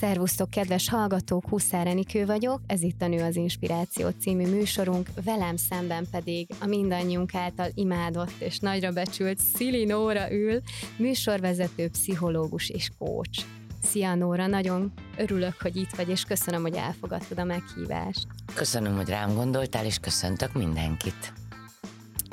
Szervusztok, 0.00 0.50
kedves 0.50 0.88
hallgatók, 0.88 1.48
Huszár 1.48 1.86
Enikő 1.86 2.26
vagyok, 2.26 2.60
ez 2.66 2.82
itt 2.82 3.02
a 3.02 3.06
Nő 3.06 3.22
az 3.22 3.36
Inspiráció 3.36 4.08
című 4.08 4.46
műsorunk, 4.46 5.08
velem 5.24 5.56
szemben 5.56 6.06
pedig 6.10 6.48
a 6.60 6.66
mindannyiunk 6.66 7.34
által 7.34 7.68
imádott 7.74 8.34
és 8.38 8.58
nagyra 8.58 8.92
becsült 8.92 9.38
Szili 9.38 9.84
Nóra 9.84 10.32
ül, 10.32 10.60
műsorvezető, 10.96 11.88
pszichológus 11.88 12.68
és 12.68 12.90
coach. 12.98 13.44
Szia 13.82 14.14
Nóra, 14.14 14.46
nagyon 14.46 14.92
örülök, 15.16 15.54
hogy 15.60 15.76
itt 15.76 15.94
vagy, 15.96 16.08
és 16.08 16.24
köszönöm, 16.24 16.62
hogy 16.62 16.74
elfogadtad 16.74 17.38
a 17.38 17.44
meghívást. 17.44 18.26
Köszönöm, 18.54 18.96
hogy 18.96 19.08
rám 19.08 19.34
gondoltál, 19.34 19.84
és 19.84 19.98
köszöntök 19.98 20.52
mindenkit. 20.52 21.32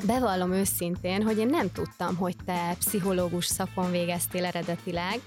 Bevallom 0.06 0.52
őszintén, 0.52 1.22
hogy 1.22 1.38
én 1.38 1.48
nem 1.48 1.72
tudtam, 1.72 2.16
hogy 2.16 2.36
te 2.44 2.74
pszichológus 2.78 3.46
szakon 3.46 3.90
végeztél 3.90 4.44
eredetileg, 4.44 5.20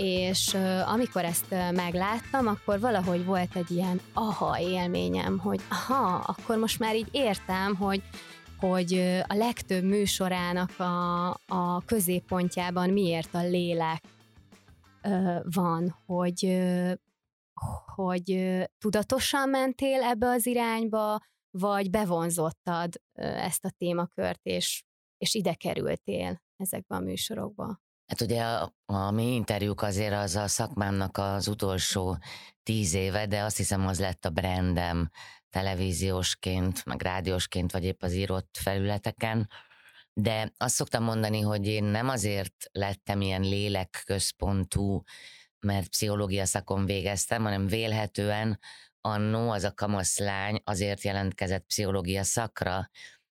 és 0.00 0.54
amikor 0.86 1.24
ezt 1.24 1.50
megláttam, 1.74 2.46
akkor 2.46 2.80
valahogy 2.80 3.24
volt 3.24 3.56
egy 3.56 3.70
ilyen 3.70 4.00
aha 4.12 4.60
élményem, 4.60 5.38
hogy 5.38 5.60
aha, 5.68 6.14
akkor 6.14 6.56
most 6.56 6.78
már 6.78 6.96
így 6.96 7.08
értem, 7.10 7.74
hogy 7.76 8.02
hogy 8.58 8.92
a 9.26 9.34
legtöbb 9.34 9.84
műsorának 9.84 10.78
a, 10.78 11.28
a 11.46 11.82
középpontjában 11.86 12.90
miért 12.90 13.34
a 13.34 13.42
lélek 13.42 14.02
van, 15.42 15.96
hogy, 16.06 16.60
hogy 17.94 18.58
tudatosan 18.78 19.48
mentél 19.48 20.02
ebbe 20.02 20.26
az 20.26 20.46
irányba, 20.46 21.20
vagy 21.50 21.90
bevonzottad 21.90 22.92
ezt 23.12 23.64
a 23.64 23.70
témakört, 23.70 24.40
és, 24.42 24.84
és 25.18 25.34
ide 25.34 25.54
kerültél 25.54 26.42
ezekbe 26.56 26.96
a 26.96 27.00
műsorokba? 27.00 27.80
Hát 28.08 28.20
ugye 28.20 28.42
a, 28.42 28.74
a 28.86 29.10
mi 29.10 29.34
interjúk 29.34 29.82
azért 29.82 30.14
az 30.14 30.36
a 30.36 30.48
szakmámnak 30.48 31.16
az 31.18 31.48
utolsó 31.48 32.18
tíz 32.62 32.94
éve, 32.94 33.26
de 33.26 33.42
azt 33.42 33.56
hiszem 33.56 33.86
az 33.86 34.00
lett 34.00 34.24
a 34.24 34.30
brandem 34.30 35.10
televíziósként, 35.50 36.84
meg 36.84 37.02
rádiósként, 37.02 37.72
vagy 37.72 37.84
épp 37.84 38.02
az 38.02 38.12
írott 38.12 38.58
felületeken. 38.60 39.48
De 40.12 40.52
azt 40.56 40.74
szoktam 40.74 41.02
mondani, 41.02 41.40
hogy 41.40 41.66
én 41.66 41.84
nem 41.84 42.08
azért 42.08 42.54
lettem 42.72 43.20
ilyen 43.20 43.42
lélekközpontú, 43.42 45.02
mert 45.60 45.88
pszichológia 45.88 46.44
szakon 46.44 46.84
végeztem, 46.84 47.42
hanem 47.42 47.66
vélhetően 47.66 48.58
annó 49.00 49.50
az 49.50 49.64
a 49.64 49.74
kamaszlány 49.74 50.60
azért 50.64 51.02
jelentkezett 51.02 51.66
pszichológia 51.66 52.22
szakra, 52.22 52.90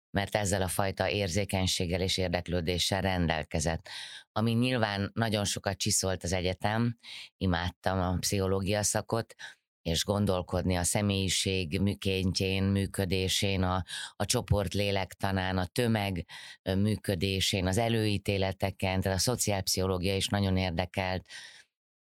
mert 0.09 0.35
ezzel 0.35 0.61
a 0.61 0.67
fajta 0.67 1.09
érzékenységgel 1.09 2.01
és 2.01 2.17
érdeklődéssel 2.17 3.01
rendelkezett. 3.01 3.89
Ami 4.37 4.51
nyilván 4.51 5.11
nagyon 5.13 5.45
sokat 5.45 5.77
csiszolt 5.77 6.23
az 6.23 6.33
egyetem, 6.33 6.97
imádtam 7.37 7.99
a 7.99 8.17
pszichológia 8.19 8.83
szakot, 8.83 9.35
és 9.81 10.03
gondolkodni 10.03 10.75
a 10.75 10.83
személyiség 10.83 11.79
műkéntjén, 11.79 12.63
működésén, 12.63 13.63
a, 13.63 13.83
a 14.15 14.25
csoport 14.25 14.73
lélektanán, 14.73 15.57
a 15.57 15.65
tömeg 15.65 16.25
működésén, 16.63 17.67
az 17.67 17.77
előítéleteken, 17.77 19.01
tehát 19.01 19.17
a 19.17 19.21
szociálpszichológia 19.21 20.15
is 20.15 20.27
nagyon 20.27 20.57
érdekelt, 20.57 21.25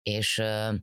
és 0.03 0.37
ö, 0.37 0.73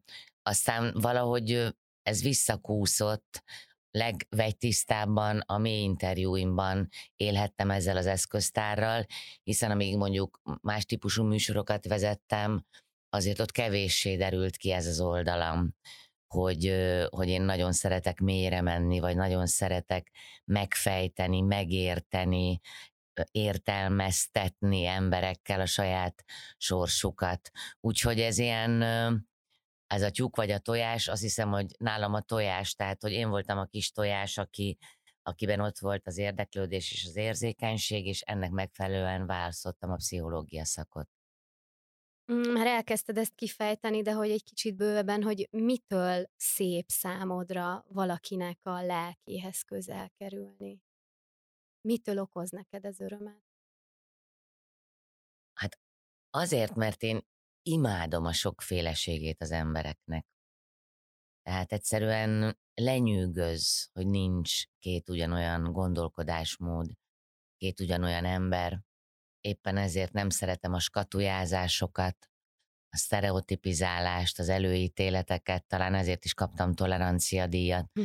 aztán 0.43 0.93
valahogy 1.01 1.75
ez 2.03 2.23
visszakúszott, 2.23 3.43
legvegytisztábban 3.91 5.43
a 5.47 5.59
mély 5.59 5.83
interjúimban 5.83 6.89
élhettem 7.17 7.71
ezzel 7.71 7.97
az 7.97 8.07
eszköztárral, 8.07 9.07
hiszen 9.43 9.71
amíg 9.71 9.97
mondjuk 9.97 10.41
más 10.61 10.85
típusú 10.85 11.25
műsorokat 11.25 11.87
vezettem, 11.87 12.65
azért 13.09 13.41
ott 13.41 13.51
kevéssé 13.51 14.17
derült 14.17 14.57
ki 14.57 14.71
ez 14.71 14.87
az 14.87 15.01
oldalam, 15.01 15.75
hogy, 16.35 16.75
hogy 17.09 17.29
én 17.29 17.43
nagyon 17.43 17.73
szeretek 17.73 18.21
mélyre 18.21 18.61
menni, 18.61 19.01
vagy 19.01 19.17
nagyon 19.17 19.47
szeretek 19.47 20.11
megfejteni, 20.45 21.41
megérteni, 21.41 22.61
értelmeztetni 23.31 24.87
emberekkel 24.87 25.61
a 25.61 25.67
saját 25.67 26.25
sorsukat. 26.57 27.51
Úgyhogy 27.81 28.21
ez 28.21 28.39
ilyen 28.39 28.85
ez 29.91 30.03
a 30.03 30.11
tyúk 30.11 30.37
vagy 30.37 30.51
a 30.51 30.59
tojás, 30.59 31.09
azt 31.09 31.23
hiszem, 31.23 31.51
hogy 31.51 31.67
nálam 31.79 32.15
a 32.15 32.21
tojás, 32.21 32.75
tehát 32.75 33.03
hogy 33.03 33.13
én 33.13 33.29
voltam 33.29 33.59
a 33.59 33.65
kis 33.65 33.91
tojás, 33.91 34.39
aki, 34.39 34.79
akiben 35.23 35.61
ott 35.61 35.79
volt 35.79 36.07
az 36.07 36.19
érdeklődés 36.19 36.93
és 36.93 37.07
az 37.07 37.17
érzékenység, 37.17 38.07
és 38.07 38.21
ennek 38.21 38.51
megfelelően 38.51 39.27
választottam 39.27 39.91
a 39.91 39.97
pszichológia 39.97 40.65
szakot. 40.65 41.09
Mm, 42.33 42.53
már 42.53 42.67
elkezdted 42.67 43.19
ezt 43.19 43.35
kifejteni, 43.35 44.03
de 44.03 44.13
hogy 44.13 44.31
egy 44.31 44.45
kicsit 44.45 44.77
bővebben, 44.77 45.23
hogy 45.23 45.49
mitől 45.51 46.31
szép 46.37 46.89
számodra 46.89 47.85
valakinek 47.89 48.59
a 48.63 48.83
lelkéhez 48.83 49.63
közel 49.63 50.11
kerülni? 50.17 50.83
Mitől 51.81 52.19
okoz 52.19 52.51
neked 52.51 52.85
ez 52.85 53.01
örömet? 53.01 53.43
Hát 55.53 55.79
azért, 56.31 56.75
mert 56.75 57.03
én 57.03 57.29
imádom 57.63 58.25
a 58.25 58.33
sokféleségét 58.33 59.41
az 59.41 59.51
embereknek. 59.51 60.27
Tehát 61.43 61.73
egyszerűen 61.73 62.59
lenyűgöz, 62.75 63.91
hogy 63.93 64.07
nincs 64.07 64.65
két 64.79 65.09
ugyanolyan 65.09 65.73
gondolkodásmód, 65.73 66.91
két 67.57 67.81
ugyanolyan 67.81 68.25
ember. 68.25 68.81
Éppen 69.41 69.77
ezért 69.77 70.13
nem 70.13 70.31
szeretem 70.31 70.73
a 70.73 70.79
skatujázásokat, 70.79 72.31
a 72.93 72.97
sztereotipizálást, 72.97 74.39
az 74.39 74.49
előítéleteket, 74.49 75.67
talán 75.67 75.95
ezért 75.95 76.25
is 76.25 76.35
kaptam 76.35 76.75
tolerancia 76.75 77.47
díjat. 77.47 77.91
Hm. 77.93 78.03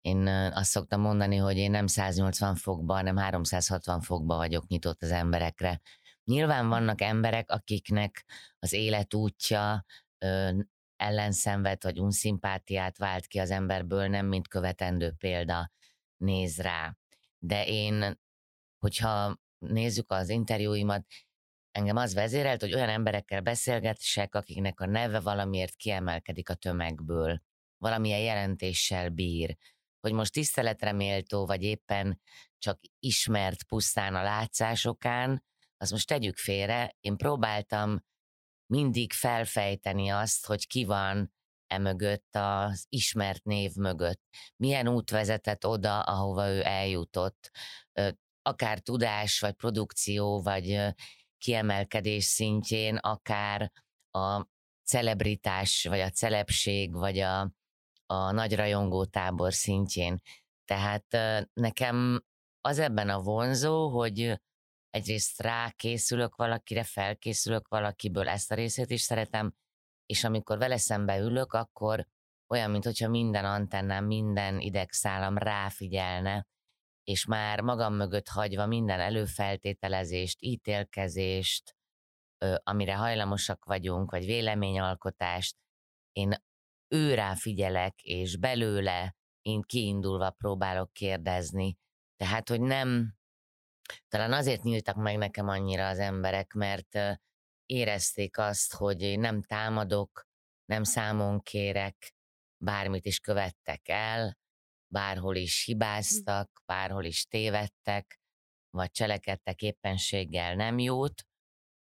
Én 0.00 0.26
azt 0.26 0.70
szoktam 0.70 1.00
mondani, 1.00 1.36
hogy 1.36 1.56
én 1.56 1.70
nem 1.70 1.86
180 1.86 2.54
fokba, 2.54 2.94
hanem 2.94 3.16
360 3.16 4.00
fokba 4.00 4.36
vagyok 4.36 4.66
nyitott 4.66 5.02
az 5.02 5.10
emberekre. 5.10 5.80
Nyilván 6.24 6.68
vannak 6.68 7.00
emberek, 7.00 7.50
akiknek 7.50 8.24
az 8.58 8.72
életútja 8.72 9.84
ö, 10.18 10.50
ellenszenved 10.96 11.82
vagy 11.82 11.98
unszimpátiát 11.98 12.98
vált 12.98 13.26
ki 13.26 13.38
az 13.38 13.50
emberből, 13.50 14.06
nem 14.06 14.26
mint 14.26 14.48
követendő 14.48 15.12
példa 15.18 15.70
néz 16.16 16.58
rá. 16.58 16.96
De 17.38 17.66
én, 17.66 18.20
hogyha 18.78 19.40
nézzük 19.58 20.10
az 20.10 20.28
interjúimat, 20.28 21.06
engem 21.70 21.96
az 21.96 22.14
vezérelt, 22.14 22.60
hogy 22.60 22.74
olyan 22.74 22.88
emberekkel 22.88 23.40
beszélgessek, 23.40 24.34
akiknek 24.34 24.80
a 24.80 24.86
neve 24.86 25.20
valamiért 25.20 25.76
kiemelkedik 25.76 26.50
a 26.50 26.54
tömegből, 26.54 27.42
valamilyen 27.78 28.20
jelentéssel 28.20 29.08
bír, 29.08 29.56
hogy 30.00 30.12
most 30.12 30.32
tiszteletre 30.32 30.92
méltó, 30.92 31.46
vagy 31.46 31.62
éppen 31.62 32.20
csak 32.58 32.80
ismert 32.98 33.62
pusztán 33.62 34.14
a 34.14 34.22
látszásokán, 34.22 35.44
azt 35.82 35.90
most 35.90 36.06
tegyük 36.06 36.36
félre, 36.36 36.96
én 37.00 37.16
próbáltam 37.16 38.04
mindig 38.66 39.12
felfejteni 39.12 40.08
azt, 40.08 40.46
hogy 40.46 40.66
ki 40.66 40.84
van 40.84 41.32
e 41.66 41.78
mögött, 41.78 42.36
az 42.36 42.86
ismert 42.88 43.44
név 43.44 43.74
mögött. 43.74 44.20
Milyen 44.56 44.88
út 44.88 45.10
vezetett 45.10 45.66
oda, 45.66 46.00
ahova 46.00 46.48
ő 46.48 46.64
eljutott. 46.64 47.50
Akár 48.42 48.78
tudás, 48.78 49.40
vagy 49.40 49.52
produkció, 49.52 50.42
vagy 50.42 50.94
kiemelkedés 51.38 52.24
szintjén, 52.24 52.96
akár 52.96 53.72
a 54.10 54.46
celebritás, 54.84 55.84
vagy 55.84 56.00
a 56.00 56.10
celebség, 56.10 56.92
vagy 56.92 57.18
a, 57.18 57.40
a 58.06 58.32
nagy 58.32 58.54
rajongó 58.54 59.04
tábor 59.04 59.52
szintjén. 59.52 60.20
Tehát 60.64 61.06
nekem 61.52 62.24
az 62.60 62.78
ebben 62.78 63.08
a 63.08 63.20
vonzó, 63.20 63.88
hogy 63.88 64.40
egyrészt 64.92 65.40
rákészülök 65.40 66.36
valakire, 66.36 66.84
felkészülök 66.84 67.68
valakiből, 67.68 68.28
ezt 68.28 68.50
a 68.50 68.54
részét 68.54 68.90
is 68.90 69.00
szeretem, 69.00 69.54
és 70.06 70.24
amikor 70.24 70.58
vele 70.58 70.76
szembe 70.76 71.18
ülök, 71.18 71.52
akkor 71.52 72.06
olyan, 72.48 72.70
mintha 72.70 73.08
minden 73.08 73.44
antennám, 73.44 74.04
minden 74.04 74.60
idegszálam 74.60 75.38
ráfigyelne, 75.38 76.46
és 77.04 77.24
már 77.24 77.60
magam 77.60 77.94
mögött 77.94 78.28
hagyva 78.28 78.66
minden 78.66 79.00
előfeltételezést, 79.00 80.36
ítélkezést, 80.40 81.76
amire 82.62 82.94
hajlamosak 82.94 83.64
vagyunk, 83.64 84.10
vagy 84.10 84.24
véleményalkotást, 84.24 85.56
én 86.12 86.34
őrá 86.94 87.34
figyelek, 87.34 88.02
és 88.02 88.36
belőle 88.36 89.16
én 89.42 89.60
kiindulva 89.62 90.30
próbálok 90.30 90.92
kérdezni. 90.92 91.76
Tehát, 92.16 92.48
hogy 92.48 92.60
nem 92.60 93.14
talán 94.08 94.32
azért 94.32 94.62
nyíltak 94.62 94.96
meg 94.96 95.16
nekem 95.16 95.48
annyira 95.48 95.88
az 95.88 95.98
emberek, 95.98 96.52
mert 96.52 96.98
érezték 97.66 98.38
azt, 98.38 98.74
hogy 98.74 99.18
nem 99.18 99.42
támadok, 99.42 100.26
nem 100.64 100.82
számon 100.82 101.40
kérek, 101.40 102.14
bármit 102.64 103.04
is 103.04 103.18
követtek 103.18 103.88
el, 103.88 104.38
bárhol 104.92 105.36
is 105.36 105.64
hm. 105.64 105.70
hibáztak, 105.70 106.62
bárhol 106.66 107.04
is 107.04 107.26
tévedtek, 107.26 108.20
vagy 108.70 108.90
cselekedtek 108.90 109.62
éppenséggel 109.62 110.54
nem 110.54 110.78
jót, 110.78 111.26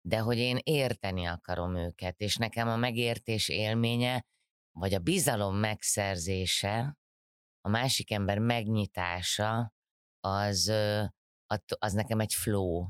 de 0.06 0.18
hogy 0.18 0.38
én 0.38 0.58
érteni 0.62 1.26
akarom 1.26 1.76
őket, 1.76 2.20
és 2.20 2.36
nekem 2.36 2.68
a 2.68 2.76
megértés 2.76 3.48
élménye 3.48 4.24
vagy 4.78 4.94
a 4.94 4.98
bizalom 4.98 5.56
megszerzése, 5.56 6.96
a 7.60 7.68
másik 7.68 8.10
ember 8.10 8.38
megnyitása, 8.38 9.72
az, 10.20 10.72
az 11.78 11.92
nekem 11.92 12.20
egy 12.20 12.34
flow. 12.34 12.86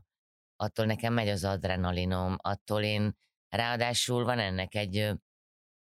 Attól 0.57 0.87
nekem 0.87 1.13
megy 1.13 1.29
az 1.29 1.45
adrenalinom, 1.45 2.37
attól 2.39 2.83
én, 2.83 3.13
ráadásul 3.49 4.25
van 4.25 4.39
ennek 4.39 4.75
egy, 4.75 5.13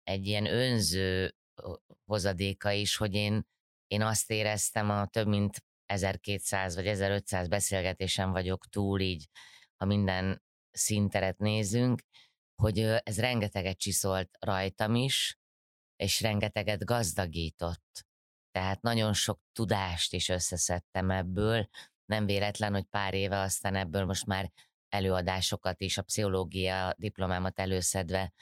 egy 0.04 0.26
ilyen 0.26 0.46
önző 0.46 1.36
hozadéka 2.06 2.72
is, 2.72 2.96
hogy 2.96 3.14
én, 3.14 3.44
én 3.88 4.02
azt 4.02 4.32
éreztem 4.32 4.90
a 4.90 5.08
több 5.08 5.28
mint 5.28 5.64
1200 5.86 6.76
vagy 6.76 6.88
1500 6.88 7.48
beszélgetésen 7.48 8.32
vagyok 8.32 8.66
túl 8.66 9.00
így, 9.00 9.30
ha 9.78 9.86
minden 9.86 10.44
szinteret 10.72 11.38
nézünk, 11.38 12.02
hogy 12.62 12.80
ez 12.80 13.20
rengeteget 13.20 13.78
csiszolt 13.78 14.38
rajtam 14.40 14.96
is, 14.96 15.38
és 15.96 16.22
rengeteget 16.22 16.86
gazdagított. 16.86 18.06
Tehát 18.52 18.82
nagyon 18.82 19.14
sok 19.14 19.40
tudást 19.52 20.14
is 20.14 20.30
összeszedtem 20.30 21.12
ebből. 21.12 21.68
Nem 22.06 22.26
véletlen, 22.26 22.74
hogy 22.74 22.86
pár 22.86 23.14
éve 23.14 23.40
aztán 23.40 23.76
ebből 23.76 24.06
most 24.06 24.26
már 24.26 24.52
előadásokat 24.90 25.82
is, 25.82 25.98
a 25.98 26.02
pszichológia 26.02 26.94
diplomámat 26.98 27.60
előszedve 27.60 28.34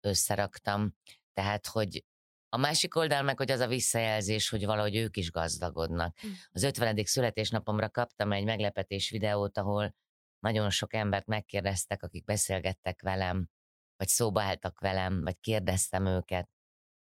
összeraktam. 0.00 0.94
Tehát, 1.32 1.66
hogy 1.66 2.04
a 2.48 2.56
másik 2.56 2.96
oldal 2.96 3.22
meg, 3.22 3.36
hogy 3.36 3.50
az 3.50 3.60
a 3.60 3.66
visszajelzés, 3.66 4.48
hogy 4.48 4.64
valahogy 4.64 4.96
ők 4.96 5.16
is 5.16 5.30
gazdagodnak. 5.30 6.18
Hm. 6.18 6.28
Az 6.50 6.62
50. 6.62 7.04
születésnapomra 7.04 7.90
kaptam 7.90 8.32
egy 8.32 8.44
meglepetés 8.44 9.10
videót, 9.10 9.58
ahol 9.58 9.94
nagyon 10.38 10.70
sok 10.70 10.94
embert 10.94 11.26
megkérdeztek, 11.26 12.02
akik 12.02 12.24
beszélgettek 12.24 13.02
velem, 13.02 13.48
vagy 13.96 14.08
szóba 14.08 14.42
álltak 14.42 14.80
velem, 14.80 15.22
vagy 15.22 15.40
kérdeztem 15.40 16.06
őket, 16.06 16.48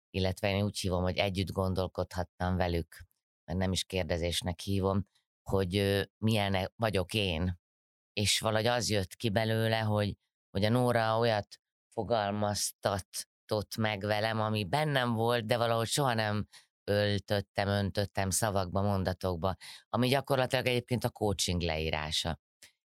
illetve 0.09 0.49
én 0.49 0.63
úgy 0.63 0.79
hívom, 0.79 1.03
hogy 1.03 1.17
együtt 1.17 1.51
gondolkodhattam 1.51 2.55
velük, 2.55 3.05
mert 3.45 3.59
nem 3.59 3.71
is 3.71 3.83
kérdezésnek 3.83 4.59
hívom, 4.59 5.07
hogy 5.43 6.03
milyen 6.17 6.71
vagyok 6.75 7.13
én. 7.13 7.59
És 8.13 8.39
valahogy 8.39 8.67
az 8.67 8.89
jött 8.89 9.15
ki 9.15 9.29
belőle, 9.29 9.79
hogy, 9.79 10.17
hogy 10.49 10.65
a 10.65 10.69
Nóra 10.69 11.17
olyat 11.17 11.59
fogalmaztatott 11.93 13.75
meg 13.77 14.01
velem, 14.01 14.41
ami 14.41 14.65
bennem 14.65 15.13
volt, 15.13 15.45
de 15.45 15.57
valahogy 15.57 15.87
soha 15.87 16.13
nem 16.13 16.47
öltöttem, 16.83 17.67
öntöttem 17.67 18.29
szavakba, 18.29 18.81
mondatokba, 18.81 19.55
ami 19.89 20.07
gyakorlatilag 20.07 20.65
egyébként 20.65 21.03
a 21.03 21.09
coaching 21.09 21.61
leírása. 21.61 22.39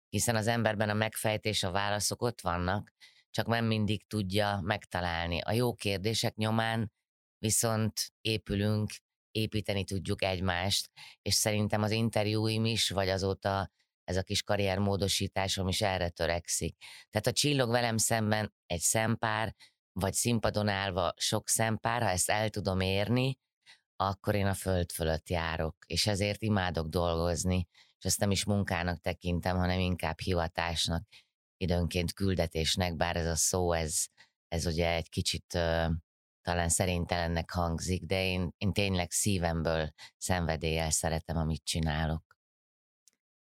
Hiszen 0.08 0.36
az 0.36 0.46
emberben 0.46 0.88
a 0.88 0.94
megfejtés, 0.94 1.62
a 1.62 1.70
válaszok 1.70 2.22
ott 2.22 2.40
vannak, 2.40 2.92
csak 3.30 3.46
nem 3.46 3.64
mindig 3.64 4.06
tudja 4.06 4.60
megtalálni. 4.62 5.40
A 5.40 5.52
jó 5.52 5.74
kérdések 5.74 6.34
nyomán 6.34 6.92
viszont 7.38 8.12
épülünk, 8.20 8.90
építeni 9.32 9.84
tudjuk 9.84 10.22
egymást, 10.22 10.90
és 11.22 11.34
szerintem 11.34 11.82
az 11.82 11.90
interjúim 11.90 12.64
is, 12.64 12.90
vagy 12.90 13.08
azóta 13.08 13.70
ez 14.04 14.16
a 14.16 14.22
kis 14.22 14.42
karriermódosításom 14.42 15.68
is 15.68 15.80
erre 15.80 16.08
törekszik. 16.08 16.76
Tehát 17.10 17.26
a 17.26 17.32
csillog 17.32 17.70
velem 17.70 17.96
szemben 17.96 18.54
egy 18.66 18.80
szempár, 18.80 19.54
vagy 19.92 20.12
színpadon 20.12 20.68
állva 20.68 21.12
sok 21.16 21.48
szempár, 21.48 22.02
ha 22.02 22.08
ezt 22.08 22.30
el 22.30 22.50
tudom 22.50 22.80
érni, 22.80 23.38
akkor 23.96 24.34
én 24.34 24.46
a 24.46 24.54
föld 24.54 24.92
fölött 24.92 25.28
járok, 25.28 25.76
és 25.86 26.06
ezért 26.06 26.42
imádok 26.42 26.88
dolgozni, 26.88 27.68
és 27.98 28.04
ezt 28.04 28.18
nem 28.18 28.30
is 28.30 28.44
munkának 28.44 29.00
tekintem, 29.00 29.56
hanem 29.56 29.78
inkább 29.78 30.20
hivatásnak, 30.20 31.06
időnként 31.56 32.12
küldetésnek, 32.12 32.96
bár 32.96 33.16
ez 33.16 33.26
a 33.26 33.36
szó, 33.36 33.72
ez, 33.72 34.04
ez 34.48 34.66
ugye 34.66 34.94
egy 34.94 35.08
kicsit 35.08 35.58
talán 36.42 36.68
szerintelennek 36.68 37.50
hangzik, 37.50 38.04
de 38.04 38.24
én, 38.24 38.50
én 38.56 38.72
tényleg 38.72 39.10
szívemből 39.10 39.90
szenvedéllyel 40.16 40.90
szeretem, 40.90 41.36
amit 41.36 41.64
csinálok. 41.64 42.32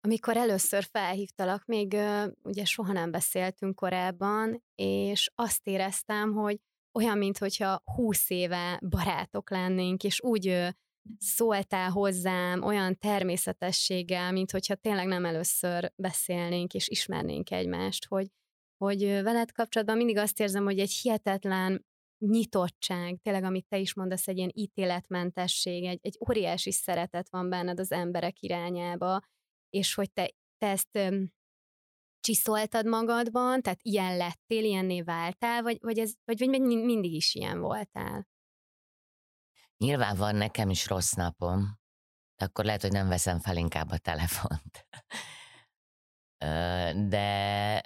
Amikor 0.01 0.37
először 0.37 0.85
felhívtalak, 0.85 1.65
még 1.65 1.97
ugye 2.43 2.65
soha 2.65 2.93
nem 2.93 3.11
beszéltünk 3.11 3.75
korábban, 3.75 4.63
és 4.75 5.31
azt 5.35 5.67
éreztem, 5.67 6.33
hogy 6.33 6.61
olyan, 6.93 7.19
mintha 7.19 7.83
húsz 7.85 8.31
éve 8.31 8.81
barátok 8.89 9.51
lennénk, 9.51 10.05
és 10.05 10.23
úgy 10.23 10.75
szóltál 11.19 11.91
hozzám 11.91 12.63
olyan 12.63 12.99
természetességgel, 12.99 14.33
mint 14.33 14.51
hogyha 14.51 14.75
tényleg 14.75 15.07
nem 15.07 15.25
először 15.25 15.93
beszélnénk 15.97 16.75
és 16.75 16.89
ismernénk 16.89 17.51
egymást, 17.51 18.07
hogy, 18.07 18.27
hogy 18.77 19.01
veled 19.01 19.53
kapcsolatban 19.53 19.97
mindig 19.97 20.17
azt 20.17 20.41
érzem, 20.41 20.65
hogy 20.65 20.79
egy 20.79 20.99
hihetetlen 21.03 21.85
nyitottság, 22.27 23.19
tényleg, 23.23 23.45
amit 23.45 23.67
te 23.69 23.79
is 23.79 23.95
mondasz, 23.95 24.29
egy 24.29 24.37
ilyen 24.37 24.51
ítéletmentesség, 24.55 25.85
egy, 25.85 25.99
egy 26.03 26.19
óriási 26.29 26.73
szeretet 26.73 27.29
van 27.31 27.49
benned 27.49 27.79
az 27.81 27.93
emberek 27.93 28.41
irányába, 28.41 29.21
és 29.71 29.95
hogy 29.95 30.13
te, 30.13 30.31
te 30.59 30.67
ezt 30.67 30.97
öm, 30.97 31.33
csiszoltad 32.21 32.87
magadban, 32.87 33.63
tehát 33.63 33.81
ilyen 33.83 34.17
lettél, 34.17 34.65
ilyenné 34.65 35.03
váltál, 35.03 35.63
vagy, 35.63 35.79
vagy, 35.81 35.99
ez, 35.99 36.13
vagy, 36.25 36.39
vagy 36.39 36.61
mindig 36.61 37.13
is 37.13 37.35
ilyen 37.35 37.61
voltál? 37.61 38.29
Nyilván 39.77 40.17
van 40.17 40.37
nekem 40.37 40.71
is 40.71 40.87
rossz 40.87 41.13
napom, 41.13 41.79
akkor 42.37 42.65
lehet, 42.65 42.83
hogy 42.83 42.93
nem 42.93 43.09
veszem 43.09 43.41
fel 43.41 43.57
inkább 43.57 43.91
a 43.91 43.99
telefont. 43.99 44.87
De 47.09 47.81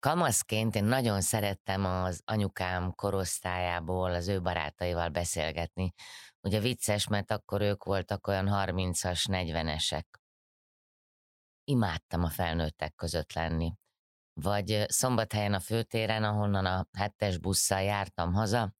kamaszként 0.00 0.74
én 0.74 0.84
nagyon 0.84 1.20
szerettem 1.20 1.84
az 1.84 2.22
anyukám 2.24 2.94
korosztályából 2.94 4.14
az 4.14 4.28
ő 4.28 4.40
barátaival 4.40 5.08
beszélgetni. 5.08 5.92
Ugye 6.40 6.60
vicces, 6.60 7.06
mert 7.06 7.30
akkor 7.30 7.60
ők 7.60 7.84
voltak 7.84 8.26
olyan 8.26 8.48
30-as, 8.50 9.24
40-esek. 9.26 10.04
Imádtam 11.64 12.22
a 12.24 12.28
felnőttek 12.28 12.94
között 12.94 13.32
lenni. 13.32 13.74
Vagy 14.32 14.84
szombathelyen 14.88 15.54
a 15.54 15.60
főtéren, 15.60 16.24
ahonnan 16.24 16.66
a 16.66 16.86
hetes 16.92 17.38
busszal 17.38 17.80
jártam 17.80 18.32
haza, 18.32 18.74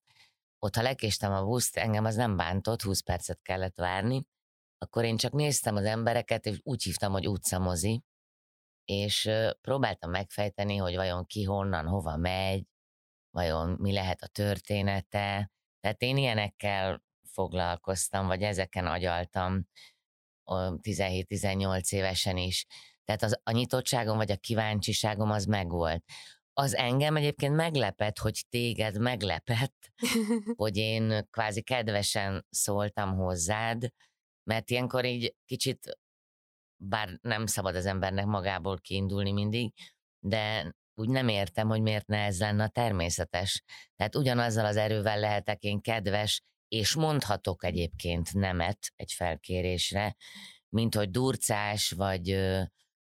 ott 0.58 0.76
ha 0.76 0.82
lekéstem 0.82 1.32
a 1.32 1.44
buszt, 1.44 1.76
engem 1.76 2.04
az 2.04 2.14
nem 2.14 2.36
bántott, 2.36 2.82
20 2.82 3.00
percet 3.00 3.42
kellett 3.42 3.76
várni, 3.76 4.26
akkor 4.78 5.04
én 5.04 5.16
csak 5.16 5.32
néztem 5.32 5.76
az 5.76 5.84
embereket, 5.84 6.46
és 6.46 6.60
úgy 6.62 6.82
hívtam, 6.82 7.12
hogy 7.12 7.28
utcamozi, 7.28 8.04
és 8.90 9.30
próbáltam 9.60 10.10
megfejteni, 10.10 10.76
hogy 10.76 10.94
vajon 10.94 11.26
ki 11.26 11.42
honnan, 11.42 11.86
hova 11.86 12.16
megy, 12.16 12.64
vajon 13.30 13.76
mi 13.80 13.92
lehet 13.92 14.22
a 14.22 14.26
története. 14.26 15.50
Tehát 15.80 16.02
én 16.02 16.16
ilyenekkel 16.16 17.02
foglalkoztam, 17.32 18.26
vagy 18.26 18.42
ezeken 18.42 18.86
agyaltam 18.86 19.68
17-18 20.44 21.92
évesen 21.92 22.36
is. 22.36 22.66
Tehát 23.04 23.22
az, 23.22 23.40
a 23.42 23.50
nyitottságom, 23.50 24.16
vagy 24.16 24.30
a 24.30 24.36
kíváncsiságom 24.36 25.30
az 25.30 25.44
megvolt. 25.44 26.04
Az 26.52 26.74
engem 26.74 27.16
egyébként 27.16 27.54
meglepett, 27.54 28.18
hogy 28.18 28.44
téged 28.48 28.98
meglepett, 28.98 29.92
hogy 30.62 30.76
én 30.76 31.28
kvázi 31.30 31.62
kedvesen 31.62 32.46
szóltam 32.50 33.14
hozzád, 33.14 33.88
mert 34.42 34.70
ilyenkor 34.70 35.04
így 35.04 35.34
kicsit 35.44 35.98
bár 36.82 37.18
nem 37.22 37.46
szabad 37.46 37.74
az 37.76 37.86
embernek 37.86 38.24
magából 38.24 38.80
kiindulni 38.80 39.32
mindig, 39.32 39.72
de 40.18 40.74
úgy 40.94 41.08
nem 41.08 41.28
értem, 41.28 41.68
hogy 41.68 41.82
miért 41.82 42.06
ne 42.06 42.24
ez 42.24 42.38
lenne 42.38 42.68
természetes. 42.68 43.62
Tehát 43.96 44.16
ugyanazzal 44.16 44.64
az 44.64 44.76
erővel 44.76 45.20
lehetek 45.20 45.62
én 45.62 45.80
kedves, 45.80 46.42
és 46.68 46.94
mondhatok 46.94 47.64
egyébként 47.64 48.34
nemet 48.34 48.92
egy 48.96 49.12
felkérésre, 49.12 50.16
mint 50.68 50.94
hogy 50.94 51.10
durcás, 51.10 51.90
vagy, 51.90 52.40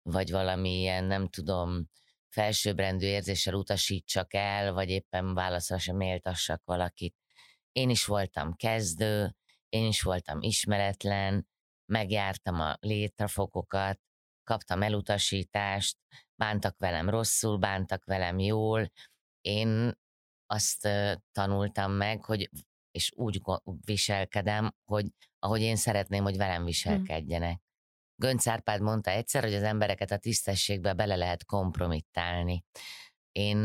vagy 0.03 0.31
valami 0.31 0.81
ilyen, 0.81 1.05
nem 1.05 1.29
tudom, 1.29 1.89
felsőbbrendű 2.29 3.07
érzéssel 3.07 3.55
utasítsak 3.55 4.35
el, 4.35 4.73
vagy 4.73 4.89
éppen 4.89 5.35
válaszra 5.35 5.79
sem 5.79 5.97
méltassak 5.97 6.63
valakit. 6.65 7.15
Én 7.73 7.91
is 7.91 8.05
voltam 8.05 8.55
kezdő, 8.55 9.37
én 9.69 9.87
is 9.87 10.03
voltam 10.03 10.43
ismeretlen, 10.43 11.49
megjártam 11.87 12.61
a 12.61 12.77
létrafokokat, 12.81 14.01
kaptam 14.45 14.83
elutasítást, 14.83 15.97
bántak 16.35 16.79
velem 16.79 17.11
rosszul, 17.11 17.59
bántak 17.59 18.05
velem 18.05 18.39
jól. 18.39 18.91
Én 19.41 19.93
azt 20.47 20.89
tanultam 21.33 21.93
meg, 21.93 22.25
hogy 22.25 22.51
és 22.91 23.13
úgy 23.15 23.41
viselkedem, 23.85 24.75
hogy 24.85 25.07
ahogy 25.39 25.61
én 25.61 25.77
szeretném, 25.77 26.23
hogy 26.23 26.37
velem 26.37 26.61
hm. 26.61 26.65
viselkedjenek. 26.65 27.61
Gönc 28.15 28.47
Árpád 28.47 28.81
mondta 28.81 29.11
egyszer, 29.11 29.43
hogy 29.43 29.55
az 29.55 29.63
embereket 29.63 30.11
a 30.11 30.19
tisztességbe 30.19 30.93
bele 30.93 31.17
lehet 31.17 31.45
kompromittálni. 31.45 32.65
Én 33.33 33.57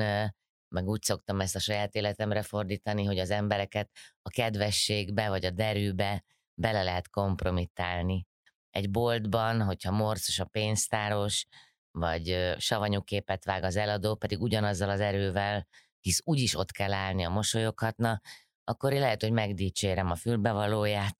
meg 0.75 0.87
úgy 0.87 1.01
szoktam 1.01 1.41
ezt 1.41 1.55
a 1.55 1.59
saját 1.59 1.95
életemre 1.95 2.41
fordítani, 2.41 3.03
hogy 3.03 3.19
az 3.19 3.29
embereket 3.29 3.89
a 4.21 4.29
kedvességbe 4.29 5.29
vagy 5.29 5.45
a 5.45 5.51
derűbe 5.51 6.23
bele 6.61 6.83
lehet 6.83 7.09
kompromittálni. 7.09 8.25
Egy 8.69 8.89
boltban, 8.89 9.61
hogyha 9.61 9.91
morcos 9.91 10.39
a 10.39 10.45
pénztáros, 10.45 11.45
vagy 11.91 12.55
savanyú 12.57 13.01
képet 13.01 13.45
vág 13.45 13.63
az 13.63 13.75
eladó, 13.75 14.15
pedig 14.15 14.41
ugyanazzal 14.41 14.89
az 14.89 14.99
erővel, 14.99 15.67
hisz 15.99 16.21
úgyis 16.23 16.55
ott 16.55 16.71
kell 16.71 16.93
állni 16.93 17.23
a 17.23 17.29
mosolyoghatna, 17.29 18.21
akkor 18.63 18.91
lehet, 18.91 19.21
hogy 19.21 19.31
megdicsérem 19.31 20.11
a 20.11 20.15
fülbevalóját, 20.15 21.17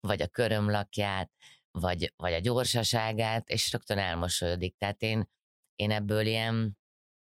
vagy 0.00 0.22
a 0.22 0.28
körömlakját, 0.28 1.30
vagy, 1.70 2.12
vagy 2.16 2.32
a 2.32 2.38
gyorsaságát, 2.38 3.48
és 3.48 3.72
rögtön 3.72 3.98
elmosolyodik. 3.98 4.76
Tehát 4.76 5.02
én, 5.02 5.28
én 5.74 5.90
ebből 5.90 6.26
ilyen, 6.26 6.78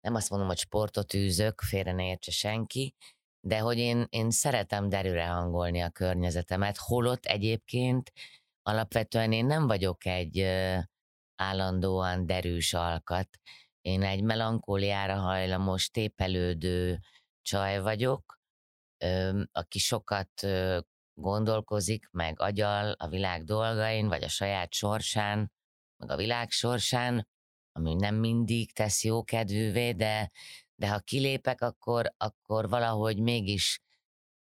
nem 0.02 0.16
azt 0.16 0.30
mondom, 0.30 0.48
hogy 0.48 0.58
sportot 0.58 1.14
űzök, 1.14 1.62
félre 1.62 1.92
ne 1.92 2.08
értse 2.08 2.32
senki, 2.32 2.96
de 3.46 3.60
hogy 3.60 3.78
én, 3.78 4.06
én 4.10 4.32
szeretem 4.32 4.90
derűre 4.90 5.26
hangolni 5.26 5.82
a 5.82 5.90
környezetemet, 5.90 6.78
holott 6.78 7.26
egyébként 7.26 8.12
alapvetően 8.62 9.32
én 9.32 9.46
nem 9.46 9.68
vagyok 9.68 10.06
egy 10.06 10.40
állandóan 11.36 12.26
derűs 12.26 12.74
alkat. 12.74 13.30
Én 13.82 14.04
egy 14.04 14.24
melankóliára 14.24 15.16
hajlamos, 15.16 15.90
tépelődő 15.90 17.00
csaj 17.42 17.82
vagyok, 17.82 18.40
aki 19.52 19.80
sokat 19.80 20.48
gondolkozik, 21.14 22.08
meg 22.12 22.40
agyal 22.40 22.92
a 22.92 23.08
világ 23.08 23.44
dolgain, 23.44 24.08
vagy 24.08 24.24
a 24.24 24.30
saját 24.30 24.74
sorsán, 24.74 25.52
meg 25.98 26.10
a 26.10 26.16
világ 26.16 26.52
sorsán, 26.52 27.28
ami 27.72 27.94
nem 27.94 28.16
mindig 28.16 28.74
tesz 28.74 29.04
jó 29.04 29.24
kedvűvé, 29.24 29.92
de, 29.92 30.32
de 30.76 30.90
ha 30.90 31.00
kilépek, 31.00 31.62
akkor, 31.62 32.14
akkor 32.18 32.70
valahogy 32.70 33.20
mégis 33.20 33.80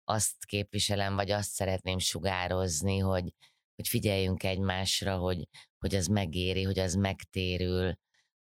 azt 0.04 0.44
képviselem, 0.44 1.14
vagy 1.14 1.30
azt 1.30 1.50
szeretném 1.50 1.98
sugározni, 1.98 2.98
hogy, 2.98 3.34
hogy 3.74 3.88
figyeljünk 3.88 4.42
egymásra, 4.42 5.16
hogy, 5.16 5.48
hogy 5.78 5.94
az 5.94 6.06
megéri, 6.06 6.62
hogy 6.62 6.78
az 6.78 6.94
megtérül, 6.94 7.98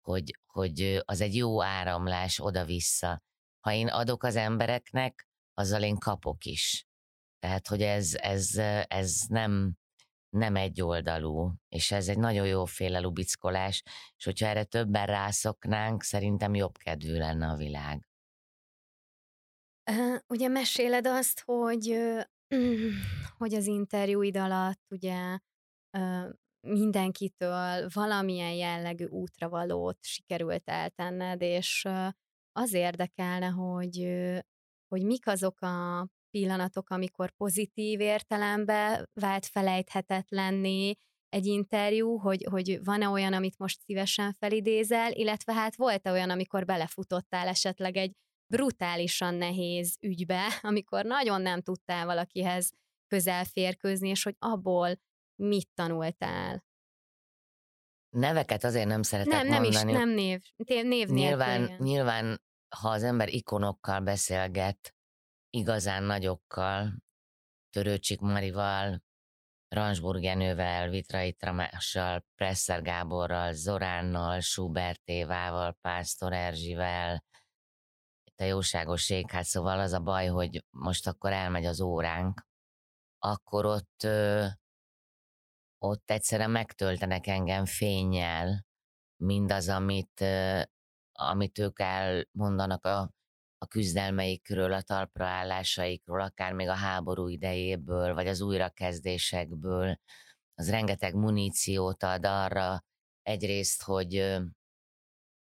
hogy, 0.02 0.40
hogy 0.46 1.02
az 1.06 1.22
egy 1.22 1.36
jó 1.36 1.64
áramlás 1.64 2.40
oda-vissza. 2.40 3.24
Ha 3.60 3.74
én 3.74 3.88
adok 3.88 4.24
az 4.24 4.36
embereknek, 4.36 5.28
azzal 5.54 5.82
én 5.82 5.98
kapok 5.98 6.46
is. 6.46 6.86
Tehát, 7.40 7.68
hogy 7.68 7.82
ez, 7.82 8.16
ez, 8.16 8.58
ez 8.88 9.22
nem, 9.28 9.78
nem 10.32 10.56
egy 10.56 10.82
oldalú, 10.82 11.54
és 11.70 11.92
ez 11.92 12.08
egy 12.08 12.18
nagyon 12.18 12.48
jó 12.48 12.66
féle 12.66 13.00
lubickolás, 13.00 13.84
és 14.18 14.26
hogyha 14.26 14.48
erre 14.48 14.64
többen 14.64 15.06
rászoknánk, 15.06 16.04
szerintem 16.04 16.56
jobb 16.56 16.78
kedvű 16.78 17.18
lenne 17.18 17.48
a 17.48 17.56
világ. 17.56 18.06
ugye 20.28 20.48
meséled 20.48 21.08
azt, 21.08 21.42
hogy, 21.46 21.98
hogy 23.38 23.54
az 23.54 23.66
interjúid 23.66 24.38
alatt 24.38 24.82
ugye 24.90 25.38
mindenkitől 26.68 27.88
valamilyen 27.94 28.54
jellegű 28.54 29.06
útravalót 29.06 29.98
sikerült 30.02 30.70
eltenned, 30.70 31.42
és 31.42 31.88
az 32.52 32.74
érdekelne, 32.74 33.48
hogy, 33.48 34.08
hogy 34.88 35.06
mik 35.06 35.28
azok 35.28 35.62
a 35.62 36.08
pillanatok, 36.32 36.90
amikor 36.90 37.32
pozitív 37.32 38.00
értelemben 38.00 39.10
vált 39.14 39.46
felejthetetlenné 39.46 40.94
egy 41.30 41.46
interjú, 41.46 42.18
hogy, 42.18 42.48
hogy 42.50 42.84
van-e 42.84 43.08
olyan, 43.08 43.34
amit 43.34 43.58
most 43.58 43.82
szívesen 43.82 44.34
felidézel, 44.34 45.12
illetve 45.12 45.54
hát 45.54 45.76
volt-e 45.76 46.12
olyan, 46.12 46.30
amikor 46.30 46.66
belefutottál 46.66 47.48
esetleg 47.48 47.98
egy 47.98 48.12
brutálisan 48.48 49.36
nehéz 49.36 49.98
ügybe, 50.00 50.48
amikor 50.62 51.06
nagyon 51.06 51.42
nem 51.42 51.62
tudtál 51.62 52.06
valakihez 52.06 52.72
közel 53.08 53.46
férkőzni, 53.46 54.10
és 54.10 54.24
hogy 54.24 54.36
abból 54.40 55.00
mit 55.36 55.70
tanultál? 55.74 56.64
Neveket 58.10 58.64
azért 58.64 58.88
nem 58.88 59.04
szeretek 59.04 59.34
nem, 59.34 59.48
nem 59.48 59.62
mondani. 59.62 59.92
Is, 59.92 59.98
nem 59.98 60.10
név, 60.10 60.42
név 60.86 61.08
nyilván, 61.08 61.76
nyilván, 61.78 62.42
ha 62.76 62.90
az 62.90 63.04
ember 63.04 63.34
ikonokkal 63.34 64.00
beszélget, 64.00 64.96
igazán 65.52 66.04
nagyokkal, 66.04 66.94
Törőcsik 67.70 68.20
Marival, 68.20 69.04
Ransburg 69.68 70.24
Jenővel, 70.24 70.90
Vitrai 70.90 71.34
Tramással, 71.34 72.26
Presser 72.36 72.82
Gáborral, 72.82 73.54
Zoránnal, 73.54 74.40
Schubert 74.40 75.02
Évával, 75.04 75.78
Pásztor 75.82 76.34
Erzsivel, 76.34 77.24
a 78.42 78.44
jóságos 78.44 79.12
hát 79.28 79.44
szóval 79.44 79.80
az 79.80 79.94
a 79.94 80.00
baj, 80.00 80.28
hogy 80.28 80.66
most 80.70 81.08
akkor 81.08 81.32
elmegy 81.32 81.66
az 81.66 81.82
óránk, 81.82 82.46
akkor 83.20 83.66
ott, 83.66 84.08
ott 85.78 86.10
egyszerűen 86.10 86.52
megtöltenek 86.52 87.28
engem 87.28 87.66
fényjel 87.66 88.66
mindaz, 89.16 89.70
amit, 89.70 90.24
amit 91.12 91.60
ők 91.60 91.80
elmondanak 91.80 92.86
a 92.86 93.12
a 93.62 93.68
küzdelmeikről, 93.68 94.74
a 94.74 94.82
talpraállásaikról, 94.82 96.22
akár 96.22 96.54
még 96.54 96.68
a 96.68 96.74
háború 96.74 97.28
idejéből, 97.28 98.14
vagy 98.14 98.28
az 98.28 98.42
újrakezdésekből. 98.42 100.00
Az 100.54 100.70
rengeteg 100.70 101.16
muníciót 101.16 102.04
ad 102.04 102.26
arra 102.26 102.84
egyrészt, 103.22 103.84
hogy, 103.84 104.38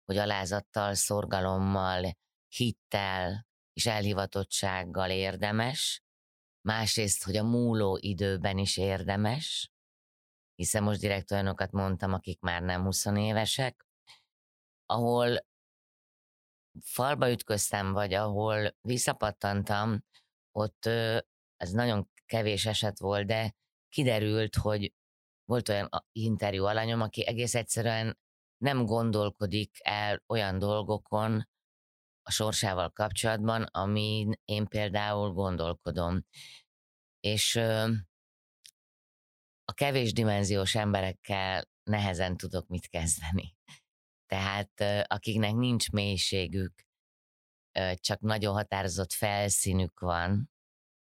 hogy 0.05 0.17
alázattal, 0.17 0.95
szorgalommal, 0.95 2.17
hittel 2.49 3.47
és 3.73 3.87
elhivatottsággal 3.87 5.11
érdemes, 5.11 6.03
másrészt, 6.69 7.25
hogy 7.25 7.37
a 7.37 7.43
múló 7.43 7.99
időben 8.01 8.59
is 8.59 8.77
érdemes, 8.77 9.73
hiszen 10.55 10.83
most 10.83 11.01
direkt 11.01 11.31
olyanokat 11.31 11.73
mondtam, 11.73 12.13
akik 12.13 12.41
már 12.41 12.63
nem 12.63 12.83
20 12.83 13.05
évesek, 13.05 13.87
ahol 14.87 15.47
falba 16.81 17.31
ütköztem, 17.31 17.93
vagy 17.93 18.15
ahol 18.15 18.75
visszapattantam, 18.81 20.05
ott 20.53 20.87
ez 21.57 21.71
nagyon 21.71 22.11
kevés 22.27 22.67
eset 22.67 22.99
volt, 22.99 23.27
de 23.27 23.55
kiderült, 23.89 24.57
hogy 24.57 24.93
volt 25.45 25.69
olyan 25.69 25.89
interjú 26.13 26.65
alanyom, 26.65 27.01
aki 27.01 27.27
egész 27.27 27.55
egyszerűen 27.55 28.19
nem 28.57 28.85
gondolkodik 28.85 29.77
el 29.83 30.23
olyan 30.27 30.59
dolgokon 30.59 31.49
a 32.23 32.31
sorsával 32.31 32.91
kapcsolatban, 32.91 33.63
amin 33.63 34.33
én 34.45 34.67
például 34.67 35.33
gondolkodom. 35.33 36.25
És 37.21 37.57
a 39.65 39.73
kevés 39.75 40.13
dimenziós 40.13 40.75
emberekkel 40.75 41.69
nehezen 41.83 42.37
tudok 42.37 42.69
mit 42.69 42.89
kezdeni. 42.89 43.54
Tehát 44.27 44.81
akiknek 45.07 45.55
nincs 45.55 45.91
mélységük, 45.91 46.73
csak 47.95 48.21
nagyon 48.21 48.55
határozott 48.55 49.13
felszínük 49.13 50.01
van, 50.01 50.51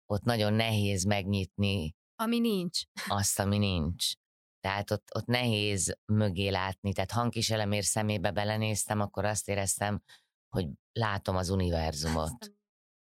ott 0.07 0.23
nagyon 0.23 0.52
nehéz 0.52 1.05
megnyitni. 1.05 1.95
Ami 2.14 2.38
nincs. 2.38 2.81
Azt, 3.09 3.38
ami 3.38 3.59
nincs. 3.59 4.12
Tehát 4.61 4.90
ott, 4.90 5.09
ott 5.14 5.26
nehéz 5.26 5.99
mögé 6.05 6.49
látni. 6.49 6.93
Tehát 6.93 7.11
hangkiselemér 7.11 7.85
szemébe 7.85 8.31
belenéztem, 8.31 9.00
akkor 9.00 9.25
azt 9.25 9.49
éreztem, 9.49 10.02
hogy 10.49 10.69
látom 10.93 11.37
az 11.37 11.49
univerzumot. 11.49 12.52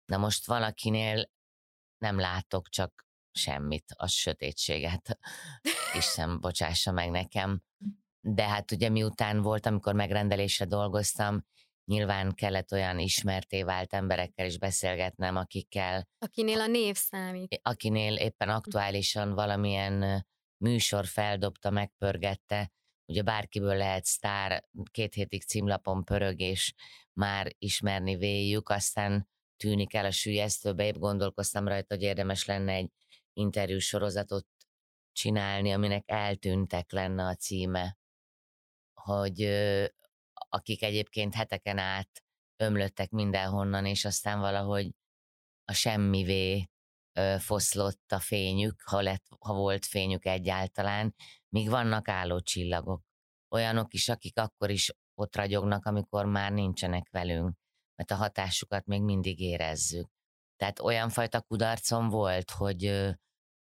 Na 0.06 0.18
most 0.18 0.46
valakinél 0.46 1.30
nem 1.98 2.20
látok 2.20 2.70
csak 2.70 3.06
semmit, 3.32 3.92
a 3.96 4.08
sötétséget. 4.08 5.20
Isten 5.98 6.40
bocsássa 6.40 6.92
meg 6.92 7.10
nekem 7.10 7.62
de 8.27 8.48
hát 8.48 8.72
ugye 8.72 8.89
miután 8.89 9.41
volt, 9.41 9.65
amikor 9.65 9.94
megrendelésre 9.94 10.65
dolgoztam, 10.65 11.46
nyilván 11.86 12.34
kellett 12.34 12.72
olyan 12.72 13.00
ismerté 13.00 13.63
vált 13.63 13.94
emberekkel 13.94 14.46
is 14.46 14.58
beszélgetnem, 14.58 15.36
akikkel... 15.36 16.08
Akinél 16.17 16.60
a 16.60 16.67
név 16.67 16.96
számít. 16.96 17.60
Akinél 17.63 18.15
éppen 18.15 18.50
aktuálisan 18.50 19.34
valamilyen 19.34 20.25
műsor 20.58 21.05
feldobta, 21.05 21.70
megpörgette, 21.70 22.72
ugye 23.05 23.22
bárkiből 23.22 23.75
lehet 23.75 24.05
sztár, 24.05 24.63
két 24.91 25.13
hétig 25.13 25.44
címlapon 25.44 26.03
pörög, 26.03 26.39
és 26.39 26.74
már 27.13 27.51
ismerni 27.58 28.15
véljük, 28.15 28.70
aztán 28.70 29.29
tűnik 29.58 29.94
el 29.94 30.05
a 30.05 30.12
sülyeztőbe, 30.12 30.86
épp 30.86 30.96
gondolkoztam 30.96 31.67
rajta, 31.67 31.96
hogy 31.96 32.03
érdemes 32.03 32.46
lenne 32.46 32.72
egy 32.74 32.89
interjú 33.34 33.79
sorozatot 33.79 34.48
csinálni, 35.12 35.72
aminek 35.72 36.03
eltűntek 36.05 36.91
lenne 36.91 37.25
a 37.25 37.36
címe 37.36 37.98
hogy 39.05 39.41
akik 40.33 40.83
egyébként 40.83 41.33
heteken 41.33 41.77
át 41.77 42.24
ömlöttek 42.57 43.09
mindenhonnan, 43.09 43.85
és 43.85 44.05
aztán 44.05 44.39
valahogy 44.39 44.91
a 45.65 45.74
semmivé 45.74 46.69
foszlott 47.38 48.12
a 48.12 48.19
fényük, 48.19 48.81
ha, 48.81 49.01
lett, 49.01 49.25
ha 49.39 49.53
volt 49.53 49.85
fényük 49.85 50.25
egyáltalán, 50.25 51.15
míg 51.50 51.69
vannak 51.69 52.07
álló 52.07 52.39
csillagok. 52.39 53.03
Olyanok 53.50 53.93
is, 53.93 54.09
akik 54.09 54.38
akkor 54.38 54.69
is 54.69 54.91
ott 55.13 55.35
ragyognak, 55.35 55.85
amikor 55.85 56.25
már 56.25 56.51
nincsenek 56.51 57.09
velünk, 57.09 57.55
mert 57.95 58.12
a 58.12 58.15
hatásukat 58.15 58.85
még 58.85 59.01
mindig 59.01 59.39
érezzük. 59.39 60.09
Tehát 60.55 60.79
olyan 60.79 61.09
fajta 61.09 61.41
kudarcom 61.41 62.09
volt, 62.09 62.51
hogy, 62.51 63.12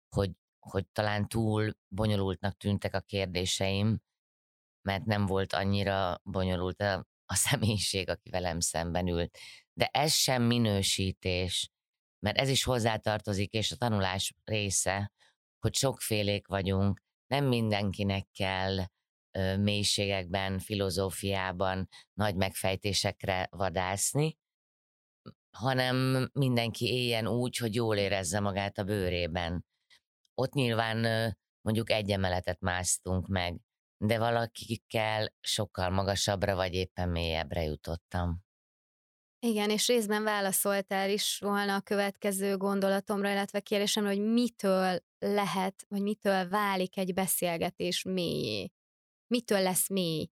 hogy, 0.08 0.30
hogy 0.58 0.86
talán 0.92 1.28
túl 1.28 1.72
bonyolultnak 1.88 2.56
tűntek 2.56 2.94
a 2.94 3.00
kérdéseim, 3.00 4.04
mert 4.86 5.04
nem 5.04 5.26
volt 5.26 5.52
annyira 5.52 6.20
bonyolult 6.22 6.80
a, 6.80 7.06
a 7.26 7.34
személyiség, 7.34 8.08
aki 8.08 8.30
velem 8.30 8.60
szemben 8.60 9.08
ült. 9.08 9.38
De 9.72 9.86
ez 9.86 10.12
sem 10.12 10.42
minősítés. 10.42 11.70
mert 12.18 12.38
ez 12.38 12.48
is 12.48 12.64
hozzátartozik, 12.64 13.52
és 13.52 13.72
a 13.72 13.76
tanulás 13.76 14.34
része, 14.44 15.12
hogy 15.58 15.74
sokfélék 15.74 16.46
vagyunk, 16.46 17.02
nem 17.26 17.44
mindenkinek 17.44 18.26
kell 18.32 18.76
ö, 19.38 19.56
mélységekben, 19.56 20.58
filozófiában 20.58 21.88
nagy 22.12 22.34
megfejtésekre 22.34 23.48
vadászni, 23.50 24.38
hanem 25.50 26.28
mindenki 26.32 26.86
éljen 26.86 27.26
úgy, 27.26 27.56
hogy 27.56 27.74
jól 27.74 27.96
érezze 27.96 28.40
magát 28.40 28.78
a 28.78 28.84
bőrében. 28.84 29.64
Ott 30.34 30.52
nyilván 30.52 30.98
mondjuk 31.60 31.90
egy 31.90 32.10
emeletet 32.10 32.60
másztunk 32.60 33.26
meg, 33.26 33.65
de 33.98 34.18
valakikkel 34.18 35.34
sokkal 35.40 35.90
magasabbra 35.90 36.54
vagy 36.54 36.74
éppen 36.74 37.08
mélyebbre 37.08 37.62
jutottam. 37.62 38.44
Igen, 39.38 39.70
és 39.70 39.86
részben 39.86 40.22
válaszoltál 40.22 41.10
is 41.10 41.38
volna 41.38 41.74
a 41.74 41.80
következő 41.80 42.56
gondolatomra, 42.56 43.30
illetve 43.30 43.60
kérdésemre, 43.60 44.08
hogy 44.08 44.22
mitől 44.22 44.98
lehet, 45.18 45.84
vagy 45.88 46.02
mitől 46.02 46.48
válik 46.48 46.96
egy 46.96 47.14
beszélgetés 47.14 48.02
mélyé? 48.02 48.70
Mitől 49.26 49.62
lesz 49.62 49.88
mély? 49.88 50.30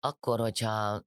Akkor, 0.00 0.38
hogyha 0.38 1.04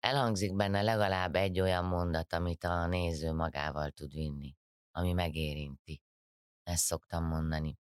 elhangzik 0.00 0.56
benne 0.56 0.82
legalább 0.82 1.34
egy 1.34 1.60
olyan 1.60 1.84
mondat, 1.84 2.32
amit 2.32 2.64
a 2.64 2.86
néző 2.86 3.32
magával 3.32 3.90
tud 3.90 4.12
vinni, 4.12 4.56
ami 4.90 5.12
megérinti. 5.12 6.05
Ezt 6.66 6.84
szoktam 6.84 7.24
mondani. 7.24 7.78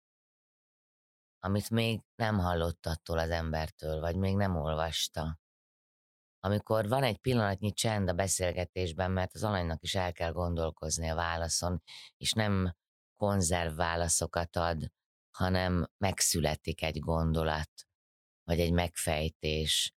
Amit 1.39 1.69
még 1.69 2.01
nem 2.15 2.39
hallott 2.39 2.85
attól 2.85 3.17
az 3.17 3.29
embertől, 3.29 3.99
vagy 3.99 4.15
még 4.15 4.35
nem 4.35 4.55
olvasta. 4.55 5.39
Amikor 6.39 6.87
van 6.87 7.03
egy 7.03 7.17
pillanatnyi 7.17 7.71
csend 7.73 8.09
a 8.09 8.13
beszélgetésben, 8.13 9.11
mert 9.11 9.33
az 9.33 9.43
alanynak 9.43 9.83
is 9.83 9.95
el 9.95 10.11
kell 10.11 10.31
gondolkozni 10.31 11.09
a 11.09 11.15
válaszon, 11.15 11.81
és 12.17 12.31
nem 12.31 12.75
konzerv 13.15 13.75
válaszokat 13.75 14.55
ad, 14.55 14.91
hanem 15.37 15.87
megszületik 15.97 16.81
egy 16.81 16.99
gondolat, 16.99 17.71
vagy 18.43 18.59
egy 18.59 18.71
megfejtés. 18.71 19.93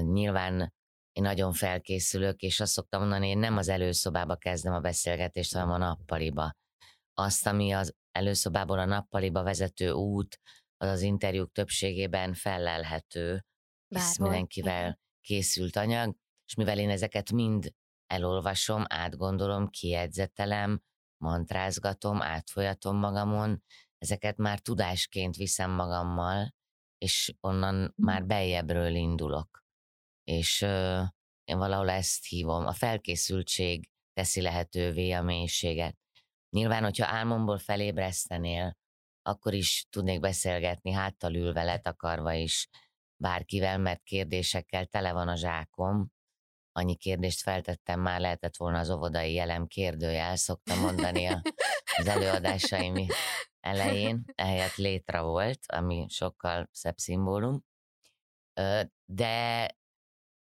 Nyilván 0.00 0.74
én 1.12 1.22
nagyon 1.22 1.52
felkészülök, 1.52 2.40
és 2.40 2.60
azt 2.60 2.72
szoktam 2.72 3.00
mondani, 3.00 3.28
én 3.28 3.38
nem 3.38 3.56
az 3.56 3.68
előszobába 3.68 4.36
kezdem 4.36 4.72
a 4.72 4.80
beszélgetést, 4.80 5.52
hanem 5.52 5.70
a 5.70 5.76
nappaliba. 5.76 6.52
Azt, 7.14 7.46
ami 7.46 7.72
az 7.72 7.94
előszobából 8.10 8.78
a 8.78 8.84
nappaliba 8.84 9.42
vezető 9.42 9.90
út, 9.90 10.40
az 10.76 10.88
az 10.88 11.02
interjúk 11.02 11.52
többségében 11.52 12.34
fellelhető, 12.34 13.44
hisz 13.88 14.18
mindenkivel 14.18 14.98
készült 15.20 15.76
anyag, 15.76 16.16
és 16.46 16.54
mivel 16.54 16.78
én 16.78 16.90
ezeket 16.90 17.32
mind 17.32 17.72
elolvasom, 18.06 18.84
átgondolom, 18.88 19.68
kiedzetelem, 19.68 20.82
mantrázgatom, 21.16 22.22
átfolyatom 22.22 22.96
magamon, 22.96 23.62
ezeket 23.98 24.36
már 24.36 24.60
tudásként 24.60 25.36
viszem 25.36 25.70
magammal, 25.70 26.54
és 26.98 27.34
onnan 27.40 27.74
mhm. 27.74 27.90
már 27.96 28.26
beljebbről 28.26 28.94
indulok 28.94 29.62
és 30.24 30.60
uh, 30.60 31.02
én 31.44 31.58
valahol 31.58 31.90
ezt 31.90 32.26
hívom. 32.26 32.66
A 32.66 32.72
felkészültség 32.72 33.88
teszi 34.12 34.40
lehetővé 34.40 35.10
a 35.10 35.22
mélységet. 35.22 35.98
Nyilván, 36.56 36.82
hogyha 36.82 37.06
álmomból 37.06 37.58
felébresztenél, 37.58 38.76
akkor 39.22 39.54
is 39.54 39.86
tudnék 39.90 40.20
beszélgetni 40.20 40.92
háttal 40.92 41.34
ülve, 41.34 41.62
letakarva 41.62 42.32
is 42.32 42.68
bárkivel, 43.16 43.78
mert 43.78 44.02
kérdésekkel 44.02 44.86
tele 44.86 45.12
van 45.12 45.28
a 45.28 45.36
zsákom. 45.36 46.10
Annyi 46.72 46.96
kérdést 46.96 47.42
feltettem, 47.42 48.00
már 48.00 48.20
lehetett 48.20 48.56
volna 48.56 48.78
az 48.78 48.90
óvodai 48.90 49.32
jelem 49.32 49.66
kérdőjel, 49.66 50.36
szoktam 50.36 50.78
mondani 50.78 51.26
a, 51.26 51.42
az 51.98 52.06
előadásaim 52.06 53.06
elején, 53.60 54.24
ehelyett 54.34 54.76
létre 54.76 55.20
volt, 55.20 55.58
ami 55.66 56.06
sokkal 56.08 56.68
szebb 56.72 56.96
szimbólum. 56.96 57.64
De 59.04 59.66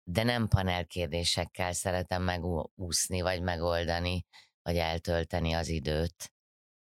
de 0.04 0.22
nem 0.22 0.48
panelkérdésekkel 0.48 1.72
szeretem 1.72 2.22
megúszni, 2.22 3.20
vagy 3.20 3.42
megoldani, 3.42 4.26
vagy 4.62 4.76
eltölteni 4.76 5.52
az 5.52 5.68
időt. 5.68 6.32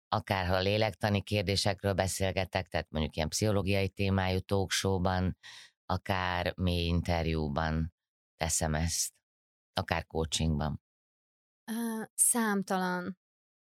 Akár 0.09 0.47
ha 0.47 0.59
lélektani 0.59 1.23
kérdésekről 1.23 1.93
beszélgetek, 1.93 2.67
tehát 2.67 2.89
mondjuk 2.89 3.15
ilyen 3.15 3.29
pszichológiai 3.29 3.89
témájú 3.89 4.39
talkshowban, 4.39 5.37
akár 5.85 6.53
mély 6.57 6.85
interjúban 6.85 7.93
teszem 8.35 8.73
ezt, 8.73 9.13
akár 9.73 10.05
coachingban. 10.05 10.81
Számtalan, 12.13 13.17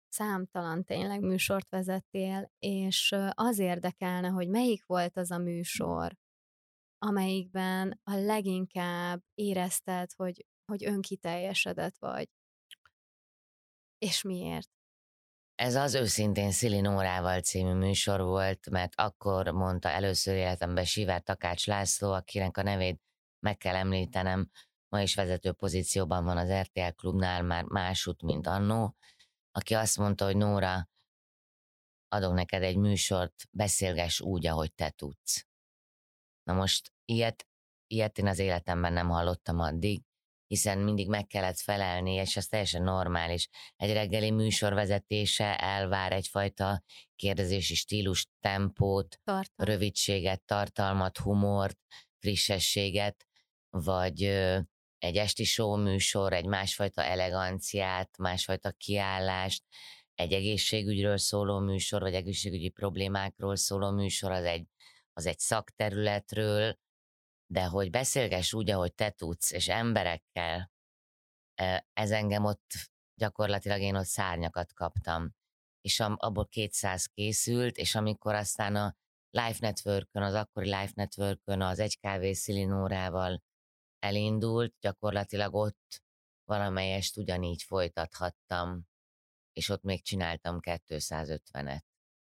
számtalan 0.08 0.84
tényleg 0.84 1.20
műsort 1.20 1.68
vezettél, 1.68 2.52
és 2.58 3.14
az 3.30 3.58
érdekelne, 3.58 4.28
hogy 4.28 4.48
melyik 4.48 4.86
volt 4.86 5.16
az 5.16 5.30
a 5.30 5.38
műsor, 5.38 6.16
amelyikben 6.98 8.00
a 8.02 8.14
leginkább 8.14 9.22
érezted, 9.34 10.12
hogy, 10.12 10.46
hogy 10.64 10.84
önkiteljesedett 10.84 11.98
vagy. 11.98 12.28
És 14.02 14.22
miért? 14.22 14.70
Ez 15.54 15.74
az 15.74 15.94
őszintén 15.94 16.50
Szili 16.50 16.80
Nórával 16.80 17.40
című 17.40 17.72
műsor 17.72 18.20
volt, 18.20 18.70
mert 18.70 18.94
akkor 18.94 19.48
mondta 19.48 19.88
először 19.88 20.34
életemben 20.34 20.84
Sivár 20.84 21.22
Takács 21.22 21.66
László, 21.66 22.12
akinek 22.12 22.56
a 22.56 22.62
nevét 22.62 23.02
meg 23.38 23.56
kell 23.56 23.74
említenem, 23.74 24.50
ma 24.88 25.00
is 25.00 25.14
vezető 25.14 25.52
pozícióban 25.52 26.24
van 26.24 26.36
az 26.36 26.52
RTL 26.52 26.88
klubnál, 26.96 27.42
már 27.42 27.64
másút, 27.64 28.22
mint 28.22 28.46
annó, 28.46 28.96
aki 29.52 29.74
azt 29.74 29.98
mondta, 29.98 30.24
hogy 30.24 30.36
Nóra, 30.36 30.88
adok 32.08 32.32
neked 32.32 32.62
egy 32.62 32.76
műsort, 32.76 33.34
beszélgess 33.50 34.20
úgy, 34.20 34.46
ahogy 34.46 34.74
te 34.74 34.90
tudsz. 34.90 35.46
Na 36.42 36.52
most 36.52 36.92
ilyet, 37.04 37.46
ilyet 37.86 38.18
én 38.18 38.26
az 38.26 38.38
életemben 38.38 38.92
nem 38.92 39.08
hallottam 39.08 39.58
addig, 39.58 40.02
hiszen 40.52 40.78
mindig 40.78 41.08
meg 41.08 41.26
kellett 41.26 41.58
felelni, 41.58 42.12
és 42.12 42.36
ez 42.36 42.46
teljesen 42.46 42.82
normális. 42.82 43.48
Egy 43.76 43.92
reggeli 43.92 44.30
műsorvezetése 44.30 45.58
elvár 45.58 46.12
egyfajta 46.12 46.82
kérdezési 47.16 47.74
stílus, 47.74 48.26
tempót, 48.40 49.20
Tartal. 49.24 49.66
rövidséget, 49.66 50.42
tartalmat, 50.44 51.18
humort, 51.18 51.78
frissességet, 52.18 53.26
vagy 53.70 54.22
egy 54.98 55.16
esti 55.16 55.44
show 55.44 55.76
műsor, 55.76 56.32
egy 56.32 56.46
másfajta 56.46 57.04
eleganciát, 57.04 58.18
másfajta 58.18 58.72
kiállást, 58.72 59.64
egy 60.14 60.32
egészségügyről 60.32 61.18
szóló 61.18 61.58
műsor, 61.58 62.00
vagy 62.00 62.14
egészségügyi 62.14 62.68
problémákról 62.68 63.56
szóló 63.56 63.90
műsor, 63.90 64.30
az 64.30 64.44
egy 64.44 64.66
az 65.12 65.26
egy 65.26 65.38
szakterületről, 65.38 66.78
de 67.52 67.64
hogy 67.64 67.90
beszélgess 67.90 68.52
úgy, 68.52 68.70
ahogy 68.70 68.94
te 68.94 69.10
tudsz, 69.10 69.50
és 69.50 69.68
emberekkel, 69.68 70.70
ez 71.92 72.10
engem 72.10 72.44
ott 72.44 72.70
gyakorlatilag 73.14 73.80
én 73.80 73.96
ott 73.96 74.04
szárnyakat 74.04 74.72
kaptam. 74.72 75.34
És 75.80 76.00
abból 76.00 76.48
200 76.48 77.06
készült, 77.06 77.76
és 77.76 77.94
amikor 77.94 78.34
aztán 78.34 78.76
a 78.76 78.96
Life 79.30 79.58
network 79.60 80.08
az 80.12 80.34
akkori 80.34 80.66
Life 80.66 80.92
network 80.94 81.40
az 81.44 81.78
egy 81.78 81.98
kávé 81.98 82.32
szilinórával 82.32 83.42
elindult, 83.98 84.74
gyakorlatilag 84.80 85.54
ott 85.54 86.02
valamelyest 86.44 87.16
ugyanígy 87.16 87.62
folytathattam, 87.62 88.86
és 89.52 89.68
ott 89.68 89.82
még 89.82 90.02
csináltam 90.02 90.58
250-et. 90.60 91.82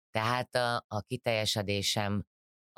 Tehát 0.10 0.55
a, 0.55 0.86
a 0.88 1.01
kiteljesedésem 1.01 2.25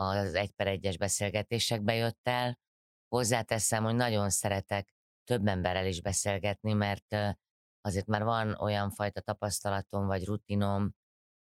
az 0.02 0.34
egy 0.34 0.52
per 0.52 0.68
egyes 0.68 0.98
beszélgetésekbe 0.98 1.94
jött 1.96 2.28
el. 2.28 2.60
Hozzáteszem, 3.08 3.84
hogy 3.84 3.96
nagyon 3.96 4.30
szeretek 4.30 4.94
több 5.24 5.48
emberrel 5.48 5.86
is 5.86 6.02
beszélgetni, 6.02 6.74
mert 6.74 7.16
azért 7.82 8.06
már 8.06 8.24
van 8.24 8.56
olyan 8.60 8.90
fajta 8.92 9.22
tapasztalatom 9.22 10.06
vagy 10.06 10.26
rutinom, 10.26 10.92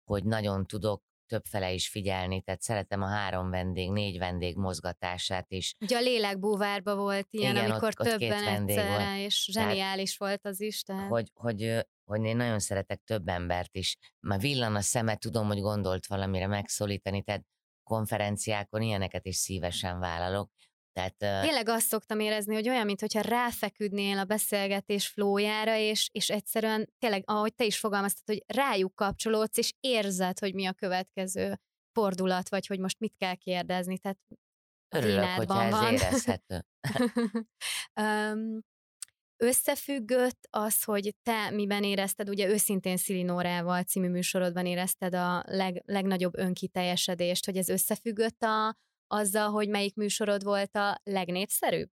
hogy 0.04 0.24
nagyon 0.24 0.66
tudok 0.66 1.02
többfele 1.26 1.72
is 1.72 1.88
figyelni, 1.88 2.42
tehát 2.42 2.60
szeretem 2.60 3.02
a 3.02 3.08
három 3.08 3.50
vendég, 3.50 3.90
négy 3.90 4.18
vendég 4.18 4.56
mozgatását 4.56 5.50
is. 5.50 5.74
Ugye 5.80 5.96
a 5.96 6.00
lélekbúvárba 6.00 6.96
volt 6.96 7.26
ilyen, 7.30 7.56
Igen, 7.56 7.70
amikor 7.70 7.88
ott, 7.98 8.06
többen 8.06 8.46
ott 8.46 8.68
egyszerre, 8.68 8.88
volt. 8.88 9.18
és 9.18 9.48
zseniális 9.52 10.16
tehát, 10.16 10.40
volt 10.42 10.54
az 10.54 10.60
is. 10.60 10.82
Tehát... 10.82 11.08
Hogy, 11.08 11.30
hogy, 11.34 11.86
hogy 12.04 12.24
én 12.24 12.36
nagyon 12.36 12.58
szeretek 12.58 13.00
több 13.04 13.28
embert 13.28 13.76
is. 13.76 13.96
Már 14.26 14.40
villan 14.40 14.74
a 14.74 14.80
szeme, 14.80 15.16
tudom, 15.16 15.46
hogy 15.46 15.60
gondolt 15.60 16.06
valamire 16.06 16.46
megszólítani, 16.46 17.22
tehát 17.22 17.42
konferenciákon 17.90 18.82
ilyeneket 18.82 19.26
is 19.26 19.36
szívesen 19.36 19.98
vállalok. 19.98 20.50
Tehát, 20.92 21.44
Tényleg 21.44 21.68
azt 21.68 21.86
szoktam 21.86 22.20
érezni, 22.20 22.54
hogy 22.54 22.68
olyan, 22.68 22.84
mintha 22.84 23.20
ráfeküdnél 23.20 24.18
a 24.18 24.24
beszélgetés 24.24 25.06
flójára, 25.06 25.76
és, 25.76 26.08
és 26.12 26.30
egyszerűen 26.30 26.92
tényleg, 26.98 27.22
ahogy 27.26 27.54
te 27.54 27.64
is 27.64 27.78
fogalmaztad, 27.78 28.26
hogy 28.26 28.44
rájuk 28.56 28.94
kapcsolódsz, 28.94 29.58
és 29.58 29.72
érzed, 29.80 30.38
hogy 30.38 30.54
mi 30.54 30.66
a 30.66 30.72
következő 30.72 31.60
fordulat, 31.92 32.48
vagy 32.48 32.66
hogy 32.66 32.78
most 32.78 32.98
mit 32.98 33.14
kell 33.16 33.34
kérdezni. 33.34 33.98
Tehát 33.98 34.18
Örülök, 34.88 35.24
hogyha 35.24 35.62
ez 35.62 35.70
van. 35.70 35.92
érezhető. 35.92 36.66
um, 38.00 38.60
összefüggött 39.40 40.48
az, 40.50 40.82
hogy 40.82 41.14
te 41.22 41.50
miben 41.50 41.84
érezted, 41.84 42.28
ugye 42.28 42.48
őszintén 42.48 42.96
Szilinórával 42.96 43.82
című 43.82 44.08
műsorodban 44.08 44.66
érezted 44.66 45.14
a 45.14 45.42
leg, 45.46 45.82
legnagyobb 45.86 46.38
önkiteljesedést, 46.38 47.44
hogy 47.44 47.56
ez 47.56 47.68
összefüggött 47.68 48.42
a, 48.42 48.76
azzal, 49.06 49.50
hogy 49.50 49.68
melyik 49.68 49.94
műsorod 49.94 50.42
volt 50.42 50.76
a 50.76 51.00
legnépszerűbb? 51.04 51.90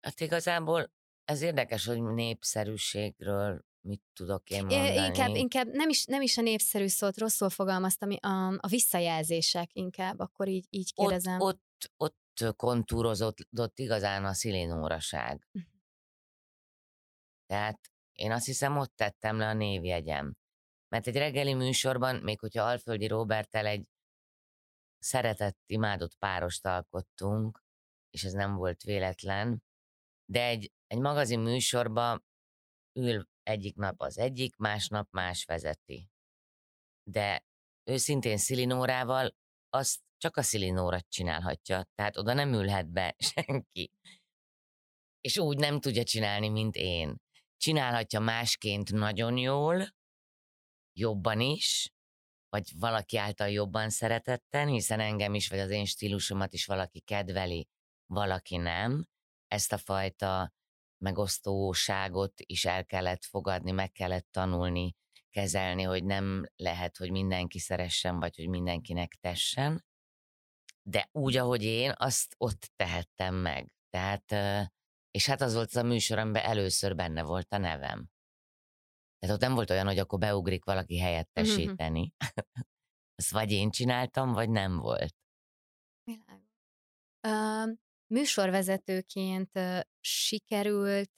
Hát 0.00 0.20
igazából 0.20 0.92
ez 1.24 1.42
érdekes, 1.42 1.86
hogy 1.86 2.02
népszerűségről 2.02 3.64
mit 3.80 4.02
tudok 4.12 4.50
én 4.50 4.58
mondani. 4.58 5.06
Inkább, 5.06 5.34
inkább 5.34 5.68
nem, 5.72 5.88
is, 5.88 6.04
nem 6.04 6.22
is 6.22 6.38
a 6.38 6.42
népszerű 6.42 6.86
szót, 6.86 7.18
rosszul 7.18 7.50
fogalmaztam, 7.50 8.10
a, 8.20 8.56
a 8.58 8.66
visszajelzések 8.68 9.70
inkább, 9.72 10.18
akkor 10.18 10.48
így, 10.48 10.66
így 10.70 10.94
kérdezem. 10.94 11.40
Ott, 11.40 11.62
ott, 11.78 11.92
ott 11.96 12.16
kontúrozott 12.56 13.78
igazán 13.78 14.24
a 14.24 14.32
szilinóraság. 14.32 15.48
Uh-huh. 15.52 15.72
Tehát 17.46 17.92
én 18.12 18.32
azt 18.32 18.46
hiszem, 18.46 18.76
ott 18.76 18.96
tettem 18.96 19.38
le 19.38 19.48
a 19.48 19.52
névjegyem. 19.52 20.36
Mert 20.88 21.06
egy 21.06 21.16
reggeli 21.16 21.54
műsorban, 21.54 22.16
még 22.16 22.38
hogyha 22.38 22.62
Alföldi 22.62 23.06
Robertel 23.06 23.66
egy 23.66 23.88
szeretett, 24.98 25.58
imádott 25.66 26.16
párost 26.16 26.66
alkottunk, 26.66 27.62
és 28.10 28.24
ez 28.24 28.32
nem 28.32 28.54
volt 28.54 28.82
véletlen, 28.82 29.62
de 30.30 30.42
egy, 30.44 30.72
egy 30.86 30.98
magazin 30.98 31.40
műsorba 31.40 32.22
ül 32.98 33.28
egyik 33.42 33.76
nap 33.76 34.00
az 34.00 34.18
egyik, 34.18 34.56
másnap 34.56 35.10
más 35.10 35.44
vezeti. 35.44 36.10
De 37.10 37.44
őszintén 37.84 38.36
Szilinórával 38.36 39.36
azt 39.68 40.00
csak 40.18 40.36
a 40.36 40.42
Szilinóra 40.42 41.00
csinálhatja, 41.00 41.84
tehát 41.94 42.16
oda 42.16 42.32
nem 42.32 42.52
ülhet 42.52 42.92
be 42.92 43.14
senki. 43.34 43.90
És 45.20 45.38
úgy 45.38 45.58
nem 45.58 45.80
tudja 45.80 46.02
csinálni, 46.04 46.48
mint 46.48 46.74
én. 46.74 47.16
Csinálhatja 47.56 48.20
másként 48.20 48.92
nagyon 48.92 49.36
jól, 49.36 49.88
jobban 50.92 51.40
is, 51.40 51.92
vagy 52.48 52.70
valaki 52.78 53.16
által 53.16 53.48
jobban 53.48 53.90
szeretetten, 53.90 54.68
hiszen 54.68 55.00
engem 55.00 55.34
is, 55.34 55.48
vagy 55.48 55.58
az 55.58 55.70
én 55.70 55.84
stílusomat 55.84 56.52
is 56.52 56.66
valaki 56.66 57.00
kedveli, 57.00 57.68
valaki 58.06 58.56
nem. 58.56 59.06
Ezt 59.46 59.72
a 59.72 59.78
fajta 59.78 60.52
megosztóságot 61.04 62.32
is 62.36 62.64
el 62.64 62.84
kellett 62.84 63.24
fogadni, 63.24 63.70
meg 63.70 63.92
kellett 63.92 64.26
tanulni, 64.30 64.94
kezelni, 65.30 65.82
hogy 65.82 66.04
nem 66.04 66.44
lehet, 66.56 66.96
hogy 66.96 67.10
mindenki 67.10 67.58
szeressen, 67.58 68.18
vagy 68.18 68.36
hogy 68.36 68.48
mindenkinek 68.48 69.14
tessen. 69.20 69.86
De 70.88 71.08
úgy, 71.12 71.36
ahogy 71.36 71.62
én, 71.62 71.92
azt 71.96 72.34
ott 72.38 72.70
tehettem 72.76 73.34
meg. 73.34 73.74
Tehát, 73.90 74.32
és 75.10 75.26
hát 75.26 75.40
az 75.40 75.54
volt 75.54 75.68
az 75.68 75.76
a 75.76 75.82
műsor, 75.82 76.18
amiben 76.18 76.44
először 76.44 76.94
benne 76.94 77.22
volt 77.22 77.52
a 77.52 77.58
nevem. 77.58 78.08
Tehát 79.18 79.34
ott 79.34 79.42
nem 79.42 79.54
volt 79.54 79.70
olyan, 79.70 79.86
hogy 79.86 79.98
akkor 79.98 80.18
beugrik 80.18 80.64
valaki 80.64 80.98
helyettesíteni. 80.98 82.12
Azt 83.16 83.30
vagy 83.30 83.50
én 83.50 83.70
csináltam, 83.70 84.32
vagy 84.32 84.50
nem 84.50 84.76
volt. 84.76 85.14
Világos. 86.04 86.46
Uh, 87.28 87.76
műsorvezetőként 88.06 89.50
uh, 89.54 89.80
sikerült 90.00 91.10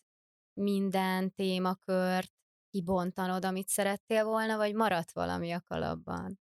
minden 0.52 1.34
témakört 1.34 2.32
kibontanod, 2.70 3.44
amit 3.44 3.68
szerettél 3.68 4.24
volna, 4.24 4.56
vagy 4.56 4.74
maradt 4.74 5.12
valami 5.12 5.52
a 5.52 5.60
kalapban? 5.60 6.40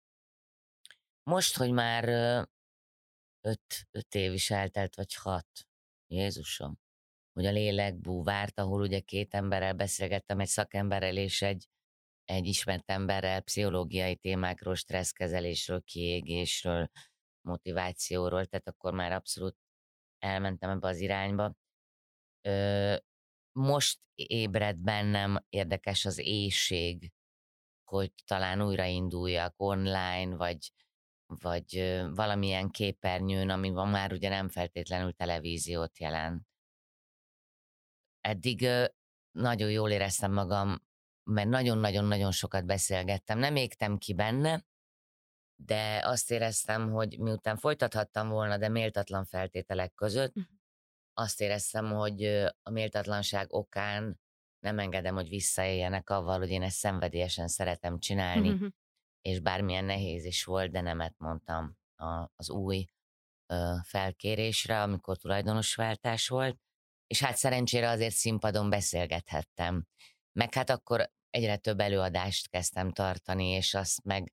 Most, 1.23 1.57
hogy 1.57 1.73
már 1.73 2.05
öt, 3.41 3.89
öt 3.91 4.15
év 4.15 4.33
is 4.33 4.51
eltelt, 4.51 4.97
vagy 4.97 5.15
hat, 5.15 5.69
Jézusom, 6.07 6.79
hogy 7.33 7.47
a 7.47 7.51
lélek 7.51 7.99
búvárt, 7.99 8.59
ahol 8.59 8.81
ugye 8.81 9.01
két 9.01 9.35
emberrel 9.35 9.75
beszélgettem, 9.75 10.41
egy 10.41 10.49
szakemberrel 10.49 11.17
és 11.17 11.43
egy, 11.43 11.69
egy 12.25 12.47
ismert 12.47 12.91
emberrel 12.91 13.41
pszichológiai 13.41 14.17
témákról, 14.17 14.75
stresszkezelésről, 14.75 15.83
kiégésről, 15.83 16.91
motivációról, 17.41 18.47
tehát 18.47 18.69
akkor 18.69 18.93
már 18.93 19.13
abszolút 19.13 19.57
elmentem 20.19 20.71
ebbe 20.71 20.89
az 20.89 21.01
irányba. 21.01 21.55
Ö, 22.41 22.97
most 23.53 24.01
ébred 24.15 24.77
bennem 24.77 25.45
érdekes 25.49 26.05
az 26.05 26.19
éjség, 26.19 27.13
hogy 27.85 28.13
talán 28.25 28.63
újrainduljak 28.63 29.55
online, 29.57 30.37
vagy, 30.37 30.73
vagy 31.41 32.01
valamilyen 32.15 32.71
képernyőn, 32.71 33.51
ami 33.51 33.71
van 33.71 33.89
már 33.89 34.13
ugye 34.13 34.29
nem 34.29 34.49
feltétlenül 34.49 35.13
televíziót 35.13 35.99
jelent 35.99 36.51
eddig 38.21 38.69
nagyon 39.31 39.71
jól 39.71 39.91
éreztem 39.91 40.33
magam, 40.33 40.83
mert 41.25 41.49
nagyon-nagyon-nagyon 41.49 42.31
sokat 42.31 42.67
beszélgettem. 42.67 43.39
Nem 43.39 43.57
égtem 43.57 43.99
ki 43.99 44.15
benne, 44.15 44.65
de 45.57 46.01
azt 46.05 46.31
éreztem, 46.31 46.91
hogy 46.91 47.19
miután 47.19 47.57
folytathattam 47.57 48.29
volna, 48.29 48.59
de 48.59 48.69
méltatlan 48.69 49.25
feltételek 49.25 49.95
között, 49.95 50.37
uh-huh. 50.37 50.53
azt 51.13 51.41
éreztem, 51.41 51.91
hogy 51.93 52.25
a 52.63 52.71
méltatlanság 52.71 53.53
okán 53.53 54.21
nem 54.59 54.79
engedem, 54.79 55.15
hogy 55.15 55.29
visszaéljenek 55.29 56.11
avval, 56.11 56.39
hogy 56.39 56.51
én 56.51 56.63
ezt 56.63 56.77
szenvedélyesen 56.77 57.49
szeretem 57.49 57.99
csinálni, 57.99 58.51
uh-huh. 58.51 58.69
és 59.23 59.41
bármilyen 59.41 59.85
nehéz 59.85 60.25
is 60.25 60.45
volt, 60.45 60.71
de 60.71 60.81
nemet 60.81 61.15
mondtam 61.19 61.77
a, 61.97 62.31
az 62.37 62.51
új 62.51 62.87
ö, 63.47 63.75
felkérésre, 63.83 64.83
amikor 64.83 65.17
tulajdonosváltás 65.17 66.29
volt, 66.29 66.59
és 67.07 67.23
hát 67.23 67.37
szerencsére 67.37 67.89
azért 67.89 68.15
színpadon 68.15 68.71
beszélgethettem. 68.71 69.87
Meg 70.33 70.55
hát 70.55 70.71
akkor 70.71 71.11
egyre 71.31 71.57
több 71.57 71.81
előadást 71.81 72.49
kezdtem 72.49 72.93
tartani, 72.93 73.49
és 73.49 73.75
azt 73.75 74.05
meg 74.05 74.33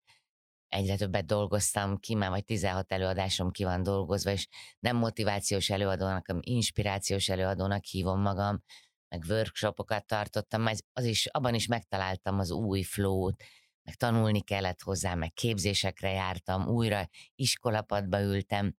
egyre 0.67 0.95
többet 0.95 1.25
dolgoztam 1.25 1.97
ki, 1.97 2.15
már 2.15 2.29
vagy 2.29 2.45
16 2.45 2.91
előadásom 2.91 3.51
ki 3.51 3.63
van 3.63 3.83
dolgozva, 3.83 4.31
és 4.31 4.47
nem 4.79 4.95
motivációs 4.95 5.69
előadónak, 5.69 6.27
hanem 6.27 6.41
inspirációs 6.45 7.29
előadónak 7.29 7.83
hívom 7.83 8.21
magam, 8.21 8.63
meg 9.09 9.23
workshopokat 9.27 10.05
tartottam, 10.05 10.65
az 10.93 11.03
is, 11.03 11.25
abban 11.25 11.53
is 11.53 11.67
megtaláltam 11.67 12.39
az 12.39 12.51
új 12.51 12.81
flót, 12.81 13.43
meg 13.87 13.95
tanulni 13.95 14.41
kellett 14.41 14.81
hozzá, 14.81 15.13
meg 15.13 15.33
képzésekre 15.33 16.11
jártam, 16.11 16.67
újra 16.67 17.09
iskolapadba 17.35 18.21
ültem, 18.21 18.75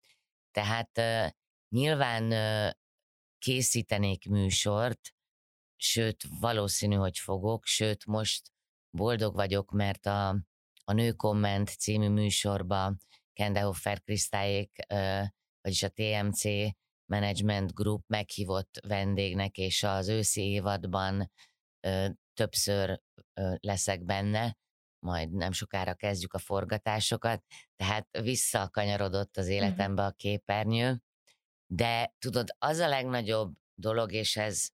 tehát 0.50 1.00
nyilván 1.68 2.32
készítenék 3.38 4.28
műsort, 4.28 5.14
sőt, 5.76 6.24
valószínű, 6.40 6.94
hogy 6.94 7.18
fogok, 7.18 7.64
sőt, 7.64 8.06
most 8.06 8.52
boldog 8.90 9.34
vagyok, 9.34 9.70
mert 9.70 10.06
a, 10.06 10.28
a 10.84 10.92
Nő 10.92 11.12
Komment 11.12 11.68
című 11.68 12.08
műsorba 12.08 12.96
Kendehoffer 13.32 14.02
Krisztályék, 14.02 14.76
vagyis 15.60 15.82
a 15.82 15.88
TMC 15.88 16.42
Management 17.04 17.74
Group 17.74 18.04
meghívott 18.06 18.80
vendégnek, 18.86 19.56
és 19.56 19.82
az 19.82 20.08
őszi 20.08 20.42
évadban 20.42 21.30
többször 22.34 23.02
leszek 23.60 24.04
benne, 24.04 24.56
majd 24.98 25.32
nem 25.32 25.52
sokára 25.52 25.94
kezdjük 25.94 26.32
a 26.32 26.38
forgatásokat, 26.38 27.44
tehát 27.76 28.08
visszakanyarodott 28.22 29.36
az 29.36 29.44
mhm. 29.44 29.54
életembe 29.54 30.04
a 30.04 30.10
képernyő, 30.10 31.02
de 31.66 32.14
tudod, 32.18 32.48
az 32.58 32.78
a 32.78 32.88
legnagyobb 32.88 33.56
dolog, 33.74 34.12
és 34.12 34.36
ez, 34.36 34.68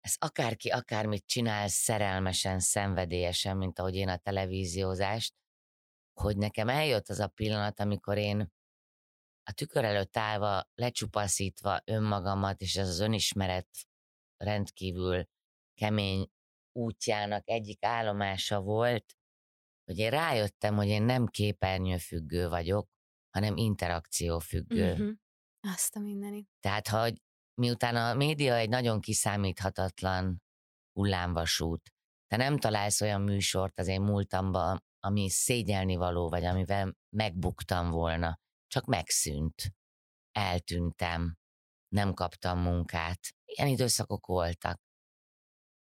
ez 0.00 0.14
akárki 0.18 0.68
akármit 0.68 1.26
csinál 1.26 1.68
szerelmesen, 1.68 2.60
szenvedélyesen, 2.60 3.56
mint 3.56 3.78
ahogy 3.78 3.94
én 3.94 4.08
a 4.08 4.16
televíziózást, 4.16 5.34
hogy 6.20 6.36
nekem 6.36 6.68
eljött 6.68 7.08
az 7.08 7.20
a 7.20 7.28
pillanat, 7.28 7.80
amikor 7.80 8.16
én 8.16 8.52
a 9.42 9.52
tükör 9.52 9.84
előtt 9.84 10.16
állva, 10.16 10.68
lecsupaszítva 10.74 11.80
önmagamat, 11.84 12.60
és 12.60 12.76
ez 12.76 12.88
az 12.88 13.00
önismeret 13.00 13.68
rendkívül 14.36 15.28
kemény 15.74 16.30
útjának 16.76 17.48
egyik 17.48 17.84
állomása 17.84 18.60
volt, 18.60 19.14
hogy 19.84 19.98
én 19.98 20.10
rájöttem, 20.10 20.76
hogy 20.76 20.88
én 20.88 21.02
nem 21.02 21.26
képernyőfüggő 21.26 22.48
vagyok, 22.48 22.88
hanem 23.30 23.56
interakciófüggő. 23.56 24.92
Uh-huh. 24.92 25.12
Azt 25.60 25.96
a 25.96 26.00
mindenit. 26.00 26.48
Tehát, 26.60 26.88
hogy 26.88 27.22
miután 27.54 27.96
a 27.96 28.14
média 28.14 28.54
egy 28.54 28.68
nagyon 28.68 29.00
kiszámíthatatlan 29.00 30.42
hullámvasút, 30.92 31.94
te 32.26 32.36
nem 32.36 32.58
találsz 32.58 33.00
olyan 33.00 33.20
műsort 33.20 33.78
az 33.78 33.86
én 33.86 34.00
múltamban, 34.00 34.84
ami 35.00 35.30
szégyelni 35.30 35.96
való, 35.96 36.28
vagy 36.28 36.44
amivel 36.44 36.96
megbuktam 37.16 37.90
volna. 37.90 38.38
Csak 38.66 38.84
megszűnt. 38.84 39.74
Eltűntem. 40.32 41.36
Nem 41.88 42.14
kaptam 42.14 42.58
munkát. 42.58 43.20
Ilyen 43.44 43.68
időszakok 43.68 44.26
voltak. 44.26 44.80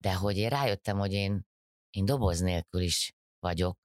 De 0.06 0.14
hogy 0.14 0.36
én 0.36 0.48
rájöttem, 0.48 0.98
hogy 0.98 1.12
én, 1.12 1.46
én 1.90 2.04
doboz 2.04 2.40
nélkül 2.40 2.80
is 2.80 3.12
vagyok, 3.38 3.78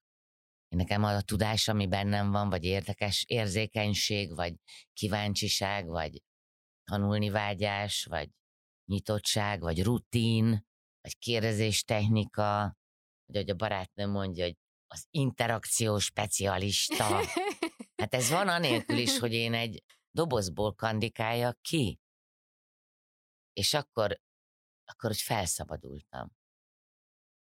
nekem 0.75 1.03
a 1.03 1.21
tudás, 1.21 1.67
ami 1.67 1.87
bennem 1.87 2.31
van, 2.31 2.49
vagy 2.49 2.63
érdekes 2.63 3.23
érzékenység, 3.27 4.35
vagy 4.35 4.55
kíváncsiság, 4.93 5.87
vagy 5.87 6.21
tanulni 6.83 7.29
vágyás, 7.29 8.05
vagy 8.05 8.29
nyitottság, 8.85 9.61
vagy 9.61 9.83
rutin, 9.83 10.65
vagy 11.01 11.17
kérdezés 11.17 11.83
technika, 11.83 12.77
vagy 13.25 13.35
hogy 13.35 13.49
a 13.49 13.55
barátnőm 13.55 14.09
mondja, 14.09 14.43
hogy 14.43 14.57
az 14.87 15.07
interakció 15.09 15.97
specialista. 15.97 17.03
Hát 17.95 18.13
ez 18.13 18.29
van 18.29 18.47
anélkül 18.47 18.97
is, 18.97 19.19
hogy 19.23 19.33
én 19.33 19.53
egy 19.53 19.83
dobozból 20.11 20.73
kandikáljak 20.73 21.61
ki. 21.61 21.99
És 23.53 23.73
akkor, 23.73 24.19
akkor 24.91 25.09
hogy 25.09 25.21
felszabadultam. 25.21 26.31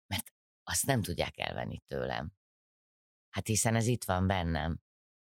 Mert 0.07 0.33
azt 0.63 0.85
nem 0.85 1.01
tudják 1.01 1.37
elvenni 1.37 1.79
tőlem. 1.79 2.31
Hát 3.29 3.47
hiszen 3.47 3.75
ez 3.75 3.87
itt 3.87 4.03
van 4.03 4.27
bennem. 4.27 4.79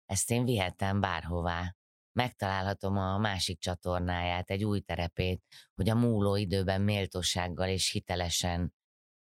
Ezt 0.05 0.31
én 0.31 0.44
vihetem 0.44 1.01
bárhová. 1.01 1.75
Megtalálhatom 2.12 2.96
a 2.96 3.18
másik 3.18 3.59
csatornáját, 3.59 4.51
egy 4.51 4.64
új 4.64 4.81
terepét, 4.81 5.42
hogy 5.75 5.88
a 5.88 5.94
múló 5.94 6.37
időben 6.37 6.81
méltósággal 6.81 7.68
és 7.68 7.90
hitelesen 7.90 8.75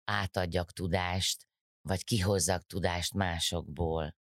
átadjak 0.03 0.71
tudást, 0.71 1.47
vagy 1.81 2.03
kihozzak 2.03 2.65
tudást 2.65 3.13
másokból. 3.13 4.15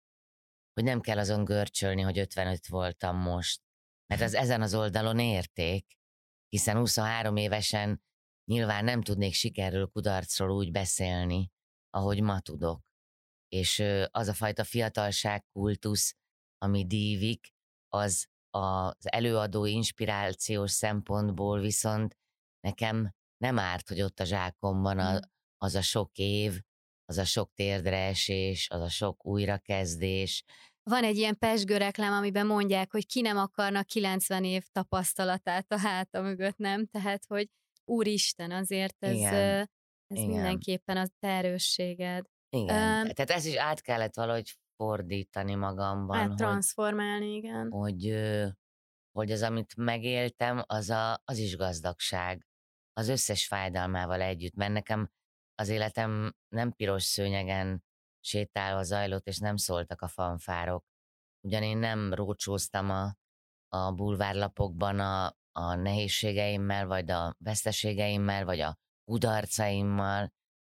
Hogy 0.72 0.84
nem 0.84 1.00
kell 1.00 1.18
azon 1.18 1.44
görcsölni, 1.44 2.02
hogy 2.02 2.18
55 2.18 2.66
voltam 2.66 3.16
most, 3.16 3.60
mert 4.06 4.20
az 4.20 4.34
ezen 4.34 4.62
az 4.62 4.74
oldalon 4.74 5.18
érték, 5.18 5.96
hiszen 6.48 6.76
23 6.76 7.36
évesen 7.36 8.02
nyilván 8.50 8.84
nem 8.84 9.02
tudnék 9.02 9.34
sikerről, 9.34 9.86
kudarcról 9.86 10.50
úgy 10.50 10.70
beszélni, 10.70 11.50
ahogy 11.90 12.22
ma 12.22 12.40
tudok. 12.40 12.84
És 13.48 13.82
az 14.10 14.28
a 14.28 14.34
fajta 14.34 14.64
fiatalság 14.64 15.44
kultusz, 15.52 16.16
ami 16.58 16.86
dívik, 16.86 17.54
az 17.88 18.26
az 18.50 19.12
előadó 19.12 19.64
inspirációs 19.64 20.70
szempontból 20.70 21.60
viszont 21.60 22.16
nekem 22.60 23.14
nem 23.36 23.58
árt, 23.58 23.88
hogy 23.88 24.02
ott 24.02 24.20
a 24.20 24.24
zsákomban 24.24 24.98
a, 24.98 25.20
az 25.56 25.74
a 25.74 25.82
sok 25.82 26.10
év, 26.18 26.60
az 27.04 27.18
a 27.18 27.24
sok 27.24 27.52
térdre 27.54 27.96
esés, 27.96 28.70
az 28.70 28.80
a 28.80 28.88
sok 28.88 29.26
újrakezdés. 29.26 30.44
Van 30.82 31.04
egy 31.04 31.16
ilyen 31.16 31.38
pesgő 31.38 31.76
reklám, 31.76 32.12
amiben 32.12 32.46
mondják, 32.46 32.92
hogy 32.92 33.06
ki 33.06 33.20
nem 33.20 33.36
akarna 33.36 33.82
90 33.82 34.44
év 34.44 34.64
tapasztalatát 34.72 35.72
a 35.72 35.78
háta 35.78 36.20
mögött, 36.20 36.56
nem? 36.56 36.86
Tehát, 36.86 37.24
hogy 37.26 37.48
úristen, 37.88 38.50
azért 38.50 38.96
ez, 38.98 39.14
Igen. 39.14 39.32
ez 40.06 40.18
Igen. 40.18 40.26
mindenképpen 40.26 40.96
a 40.96 41.06
te 41.18 41.28
erősséged. 41.28 42.24
Igen, 42.48 43.02
um, 43.06 43.12
tehát 43.12 43.30
ezt 43.30 43.46
is 43.46 43.56
át 43.56 43.80
kellett 43.80 44.14
valahogy 44.14 44.56
fordítani 44.76 45.54
magamban. 45.54 46.16
Hát 46.16 46.36
transformálni, 46.36 47.34
igen. 47.34 47.70
Hogy, 47.70 48.14
hogy 49.12 49.30
az, 49.32 49.42
amit 49.42 49.76
megéltem, 49.76 50.62
az, 50.66 50.90
a, 50.90 51.20
az 51.24 51.38
is 51.38 51.56
gazdagság. 51.56 52.46
Az 52.92 53.08
összes 53.08 53.46
fájdalmával 53.46 54.20
együtt, 54.20 54.54
mert 54.54 54.72
nekem 54.72 55.10
az 55.54 55.68
életem 55.68 56.34
nem 56.48 56.72
piros 56.72 57.02
szőnyegen 57.02 57.84
sétálva 58.20 58.82
zajlott, 58.82 59.26
és 59.26 59.38
nem 59.38 59.56
szóltak 59.56 60.00
a 60.00 60.08
fanfárok. 60.08 60.84
Ugyan 61.46 61.62
én 61.62 61.78
nem 61.78 62.14
rócsóztam 62.14 62.90
a, 62.90 63.16
a 63.68 63.92
bulvárlapokban 63.92 64.98
a, 64.98 65.36
a 65.56 65.74
nehézségeimmel, 65.74 66.86
vagy 66.86 67.10
a 67.10 67.36
veszteségeimmel, 67.38 68.44
vagy 68.44 68.60
a 68.60 68.78
kudarcaimmal, 69.04 70.32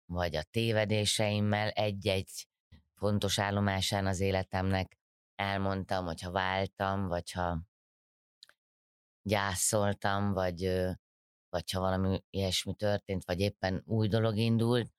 vagy 0.05 0.37
a 0.37 0.43
tévedéseimmel 0.43 1.69
egy-egy 1.69 2.49
fontos 2.95 3.39
állomásán 3.39 4.07
az 4.07 4.21
életemnek 4.21 4.99
elmondtam, 5.35 6.05
hogyha 6.05 6.31
váltam, 6.31 7.07
vagy 7.07 7.31
ha 7.31 7.63
gyászoltam, 9.23 10.33
vagy, 10.33 10.61
vagy 11.49 11.71
ha 11.71 11.81
valami 11.81 12.23
ilyesmi 12.31 12.75
történt, 12.75 13.25
vagy 13.25 13.41
éppen 13.41 13.83
új 13.87 14.09
dolog 14.09 14.37
indult, 14.37 14.93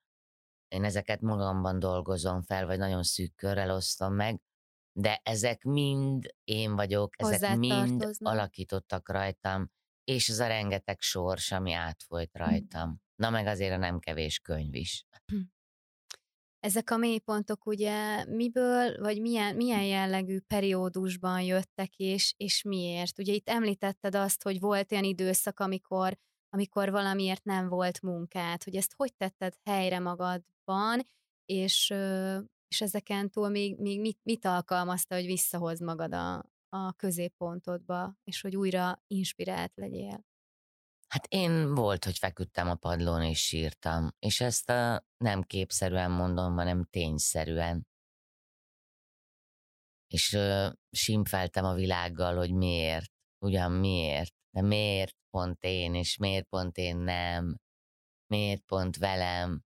én 0.67 0.83
ezeket 0.83 1.21
magamban 1.21 1.79
dolgozom 1.79 2.41
fel, 2.41 2.65
vagy 2.65 2.77
nagyon 2.77 3.03
szűk 3.03 3.35
körrel 3.35 3.71
osztom 3.71 4.13
meg, 4.13 4.41
de 4.99 5.21
ezek 5.23 5.63
mind 5.63 6.35
én 6.43 6.75
vagyok, 6.75 7.13
ezek 7.17 7.57
mind 7.57 8.09
alakítottak 8.17 9.09
rajtam, 9.09 9.71
és 10.03 10.29
az 10.29 10.39
a 10.39 10.47
rengeteg 10.47 11.01
sors, 11.01 11.51
ami 11.51 11.73
átfolyt 11.73 12.31
hm. 12.33 12.43
rajtam. 12.43 13.01
Na 13.15 13.29
meg 13.29 13.47
azért 13.47 13.73
a 13.73 13.77
nem 13.77 13.99
kevés 13.99 14.39
könyv 14.39 14.75
is. 14.75 15.05
Hm. 15.25 15.39
Ezek 16.59 16.89
a 16.89 16.97
mélypontok 16.97 17.65
ugye 17.65 18.25
miből, 18.25 18.97
vagy 18.99 19.21
milyen, 19.21 19.55
milyen 19.55 19.83
jellegű 19.83 20.39
periódusban 20.39 21.41
jöttek, 21.41 21.95
és, 21.95 22.33
és 22.37 22.63
miért? 22.63 23.19
Ugye 23.19 23.33
itt 23.33 23.49
említetted 23.49 24.15
azt, 24.15 24.43
hogy 24.43 24.59
volt 24.59 24.91
olyan 24.91 25.03
időszak, 25.03 25.59
amikor, 25.59 26.17
amikor 26.49 26.91
valamiért 26.91 27.43
nem 27.43 27.67
volt 27.67 28.01
munkád, 28.01 28.63
hogy 28.63 28.75
ezt 28.75 28.93
hogy 28.97 29.13
tetted 29.15 29.55
helyre 29.63 29.99
magadban, 29.99 31.07
és, 31.45 31.93
és 32.69 32.81
ezeken 32.81 33.29
túl 33.29 33.49
még, 33.49 33.79
még 33.79 33.99
mit, 33.99 34.19
mit 34.23 34.45
alkalmazta, 34.45 35.15
hogy 35.15 35.25
visszahoz 35.25 35.79
magad 35.79 36.13
a, 36.13 36.49
a 36.69 36.93
középpontodba, 36.93 38.15
és 38.23 38.41
hogy 38.41 38.55
újra 38.55 39.03
inspirált 39.07 39.75
legyél? 39.75 40.27
Hát 41.07 41.27
én 41.27 41.75
volt, 41.75 42.05
hogy 42.05 42.17
feküdtem 42.17 42.69
a 42.69 42.75
padlón 42.75 43.21
és 43.21 43.39
sírtam, 43.39 44.09
és 44.19 44.41
ezt 44.41 44.69
a 44.69 45.05
nem 45.17 45.41
képszerűen 45.41 46.11
mondom, 46.11 46.53
hanem 46.55 46.83
tényszerűen. 46.83 47.87
És 50.07 50.33
ö, 50.33 50.69
simfeltem 50.91 51.65
a 51.65 51.73
világgal, 51.73 52.35
hogy 52.35 52.53
miért, 52.53 53.11
ugyan 53.45 53.71
miért, 53.71 54.33
de 54.55 54.61
miért 54.61 55.15
pont 55.29 55.63
én, 55.63 55.95
és 55.95 56.17
miért 56.17 56.45
pont 56.45 56.77
én 56.77 56.97
nem, 56.97 57.57
miért 58.33 58.61
pont 58.61 58.97
velem. 58.97 59.61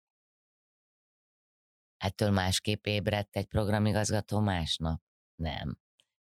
Ettől 2.03 2.31
másképp 2.31 2.85
ébredt 2.85 3.37
egy 3.37 3.47
programigazgató 3.47 4.41
másnap? 4.41 5.03
Nem. 5.35 5.79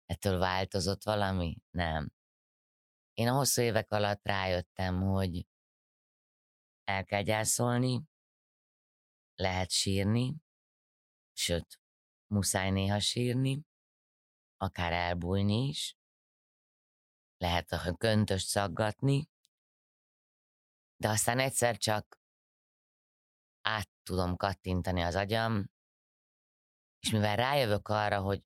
Ettől 0.06 0.38
változott 0.38 1.02
valami? 1.02 1.56
Nem. 1.70 2.10
Én 3.12 3.28
a 3.28 3.32
hosszú 3.32 3.62
évek 3.62 3.90
alatt 3.90 4.26
rájöttem, 4.26 5.00
hogy 5.00 5.46
el 6.84 7.04
kell 7.04 7.22
gyászolni, 7.22 8.02
lehet 9.34 9.70
sírni, 9.70 10.34
sőt, 11.32 11.80
muszáj 12.26 12.70
néha 12.70 13.00
sírni, 13.00 13.62
akár 14.56 14.92
elbújni 14.92 15.68
is, 15.68 15.96
lehet 17.36 17.72
a 17.72 17.94
köntöst 17.96 18.46
szaggatni, 18.46 19.28
de 20.96 21.08
aztán 21.08 21.38
egyszer 21.38 21.76
csak 21.76 22.20
át 23.60 23.97
tudom 24.08 24.36
kattintani 24.36 25.02
az 25.02 25.14
agyam, 25.14 25.70
és 26.98 27.10
mivel 27.10 27.36
rájövök 27.36 27.88
arra, 27.88 28.20
hogy 28.20 28.42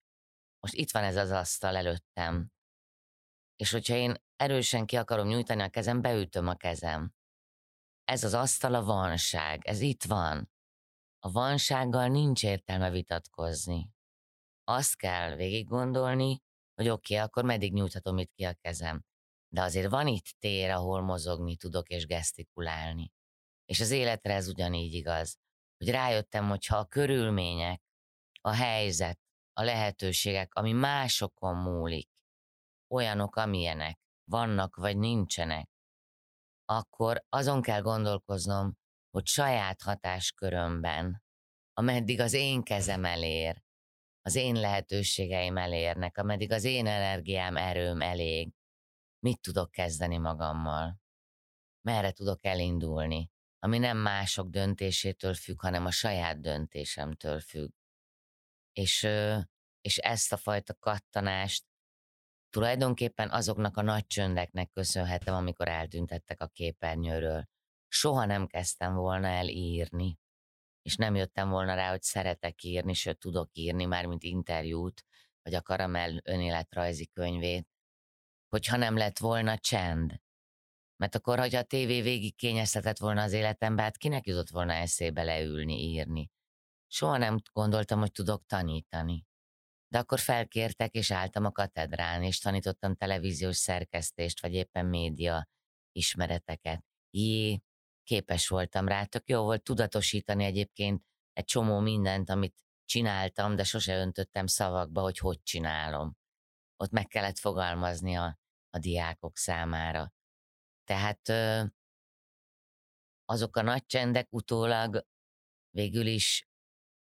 most 0.60 0.74
itt 0.74 0.90
van 0.90 1.04
ez 1.04 1.16
az 1.16 1.30
asztal 1.30 1.76
előttem, 1.76 2.50
és 3.56 3.70
hogyha 3.70 3.94
én 3.94 4.14
erősen 4.36 4.86
ki 4.86 4.96
akarom 4.96 5.26
nyújtani 5.26 5.62
a 5.62 5.68
kezem, 5.68 6.00
beütöm 6.00 6.48
a 6.48 6.54
kezem. 6.54 7.14
Ez 8.04 8.24
az 8.24 8.34
asztal 8.34 8.74
a 8.74 8.84
vanság, 8.84 9.66
ez 9.66 9.80
itt 9.80 10.04
van. 10.04 10.50
A 11.18 11.30
vansággal 11.30 12.08
nincs 12.08 12.44
értelme 12.44 12.90
vitatkozni. 12.90 13.90
Azt 14.64 14.96
kell 14.96 15.34
végig 15.34 15.66
gondolni, 15.66 16.42
hogy 16.74 16.88
oké, 16.88 17.14
okay, 17.14 17.26
akkor 17.26 17.44
meddig 17.44 17.72
nyújthatom 17.72 18.18
itt 18.18 18.32
ki 18.32 18.44
a 18.44 18.54
kezem. 18.54 19.04
De 19.48 19.62
azért 19.62 19.90
van 19.90 20.06
itt 20.06 20.34
tér, 20.38 20.70
ahol 20.70 21.00
mozogni 21.00 21.56
tudok 21.56 21.88
és 21.88 22.06
gesztikulálni. 22.06 23.12
És 23.64 23.80
az 23.80 23.90
életre 23.90 24.34
ez 24.34 24.48
ugyanígy 24.48 24.94
igaz, 24.94 25.38
hogy 25.82 25.90
rájöttem, 25.90 26.48
hogy 26.48 26.66
ha 26.66 26.76
a 26.76 26.84
körülmények, 26.84 27.82
a 28.40 28.54
helyzet, 28.54 29.20
a 29.52 29.62
lehetőségek, 29.62 30.54
ami 30.54 30.72
másokon 30.72 31.56
múlik, 31.56 32.10
olyanok, 32.94 33.36
amilyenek, 33.36 33.98
vannak 34.24 34.76
vagy 34.76 34.96
nincsenek, 34.96 35.70
akkor 36.64 37.24
azon 37.28 37.62
kell 37.62 37.80
gondolkoznom, 37.80 38.76
hogy 39.10 39.26
saját 39.26 39.82
hatáskörömben, 39.82 41.22
ameddig 41.72 42.20
az 42.20 42.32
én 42.32 42.62
kezem 42.62 43.04
elér, 43.04 43.62
az 44.20 44.34
én 44.34 44.54
lehetőségeim 44.54 45.56
elérnek, 45.56 46.18
ameddig 46.18 46.52
az 46.52 46.64
én 46.64 46.86
energiám, 46.86 47.56
erőm 47.56 48.00
elég, 48.00 48.52
mit 49.18 49.40
tudok 49.40 49.70
kezdeni 49.70 50.18
magammal? 50.18 51.00
Merre 51.80 52.12
tudok 52.12 52.44
elindulni? 52.44 53.31
Ami 53.64 53.78
nem 53.78 53.96
mások 53.96 54.48
döntésétől 54.48 55.34
függ, 55.34 55.60
hanem 55.60 55.86
a 55.86 55.90
saját 55.90 56.40
döntésemtől 56.40 57.40
függ. 57.40 57.70
És, 58.72 59.08
és 59.80 59.96
ezt 59.96 60.32
a 60.32 60.36
fajta 60.36 60.74
kattanást 60.74 61.64
Tulajdonképpen 62.52 63.30
azoknak 63.30 63.76
a 63.76 63.82
nagy 63.82 64.06
csöndeknek 64.06 64.70
köszönhetem, 64.70 65.34
amikor 65.34 65.68
eltüntettek 65.68 66.40
a 66.40 66.46
képernyőről. 66.46 67.44
Soha 67.88 68.24
nem 68.24 68.46
kezdtem 68.46 68.94
volna 68.94 69.26
el 69.26 69.48
írni, 69.48 70.18
és 70.82 70.96
nem 70.96 71.14
jöttem 71.14 71.50
volna 71.50 71.74
rá, 71.74 71.90
hogy 71.90 72.02
szeretek 72.02 72.62
írni, 72.62 72.94
sőt 72.94 73.18
tudok 73.18 73.50
írni, 73.52 73.84
már 73.84 74.06
mint 74.06 74.22
interjút, 74.22 75.04
vagy 75.42 75.54
a 75.54 75.62
Karamell 75.62 76.20
önéletrajzi 76.22 77.06
könyvét, 77.06 77.68
hogyha 78.48 78.76
nem 78.76 78.96
lett 78.96 79.18
volna 79.18 79.58
csend. 79.58 80.20
Mert 81.02 81.14
akkor, 81.14 81.38
hogyha 81.38 81.58
a 81.58 81.64
tévé 81.64 82.02
végig 82.02 82.36
kényeztetett 82.36 82.98
volna 82.98 83.22
az 83.22 83.32
életembe, 83.32 83.82
hát 83.82 83.96
kinek 83.96 84.26
jutott 84.26 84.48
volna 84.48 84.72
eszébe 84.72 85.22
leülni, 85.22 85.82
írni. 85.82 86.30
Soha 86.86 87.16
nem 87.16 87.38
gondoltam, 87.52 87.98
hogy 87.98 88.12
tudok 88.12 88.46
tanítani. 88.46 89.26
De 89.88 89.98
akkor 89.98 90.18
felkértek, 90.18 90.94
és 90.94 91.10
álltam 91.10 91.44
a 91.44 91.52
katedrán, 91.52 92.22
és 92.22 92.38
tanítottam 92.38 92.94
televíziós 92.94 93.56
szerkesztést, 93.56 94.40
vagy 94.40 94.52
éppen 94.52 94.86
média 94.86 95.48
ismereteket. 95.92 96.84
Jé, 97.10 97.62
képes 98.02 98.48
voltam 98.48 98.88
rá, 98.88 99.04
tök 99.04 99.28
jó 99.28 99.42
volt 99.42 99.62
tudatosítani 99.62 100.44
egyébként 100.44 101.02
egy 101.32 101.44
csomó 101.44 101.78
mindent, 101.78 102.30
amit 102.30 102.64
csináltam, 102.84 103.56
de 103.56 103.64
sose 103.64 103.96
öntöttem 103.96 104.46
szavakba, 104.46 105.00
hogy 105.00 105.18
hogy 105.18 105.42
csinálom. 105.42 106.16
Ott 106.76 106.90
meg 106.90 107.06
kellett 107.06 107.38
fogalmazni 107.38 108.16
a, 108.16 108.38
a 108.70 108.78
diákok 108.78 109.36
számára. 109.36 110.12
Tehát 110.84 111.28
azok 113.24 113.56
a 113.56 113.62
nagy 113.62 113.86
csendek 113.86 114.26
utólag 114.30 115.06
végül 115.70 116.06
is 116.06 116.48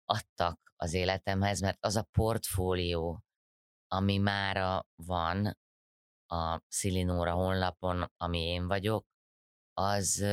adtak 0.06 0.74
az 0.76 0.94
életemhez, 0.94 1.62
mert 1.62 1.86
az 1.86 1.96
a 1.96 2.08
portfólió, 2.12 3.24
ami 3.88 4.18
mára 4.18 4.88
van 4.96 5.58
a 6.26 6.62
Szilinóra 6.68 7.34
honlapon, 7.34 8.12
ami 8.18 8.40
én 8.40 8.68
vagyok, 8.68 9.06
az 9.74 10.26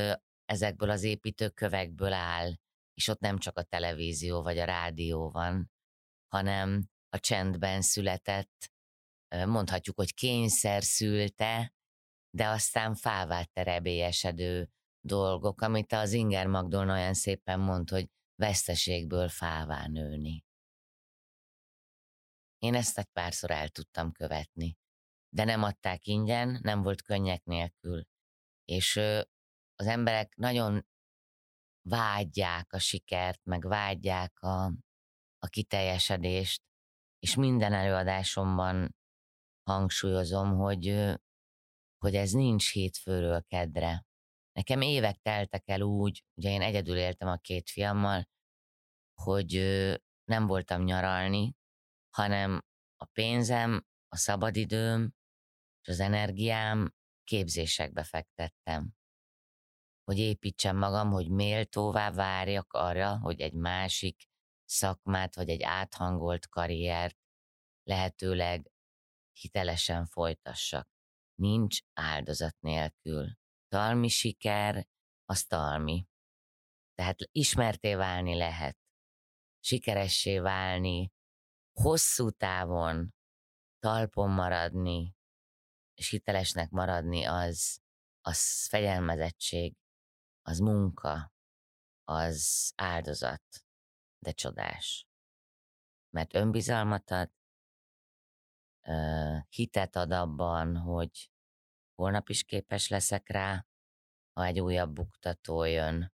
ezekből 0.45 0.89
az 0.89 1.03
építőkövekből 1.03 2.13
áll, 2.13 2.53
és 2.93 3.07
ott 3.07 3.19
nem 3.19 3.37
csak 3.37 3.57
a 3.57 3.63
televízió 3.63 4.41
vagy 4.41 4.57
a 4.57 4.65
rádió 4.65 5.29
van, 5.29 5.71
hanem 6.27 6.89
a 7.09 7.19
csendben 7.19 7.81
született, 7.81 8.71
mondhatjuk, 9.45 9.95
hogy 9.95 10.13
kényszer 10.13 10.83
szülte, 10.83 11.73
de 12.29 12.47
aztán 12.47 12.95
fává 12.95 13.43
terebélyesedő 13.43 14.69
dolgok, 15.05 15.61
amit 15.61 15.91
az 15.91 16.13
Inger 16.13 16.47
Magdolna 16.47 16.93
olyan 16.93 17.13
szépen 17.13 17.59
mond, 17.59 17.89
hogy 17.89 18.09
veszteségből 18.35 19.29
fává 19.29 19.87
nőni. 19.87 20.43
Én 22.57 22.75
ezt 22.75 22.97
egy 22.97 23.09
párszor 23.13 23.51
el 23.51 23.69
tudtam 23.69 24.11
követni, 24.11 24.77
de 25.29 25.43
nem 25.43 25.63
adták 25.63 26.05
ingyen, 26.05 26.59
nem 26.61 26.81
volt 26.81 27.01
könnyek 27.01 27.43
nélkül. 27.43 28.03
És 28.65 28.95
az 29.75 29.85
emberek 29.87 30.35
nagyon 30.35 30.87
vágyják 31.89 32.73
a 32.73 32.79
sikert, 32.79 33.43
meg 33.43 33.67
vágyják 33.67 34.39
a, 34.39 34.65
a 35.37 35.47
kiteljesedést, 35.47 36.61
és 37.19 37.35
minden 37.35 37.73
előadásomban 37.73 38.95
hangsúlyozom, 39.63 40.57
hogy, 40.57 40.87
hogy 41.99 42.15
ez 42.15 42.31
nincs 42.31 42.71
hétfőről 42.71 43.43
kedre. 43.47 44.05
Nekem 44.51 44.81
évek 44.81 45.17
teltek 45.21 45.63
el 45.65 45.81
úgy, 45.81 46.23
ugye 46.33 46.49
én 46.49 46.61
egyedül 46.61 46.97
éltem 46.97 47.27
a 47.27 47.37
két 47.37 47.69
fiammal, 47.69 48.27
hogy 49.21 49.51
nem 50.23 50.47
voltam 50.47 50.83
nyaralni, 50.83 51.55
hanem 52.09 52.61
a 52.97 53.05
pénzem, 53.05 53.85
a 54.07 54.17
szabadidőm 54.17 55.13
és 55.81 55.87
az 55.87 55.99
energiám 55.99 56.93
képzésekbe 57.23 58.03
fektettem. 58.03 58.93
Hogy 60.03 60.17
építsem 60.17 60.77
magam, 60.77 61.11
hogy 61.11 61.29
méltóvá 61.29 62.11
várjak 62.11 62.73
arra, 62.73 63.17
hogy 63.19 63.41
egy 63.41 63.53
másik 63.53 64.27
szakmát 64.65 65.35
vagy 65.35 65.49
egy 65.49 65.63
áthangolt 65.63 66.47
karriert 66.47 67.17
lehetőleg 67.83 68.71
hitelesen 69.31 70.05
folytassak. 70.05 70.98
Nincs 71.39 71.79
áldozat 71.93 72.55
nélkül. 72.59 73.37
Talmi 73.67 74.07
siker, 74.07 74.87
az 75.25 75.43
talmi. 75.43 76.07
Tehát 76.95 77.17
ismerté 77.31 77.93
válni 77.95 78.35
lehet. 78.35 78.77
Sikeressé 79.59 80.39
válni, 80.39 81.11
hosszú 81.81 82.29
távon 82.29 83.13
talpon 83.79 84.29
maradni, 84.29 85.15
és 85.93 86.09
hitelesnek 86.09 86.69
maradni, 86.69 87.23
az, 87.23 87.79
az 88.21 88.67
fegyelmezettség, 88.67 89.75
az 90.41 90.59
munka, 90.59 91.33
az 92.03 92.71
áldozat, 92.75 93.43
de 94.23 94.31
csodás. 94.31 95.07
Mert 96.09 96.33
önbizalmat 96.33 97.11
ad, 97.11 97.31
hitet 99.49 99.95
ad 99.95 100.11
abban, 100.11 100.77
hogy 100.77 101.31
holnap 101.95 102.29
is 102.29 102.43
képes 102.43 102.87
leszek 102.87 103.29
rá, 103.29 103.65
ha 104.33 104.45
egy 104.45 104.59
újabb 104.59 104.93
buktató 104.93 105.63
jön, 105.63 106.13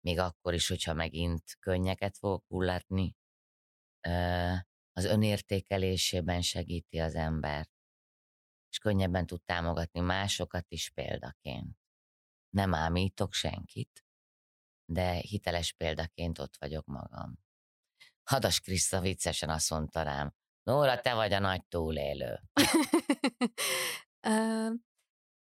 még 0.00 0.18
akkor 0.18 0.54
is, 0.54 0.68
hogyha 0.68 0.92
megint 0.92 1.56
könnyeket 1.58 2.18
fogok 2.18 2.44
hullatni, 2.46 3.16
az 4.92 5.04
önértékelésében 5.04 6.42
segíti 6.42 6.98
az 6.98 7.14
embert, 7.14 7.70
és 8.68 8.78
könnyebben 8.78 9.26
tud 9.26 9.42
támogatni 9.42 10.00
másokat 10.00 10.70
is 10.70 10.90
példaként. 10.90 11.76
Nem 12.50 12.74
ámítok 12.74 13.32
senkit, 13.32 14.04
de 14.84 15.14
hiteles 15.14 15.72
példaként 15.72 16.38
ott 16.38 16.56
vagyok 16.56 16.86
magam. 16.86 17.38
Hadas 18.22 18.60
Kriszta 18.60 19.00
viccesen 19.00 19.50
azt 19.50 19.70
mondta 19.70 20.02
rám, 20.02 20.34
Nóra, 20.62 21.00
te 21.00 21.14
vagy 21.14 21.32
a 21.32 21.38
nagy 21.38 21.64
túlélő. 21.64 22.40
uh, 24.28 24.70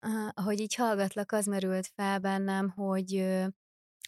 uh, 0.08 0.30
ahogy 0.34 0.60
így 0.60 0.76
hallgatlak, 0.76 1.32
az 1.32 1.46
merült 1.46 1.88
fel 1.88 2.20
bennem, 2.20 2.70
hogy 2.70 3.16
uh, 3.16 3.48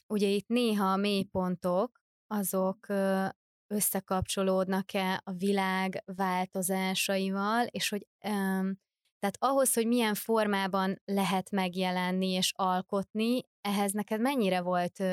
ugye 0.07 0.27
itt 0.27 0.47
néha 0.47 0.91
a 0.91 0.95
mélypontok, 0.95 2.01
azok 2.27 2.85
uh, 2.89 3.29
összekapcsolódnak-e 3.67 5.21
a 5.23 5.31
világ 5.31 6.03
változásaival, 6.05 7.65
és 7.65 7.89
hogy 7.89 8.07
um, 8.27 8.83
tehát 9.19 9.37
ahhoz, 9.53 9.73
hogy 9.73 9.87
milyen 9.87 10.13
formában 10.13 11.01
lehet 11.05 11.51
megjelenni 11.51 12.29
és 12.29 12.51
alkotni, 12.55 13.41
ehhez 13.61 13.91
neked 13.91 14.21
mennyire 14.21 14.61
volt 14.61 15.03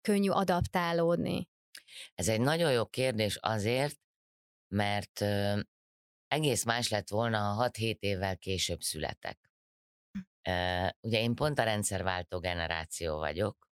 könnyű 0.00 0.28
adaptálódni? 0.28 1.48
Ez 2.14 2.28
egy 2.28 2.40
nagyon 2.40 2.72
jó 2.72 2.86
kérdés 2.86 3.38
azért, 3.40 3.98
mert 4.72 5.20
uh, 5.20 5.60
egész 6.26 6.64
más 6.64 6.88
lett 6.88 7.08
volna, 7.08 7.38
ha 7.38 7.70
6-7 7.70 7.98
évvel 7.98 8.38
később 8.38 8.80
születek. 8.80 9.50
Uh, 10.48 10.88
ugye 11.00 11.20
én 11.20 11.34
pont 11.34 11.58
a 11.58 11.62
rendszerváltó 11.62 12.38
generáció 12.38 13.16
vagyok, 13.18 13.68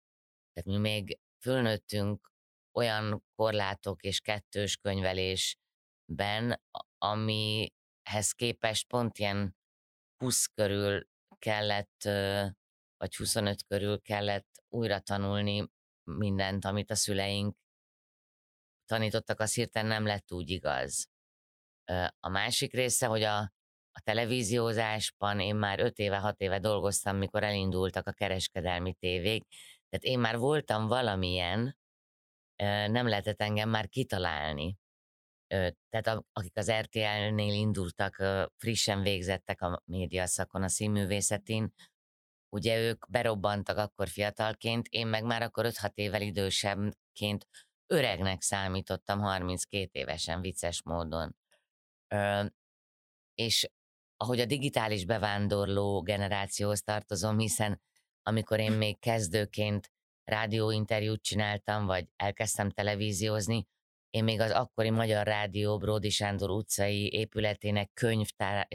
tehát 0.52 0.80
mi 0.80 0.88
még 0.88 1.18
fölnőttünk 1.42 2.30
olyan 2.78 3.24
korlátok 3.34 4.02
és 4.02 4.20
kettős 4.20 4.76
könyvelésben, 4.76 6.62
amihez 6.98 8.32
képest 8.36 8.86
pont 8.86 9.18
ilyen 9.18 9.56
20 10.16 10.46
körül 10.46 11.08
kellett, 11.38 12.02
vagy 12.96 13.16
25 13.16 13.64
körül 13.66 14.00
kellett 14.00 14.48
újra 14.68 15.00
tanulni 15.00 15.70
mindent, 16.04 16.64
amit 16.64 16.90
a 16.90 16.94
szüleink 16.94 17.56
tanítottak, 18.90 19.40
az 19.40 19.55
hirtelen 19.55 19.88
nem 19.88 20.07
lett 20.07 20.33
úgy 20.33 20.50
igaz. 20.50 21.09
A 22.20 22.29
másik 22.29 22.72
része, 22.72 23.07
hogy 23.07 23.22
a, 23.22 23.38
a 23.92 24.00
televíziózásban 24.05 25.40
én 25.40 25.57
már 25.57 25.81
5 25.81 25.98
éve, 25.98 26.18
6 26.18 26.40
éve 26.40 26.59
dolgoztam, 26.59 27.16
mikor 27.16 27.42
elindultak 27.42 28.07
a 28.07 28.12
kereskedelmi 28.12 28.94
tévék, 28.94 29.44
tehát 29.88 30.05
én 30.05 30.18
már 30.18 30.38
voltam 30.38 30.87
valamilyen, 30.87 31.79
nem 32.92 33.09
lehetett 33.09 33.41
engem 33.41 33.68
már 33.68 33.88
kitalálni. 33.88 34.76
Tehát 35.88 36.24
akik 36.32 36.57
az 36.57 36.70
RTL-nél 36.72 37.53
indultak, 37.53 38.22
frissen 38.57 39.03
végzettek 39.03 39.61
a 39.62 39.82
média 39.84 40.26
szakon, 40.26 40.62
a 40.62 40.68
színművészetén, 40.68 41.72
ugye 42.49 42.78
ők 42.78 43.11
berobbantak 43.11 43.76
akkor 43.76 44.09
fiatalként, 44.09 44.86
én 44.86 45.07
meg 45.07 45.24
már 45.24 45.43
akkor 45.43 45.66
5-6 45.68 45.91
évvel 45.95 46.22
idősebbként 46.22 47.47
öregnek 47.91 48.43
számítottam 48.43 49.20
32 49.20 49.91
évesen 49.93 50.41
vicces 50.41 50.82
módon. 50.82 51.36
És 53.34 53.70
ahogy 54.16 54.41
a 54.41 54.45
digitális 54.45 55.05
bevándorló 55.05 56.03
generációhoz 56.03 56.82
tartozom, 56.82 57.38
hiszen 57.38 57.80
amikor 58.22 58.61
én 58.61 58.72
még 58.72 58.99
kezdőként 58.99 59.93
rádióinterjút 60.24 61.22
csináltam, 61.22 61.86
vagy 61.86 62.09
elkezdtem 62.16 62.70
televíziózni, 62.70 63.66
én 64.11 64.24
még 64.24 64.41
az 64.41 64.51
akkori 64.51 64.91
Magyar 64.91 65.26
Rádió 65.26 65.78
Bródi 65.78 66.11
Sándor 66.11 66.51
utcai 66.51 67.12
épületének 67.12 67.91
könyvtár, 67.93 68.68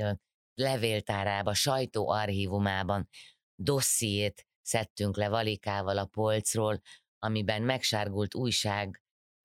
levéltárába, 0.54 1.54
sajtóarchívumában 1.54 3.10
dossziét 3.56 4.48
szedtünk 4.62 5.18
le 5.18 5.30
valikával 5.30 5.98
a 5.98 6.06
polcról, 6.06 6.82
amiben 7.20 7.62
megsárgult 7.62 8.34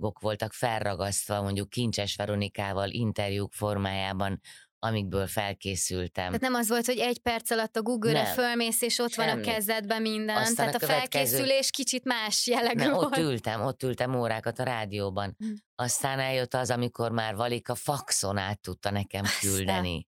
újságok 0.00 0.20
voltak 0.20 0.52
felragasztva, 0.52 1.42
mondjuk 1.42 1.68
Kincses 1.68 2.16
Veronikával 2.16 2.90
interjúk 2.90 3.52
formájában 3.52 4.40
amikből 4.82 5.26
felkészültem. 5.26 6.24
Tehát 6.24 6.40
nem 6.40 6.54
az 6.54 6.68
volt, 6.68 6.86
hogy 6.86 6.98
egy 6.98 7.18
perc 7.18 7.50
alatt 7.50 7.76
a 7.76 7.82
Google-re 7.82 8.22
Nem. 8.22 8.32
fölmész, 8.32 8.82
és 8.82 8.98
ott 8.98 9.14
van 9.14 9.26
a 9.26 9.30
Semmi. 9.30 9.42
kezedben 9.42 10.02
minden. 10.02 10.36
Aztán 10.36 10.54
Tehát 10.54 10.82
a 10.82 10.86
a, 10.86 10.88
felkészülés 10.88 11.70
kicsit 11.70 12.04
más 12.04 12.46
jellegű 12.46 12.84
Nem, 12.84 12.92
volt. 12.92 13.04
ott 13.04 13.16
ültem, 13.16 13.60
ott 13.60 13.82
ültem 13.82 14.14
órákat 14.14 14.58
a 14.58 14.62
rádióban. 14.62 15.34
Hm. 15.38 15.52
Aztán 15.74 16.18
eljött 16.18 16.54
az, 16.54 16.70
amikor 16.70 17.10
már 17.10 17.34
Valika 17.34 17.74
faxon 17.74 18.36
át 18.36 18.60
tudta 18.60 18.90
nekem 18.90 19.24
Aztán. 19.24 19.50
küldeni. 19.50 20.06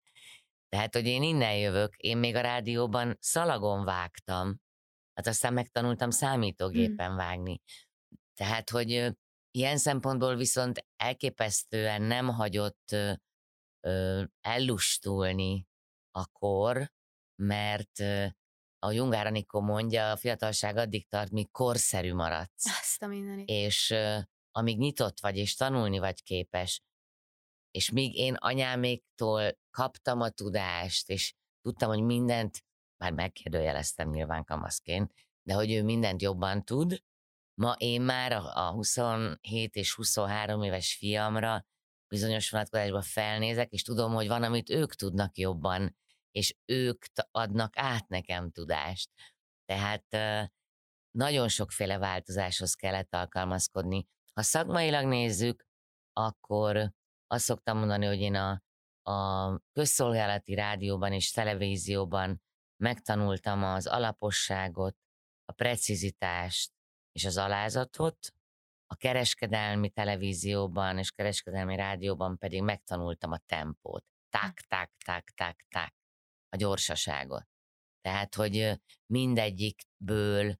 Tehát, 0.69 0.95
hogy 0.95 1.07
én 1.07 1.23
innen 1.23 1.57
jövök, 1.57 1.97
én 1.97 2.17
még 2.17 2.35
a 2.35 2.41
rádióban 2.41 3.17
szalagon 3.21 3.85
vágtam, 3.85 4.61
hát 5.15 5.27
aztán 5.27 5.53
megtanultam 5.53 6.11
számítógépen 6.11 7.17
vágni. 7.17 7.61
Tehát, 8.35 8.71
hogy 8.71 9.17
ilyen 9.51 9.77
szempontból 9.77 10.37
viszont 10.37 10.87
elképesztően 10.97 12.03
nem 12.03 12.29
hagyott 12.29 12.93
ö, 13.81 14.23
ellustulni 14.41 15.67
a 16.11 16.27
kor, 16.27 16.93
mert 17.43 18.01
ö, 18.01 18.27
a 18.79 18.91
Jungár 18.91 19.27
Anikó 19.27 19.61
mondja, 19.61 20.11
a 20.11 20.17
fiatalság 20.17 20.77
addig 20.77 21.09
tart, 21.09 21.31
míg 21.31 21.51
korszerű 21.51 22.15
maradsz 22.15 22.67
Azt 22.81 23.03
a 23.03 23.07
mindenit. 23.07 23.49
és 23.49 23.91
ö, 23.91 24.19
amíg 24.51 24.79
nyitott 24.79 25.21
vagy, 25.21 25.37
és 25.37 25.55
tanulni 25.55 25.99
vagy 25.99 26.23
képes, 26.23 26.83
és 27.71 27.91
míg 27.91 28.15
én 28.15 28.35
anyáméktól 28.35 29.59
kaptam 29.71 30.21
a 30.21 30.29
tudást, 30.29 31.09
és 31.09 31.35
tudtam, 31.61 31.89
hogy 31.89 32.03
mindent, 32.03 32.65
már 33.03 33.13
megkérdőjeleztem 33.13 34.11
nyilván 34.11 34.45
kamaszként, 34.45 35.13
de 35.43 35.55
hogy 35.55 35.73
ő 35.73 35.83
mindent 35.83 36.23
jobban 36.23 36.65
tud, 36.65 37.03
ma 37.59 37.75
én 37.79 38.03
már 38.03 38.33
a, 38.33 38.69
a 38.69 38.71
27 38.71 39.75
és 39.75 39.95
23 39.95 40.63
éves 40.63 40.95
fiamra 40.95 41.65
bizonyos 42.09 42.51
vonatkozásban 42.51 43.03
felnézek, 43.03 43.71
és 43.71 43.83
tudom, 43.83 44.13
hogy 44.13 44.29
van, 44.29 44.43
amit 44.43 44.71
ők 44.71 44.95
tudnak 44.95 45.37
jobban, 45.37 45.97
és 46.31 46.55
ők 46.65 47.05
adnak 47.31 47.73
át 47.77 48.09
nekem 48.09 48.51
tudást. 48.51 49.11
Tehát 49.65 50.05
nagyon 51.11 51.49
sokféle 51.49 51.99
változáshoz 51.99 52.75
kellett 52.75 53.15
alkalmazkodni. 53.15 54.07
Ha 54.35 54.43
szakmailag 54.43 55.07
nézzük, 55.07 55.67
akkor 56.13 56.93
azt 57.27 57.45
szoktam 57.45 57.79
mondani, 57.79 58.07
hogy 58.07 58.21
én 58.21 58.35
a, 58.35 58.63
a 59.11 59.61
közszolgálati 59.73 60.55
rádióban 60.55 61.13
és 61.13 61.31
televízióban 61.31 62.43
megtanultam 62.77 63.65
az 63.65 63.87
alaposságot, 63.87 64.97
a 65.45 65.53
precizitást 65.53 66.78
és 67.19 67.25
az 67.25 67.37
alázatot, 67.37 68.33
a 68.87 68.97
kereskedelmi 68.97 69.91
televízióban 69.91 70.99
és 70.99 71.11
kereskedelmi 71.11 71.77
rádióban 71.77 72.39
pedig 72.39 72.63
megtanultam 72.63 73.33
a 73.33 73.39
tempót. 73.47 74.05
Tak, 74.29 74.61
tak, 74.61 74.91
tak, 75.05 75.31
tak, 75.31 75.57
tak. 75.69 75.95
A 76.49 76.57
gyorsaságot. 76.57 77.47
Tehát, 78.01 78.35
hogy 78.35 78.81
mindegyikből 79.07 80.59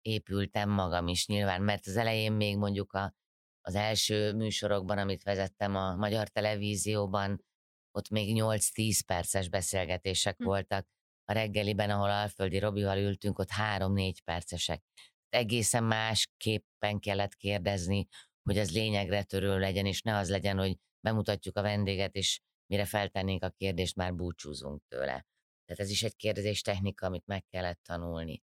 épültem 0.00 0.70
magam 0.70 1.08
is 1.08 1.26
nyilván, 1.26 1.62
mert 1.62 1.86
az 1.86 1.96
elején 1.96 2.32
még 2.32 2.56
mondjuk 2.56 2.92
a, 2.92 3.14
az 3.60 3.74
első 3.74 4.32
műsorokban, 4.32 4.98
amit 4.98 5.22
vezettem 5.22 5.76
a 5.76 5.94
magyar 5.94 6.28
televízióban, 6.28 7.44
ott 7.90 8.08
még 8.08 8.40
8-10 8.40 9.00
perces 9.06 9.48
beszélgetések 9.48 10.36
Hm. 10.36 10.44
voltak. 10.44 10.86
A 11.24 11.32
reggeliben, 11.32 11.90
ahol 11.90 12.10
Alföldi 12.10 12.58
Robival 12.58 12.98
ültünk, 12.98 13.38
ott 13.38 13.50
3-4 13.50 14.14
percesek. 14.24 14.82
Egészen 15.30 15.84
másképpen 15.84 16.98
kellett 16.98 17.34
kérdezni, 17.34 18.06
hogy 18.42 18.58
az 18.58 18.72
lényegre 18.72 19.22
törő 19.22 19.58
legyen, 19.58 19.86
és 19.86 20.02
ne 20.02 20.16
az 20.16 20.30
legyen, 20.30 20.58
hogy 20.58 20.76
bemutatjuk 21.00 21.56
a 21.56 21.62
vendéget, 21.62 22.14
és 22.14 22.40
mire 22.66 22.84
feltennénk 22.84 23.42
a 23.42 23.50
kérdést, 23.50 23.96
már 23.96 24.14
búcsúzunk 24.14 24.82
tőle. 24.88 25.26
Tehát 25.64 25.84
ez 25.84 25.90
is 25.90 26.02
egy 26.02 26.16
kérdezés 26.16 26.60
technika, 26.60 27.06
amit 27.06 27.26
meg 27.26 27.44
kellett 27.48 27.80
tanulni. 27.82 28.42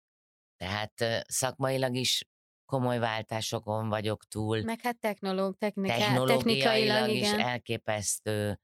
Tehát 0.57 1.25
szakmailag 1.29 1.95
is 1.95 2.25
komoly 2.65 2.99
váltásokon 2.99 3.89
vagyok 3.89 4.25
túl, 4.25 4.63
Meg 4.63 4.81
hát 4.81 4.99
technológ, 4.99 5.57
technológiailag 5.59 6.29
technikailag, 6.29 7.09
is 7.09 7.29
igen. 7.29 7.41
elképesztő, 7.41 8.61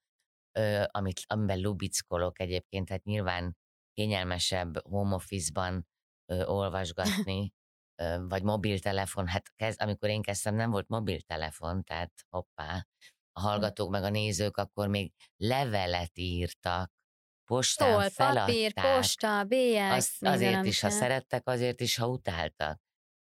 ö, 0.58 0.84
amit, 0.90 1.20
amiben 1.26 1.60
lubickolok 1.60 2.40
egyébként, 2.40 2.88
hát 2.88 3.04
nyilván 3.04 3.56
kényelmesebb 3.92 4.82
home 4.82 5.14
office-ban 5.14 5.86
ö, 6.32 6.44
olvasgatni, 6.44 7.52
vagy 8.28 8.42
mobiltelefon, 8.42 9.26
hát 9.26 9.52
kezd, 9.56 9.82
amikor 9.82 10.08
én 10.08 10.22
kezdtem, 10.22 10.54
nem 10.54 10.70
volt 10.70 10.88
mobiltelefon, 10.88 11.82
tehát 11.82 12.12
hoppá, 12.28 12.86
a 13.32 13.40
hallgatók 13.40 13.90
meg 13.90 14.02
a 14.02 14.10
nézők 14.10 14.56
akkor 14.56 14.88
még 14.88 15.12
levelet 15.36 16.18
írtak, 16.18 16.92
postán 17.44 18.10
feladták. 18.10 18.46
papír, 18.46 18.72
posta, 18.72 19.44
bélyeg, 19.44 19.92
Azt 19.92 20.24
azért 20.24 20.64
is, 20.64 20.80
ha 20.80 20.88
kell. 20.88 20.96
szerettek, 20.96 21.48
azért 21.48 21.80
is, 21.80 21.96
ha 21.96 22.08
utáltak. 22.08 22.80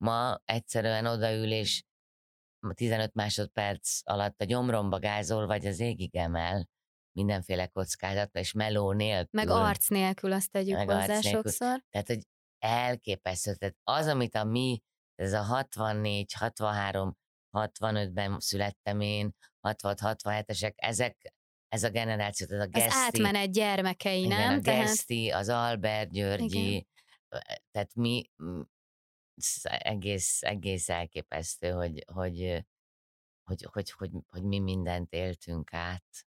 Ma 0.04 0.42
egyszerűen 0.46 1.06
odaül, 1.06 1.52
és 1.52 1.84
15 2.74 3.14
másodperc 3.14 4.00
alatt 4.04 4.42
a 4.42 4.46
gyomromba 4.46 5.00
gázol, 5.00 5.46
vagy 5.46 5.66
az 5.66 5.80
égig 5.80 6.16
emel 6.16 6.70
mindenféle 7.12 7.68
kockázat, 7.68 8.36
és 8.36 8.52
meló 8.52 8.92
nélkül. 8.92 9.28
Meg 9.32 9.50
arc 9.50 9.90
nélkül 9.90 10.32
azt 10.32 10.52
tegyük 10.52 10.76
Meg 10.76 10.90
hozzá 10.90 11.22
sokszor. 11.22 11.84
Tehát, 11.90 12.08
hogy 12.08 12.28
elképesztő. 12.60 13.56
Tehát 13.56 13.76
az, 13.84 14.08
amit 14.08 14.36
a 14.36 14.44
mi, 14.44 14.82
ez 15.16 15.34
a 15.34 15.42
64, 15.42 16.34
63, 16.34 17.18
65-ben 17.52 18.40
születtem 18.40 19.00
én, 19.00 19.36
66-67-esek, 19.68 20.74
ezek, 20.76 21.34
ez 21.68 21.84
a 21.84 21.90
generáció, 21.90 22.48
ez 22.50 22.60
a 22.60 22.64
Az 22.64 22.70
Geszti, 22.70 22.98
átmenet 22.98 23.52
gyermekei, 23.52 24.24
igen, 24.24 24.38
nem? 24.38 24.58
a 24.58 24.62
Geszti, 24.62 25.30
az 25.30 25.50
Albert 25.50 26.12
Györgyi, 26.12 26.68
Igen. 26.68 26.86
tehát 27.72 27.94
mi 27.96 28.32
egész, 29.62 30.44
egész 30.44 30.90
elképesztő, 30.90 31.72
hogy, 31.72 32.04
hogy, 32.14 32.66
hogy, 33.44 33.68
hogy, 33.72 33.92
hogy, 33.92 34.12
hogy 34.28 34.44
mi 34.44 34.60
mindent 34.60 35.14
éltünk 35.14 35.74
át. 35.74 36.27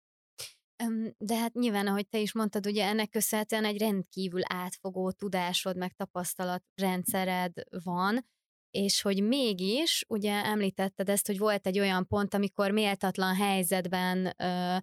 De 1.17 1.35
hát 1.35 1.53
nyilván, 1.53 1.87
ahogy 1.87 2.07
te 2.07 2.19
is 2.19 2.33
mondtad, 2.33 2.65
ugye 2.65 2.85
ennek 2.85 3.09
köszönhetően 3.09 3.65
egy 3.65 3.77
rendkívül 3.77 4.41
átfogó 4.45 5.11
tudásod, 5.11 5.77
meg 5.77 5.93
tapasztalatrendszered 5.93 7.53
van, 7.83 8.25
és 8.71 9.01
hogy 9.01 9.23
mégis, 9.23 10.05
ugye 10.07 10.43
említetted 10.43 11.09
ezt, 11.09 11.27
hogy 11.27 11.37
volt 11.37 11.67
egy 11.67 11.79
olyan 11.79 12.07
pont, 12.07 12.33
amikor 12.33 12.71
méltatlan 12.71 13.35
helyzetben 13.35 14.33
ö, 14.37 14.77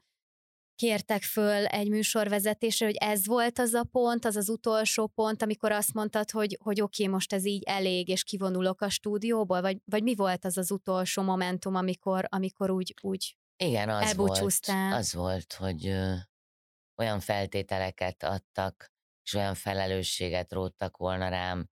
kértek 0.75 1.23
föl 1.23 1.67
egy 1.67 1.89
műsorvezetésre, 1.89 2.87
hogy 2.87 2.97
ez 2.99 3.27
volt 3.27 3.59
az 3.59 3.75
a 3.75 3.85
pont, 3.93 4.25
az 4.25 4.37
az 4.37 4.49
utolsó 4.49 5.07
pont, 5.07 5.43
amikor 5.43 5.73
azt 5.73 5.93
mondtad, 5.93 6.31
hogy, 6.31 6.59
hogy 6.63 6.81
oké, 6.81 7.03
okay, 7.03 7.15
most 7.15 7.33
ez 7.33 7.45
így 7.45 7.63
elég, 7.63 8.09
és 8.09 8.25
kivonulok 8.25 8.81
a 8.81 8.89
stúdióból, 8.89 9.61
vagy, 9.61 9.79
vagy 9.85 10.03
mi 10.03 10.15
volt 10.15 10.45
az 10.45 10.57
az 10.57 10.71
utolsó 10.71 11.23
momentum, 11.23 11.75
amikor, 11.75 12.25
amikor 12.29 12.71
úgy, 12.71 12.95
úgy 13.03 13.37
Igen, 13.57 13.89
az 13.89 14.15
volt, 14.17 14.67
az 14.93 15.13
volt, 15.15 15.53
hogy 15.53 15.87
ö, 15.87 16.15
olyan 16.97 17.21
feltételeket 17.21 18.23
adtak, 18.23 18.93
és 19.23 19.35
olyan 19.35 19.55
felelősséget 19.55 20.53
róttak 20.53 20.97
volna 20.97 21.29
rám, 21.29 21.69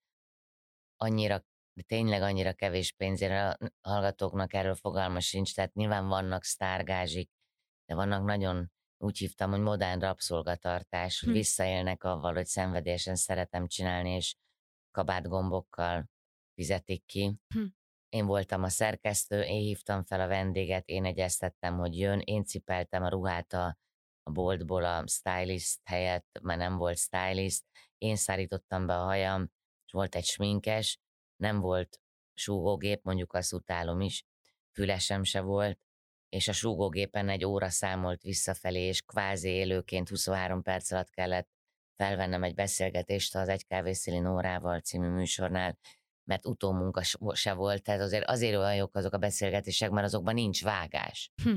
annyira, 0.96 1.44
de 1.72 1.82
tényleg 1.82 2.22
annyira 2.22 2.52
kevés 2.52 2.92
pénzére, 2.92 3.48
a 3.48 3.58
hallgatóknak 3.88 4.52
erről 4.52 4.74
fogalma 4.74 5.20
sincs, 5.20 5.54
tehát 5.54 5.74
nyilván 5.74 6.06
vannak 6.08 6.44
sztárgázsik, 6.44 7.30
de 7.86 7.94
vannak 7.94 8.24
nagyon, 8.24 8.72
úgy 8.98 9.18
hívtam, 9.18 9.50
hogy 9.50 9.60
modern 9.60 10.00
rabszolgatartás, 10.00 11.20
hogy 11.20 11.28
Hm. 11.28 11.34
visszaélnek 11.34 12.04
avval, 12.04 12.34
hogy 12.34 12.46
szenvedélyesen 12.46 13.14
szeretem 13.16 13.66
csinálni, 13.66 14.10
és 14.10 14.34
kabátgombokkal 14.90 16.10
fizetik 16.54 17.04
ki. 17.04 17.38
Hm. 17.54 17.64
Én 18.14 18.26
voltam 18.26 18.62
a 18.62 18.68
szerkesztő, 18.68 19.40
én 19.40 19.60
hívtam 19.60 20.04
fel 20.04 20.20
a 20.20 20.26
vendéget, 20.26 20.88
én 20.88 21.04
egyeztettem, 21.04 21.78
hogy 21.78 21.98
jön, 21.98 22.20
én 22.20 22.44
cipeltem 22.44 23.02
a 23.02 23.08
ruhát 23.08 23.52
a, 23.52 23.78
a 24.22 24.30
boltból 24.30 24.84
a 24.84 25.06
stylist 25.06 25.80
helyett, 25.84 26.38
mert 26.42 26.58
nem 26.58 26.76
volt 26.76 26.98
stylist, 26.98 27.64
én 27.98 28.16
szárítottam 28.16 28.86
be 28.86 28.96
a 28.96 29.04
hajam, 29.04 29.50
és 29.86 29.92
volt 29.92 30.14
egy 30.14 30.24
sminkes, 30.24 30.98
nem 31.36 31.60
volt 31.60 32.00
súgógép, 32.34 33.02
mondjuk 33.02 33.32
azt 33.32 33.52
utálom 33.52 34.00
is, 34.00 34.24
fülesem 34.72 35.22
se 35.22 35.40
volt, 35.40 35.78
és 36.28 36.48
a 36.48 36.52
súgógépen 36.52 37.28
egy 37.28 37.44
óra 37.44 37.68
számolt 37.68 38.22
visszafelé, 38.22 38.80
és 38.80 39.02
kvázi 39.02 39.48
élőként 39.48 40.08
23 40.08 40.62
perc 40.62 40.92
alatt 40.92 41.10
kellett 41.10 41.48
felvennem 41.96 42.42
egy 42.42 42.54
beszélgetést 42.54 43.34
az 43.34 43.48
Egy 43.48 43.66
kávészili 43.66 44.18
Nórával 44.18 44.80
című 44.80 45.08
műsornál, 45.08 45.78
mert 46.24 46.46
utómunka 46.46 47.02
se 47.32 47.52
volt, 47.52 47.82
tehát 47.82 48.00
azért, 48.00 48.28
azért 48.28 48.56
olyan 48.56 48.74
jók 48.74 48.96
azok 48.96 49.12
a 49.12 49.18
beszélgetések, 49.18 49.90
mert 49.90 50.06
azokban 50.06 50.34
nincs 50.34 50.62
vágás. 50.62 51.30
Hm. 51.42 51.56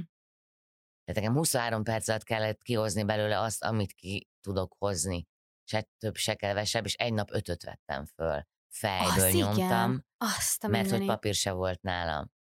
Tehát 1.03 1.21
nekem 1.21 1.33
23 1.33 1.83
perc 1.83 2.07
alatt 2.07 2.23
kellett 2.23 2.61
kihozni 2.61 3.03
belőle 3.03 3.39
azt, 3.39 3.63
amit 3.63 3.93
ki 3.93 4.27
tudok 4.41 4.75
hozni. 4.77 5.27
Se 5.63 5.87
több, 5.97 6.15
se 6.15 6.35
kevesebb, 6.35 6.85
és 6.85 6.93
egy 6.93 7.13
nap 7.13 7.29
ötöt 7.31 7.63
vettem 7.63 8.05
föl. 8.05 8.43
Fejből 8.73 9.25
Az 9.25 9.33
nyomtam, 9.33 9.57
igen, 9.91 10.05
azt 10.17 10.63
a 10.63 10.67
mert 10.67 10.83
hogy 10.83 10.91
mindenit. 10.91 11.07
papír 11.07 11.33
se 11.33 11.51
volt 11.51 11.81
nálam. 11.81 12.31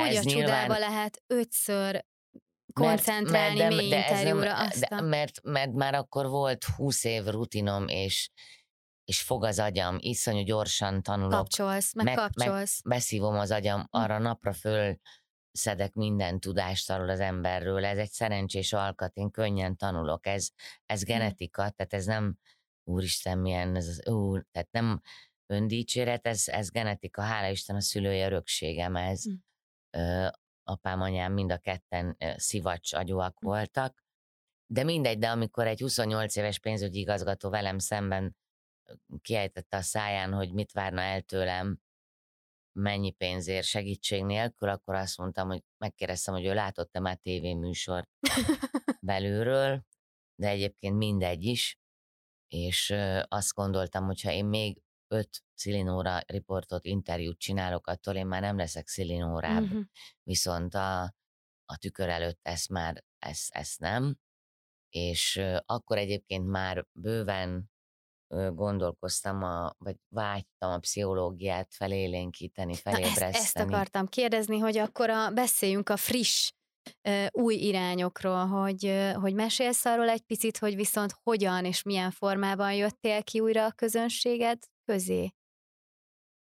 Hogy 0.00 0.10
Ez 0.10 0.16
a 0.16 0.28
nyilván- 0.28 0.46
csodába 0.66 0.78
lehet 0.78 1.22
ötször 1.26 2.04
koncentrálni 2.72 3.58
mert, 3.58 3.70
mert, 3.70 3.80
mély 3.80 3.90
de, 3.90 3.96
interjúra. 3.96 4.52
Nem, 4.52 4.68
de, 4.88 5.00
mert, 5.00 5.42
mert 5.42 5.72
már 5.72 5.94
akkor 5.94 6.26
volt 6.28 6.64
20 6.64 7.04
év 7.04 7.24
rutinom, 7.24 7.88
és 7.88 8.30
és 9.04 9.22
fog 9.22 9.44
az 9.44 9.58
agyam, 9.58 9.96
iszonyú 9.98 10.42
gyorsan 10.42 11.02
tanulok. 11.02 11.30
Kapcsolsz, 11.30 11.94
meg, 11.94 12.04
meg 12.04 12.14
kapcsolsz. 12.14 12.82
Meg 12.84 12.96
beszívom 12.96 13.34
az 13.34 13.50
agyam, 13.50 13.80
hm. 13.80 13.86
arra 13.90 14.18
napra 14.18 14.52
föl 14.52 14.96
szedek 15.52 15.94
minden 15.94 16.40
tudást 16.40 16.90
arról 16.90 17.08
az 17.08 17.20
emberről, 17.20 17.84
ez 17.84 17.98
egy 17.98 18.10
szerencsés 18.10 18.72
alkat, 18.72 19.16
én 19.16 19.30
könnyen 19.30 19.76
tanulok, 19.76 20.26
ez, 20.26 20.48
ez 20.86 21.00
hm. 21.00 21.06
genetika, 21.06 21.70
tehát 21.70 21.92
ez 21.92 22.04
nem, 22.04 22.38
úristen, 22.84 23.38
milyen 23.38 23.76
ez 23.76 23.86
az, 23.86 24.08
ú, 24.08 24.40
tehát 24.50 24.70
nem 24.70 25.00
öndícséret, 25.46 26.26
ez, 26.26 26.48
ez 26.48 26.70
genetika, 26.70 27.22
hála 27.22 27.48
Isten 27.48 27.76
a 27.76 27.80
szülői 27.80 28.20
örökségem 28.20 28.96
ez. 28.96 29.28
Mm. 29.28 29.34
Ö, 29.90 30.28
apám, 30.64 31.00
anyám 31.00 31.32
mind 31.32 31.52
a 31.52 31.58
ketten 31.58 32.16
szivacs 32.36 32.92
agyúak 32.92 33.40
voltak, 33.40 34.04
de 34.66 34.84
mindegy, 34.84 35.18
de 35.18 35.30
amikor 35.30 35.66
egy 35.66 35.80
28 35.80 36.36
éves 36.36 36.58
pénzügyi 36.58 36.98
igazgató 36.98 37.50
velem 37.50 37.78
szemben 37.78 38.36
kiejtette 39.22 39.76
a 39.76 39.82
száján, 39.82 40.32
hogy 40.32 40.52
mit 40.52 40.72
várna 40.72 41.00
el 41.00 41.22
tőlem, 41.22 41.80
mennyi 42.72 43.10
pénzért 43.10 43.66
segítség 43.66 44.24
nélkül, 44.24 44.68
akkor 44.68 44.94
azt 44.94 45.18
mondtam, 45.18 45.48
hogy 45.48 45.62
megkérdeztem, 45.78 46.34
hogy 46.34 46.44
ő 46.44 46.54
látott-e 46.54 47.00
már 47.00 47.16
tévéműsort 47.16 48.10
belülről, 49.00 49.84
de 50.34 50.48
egyébként 50.48 50.96
mindegy 50.96 51.44
is, 51.44 51.78
és 52.48 52.94
azt 53.28 53.54
gondoltam, 53.54 54.04
hogy 54.04 54.20
ha 54.20 54.30
én 54.30 54.44
még 54.46 54.82
öt 55.08 55.44
szilinóra 55.54 56.20
riportot, 56.26 56.84
interjút 56.84 57.38
csinálok, 57.38 57.86
attól 57.86 58.14
én 58.14 58.26
már 58.26 58.40
nem 58.40 58.56
leszek 58.56 58.88
szilinórább, 58.88 59.62
uh-huh. 59.62 59.84
viszont 60.22 60.74
a, 60.74 61.02
a 61.64 61.76
tükör 61.78 62.08
előtt 62.08 62.40
ezt 62.42 62.68
már, 62.68 63.04
ezt, 63.18 63.54
ezt 63.54 63.80
nem, 63.80 64.18
és 64.88 65.42
akkor 65.66 65.98
egyébként 65.98 66.46
már 66.46 66.86
bőven 66.92 67.70
gondolkoztam, 68.52 69.42
a, 69.42 69.74
vagy 69.78 69.96
vágytam 70.08 70.70
a 70.70 70.78
pszichológiát 70.78 71.74
felélénkíteni, 71.74 72.74
felébreszteni. 72.74 73.30
Na 73.30 73.38
ezt, 73.38 73.56
ezt 73.56 73.68
akartam 73.68 74.06
kérdezni, 74.06 74.58
hogy 74.58 74.78
akkor 74.78 75.10
a, 75.10 75.30
beszéljünk 75.30 75.88
a 75.88 75.96
friss 75.96 76.50
új 77.30 77.54
irányokról, 77.54 78.46
hogy, 78.46 79.10
hogy 79.14 79.34
mesélsz 79.34 79.84
arról 79.84 80.08
egy 80.08 80.22
picit, 80.22 80.58
hogy 80.58 80.74
viszont 80.74 81.12
hogyan 81.22 81.64
és 81.64 81.82
milyen 81.82 82.10
formában 82.10 82.72
jöttél 82.72 83.22
ki 83.22 83.40
újra 83.40 83.64
a 83.64 83.72
közönséged 83.72 84.58
közé? 84.84 85.34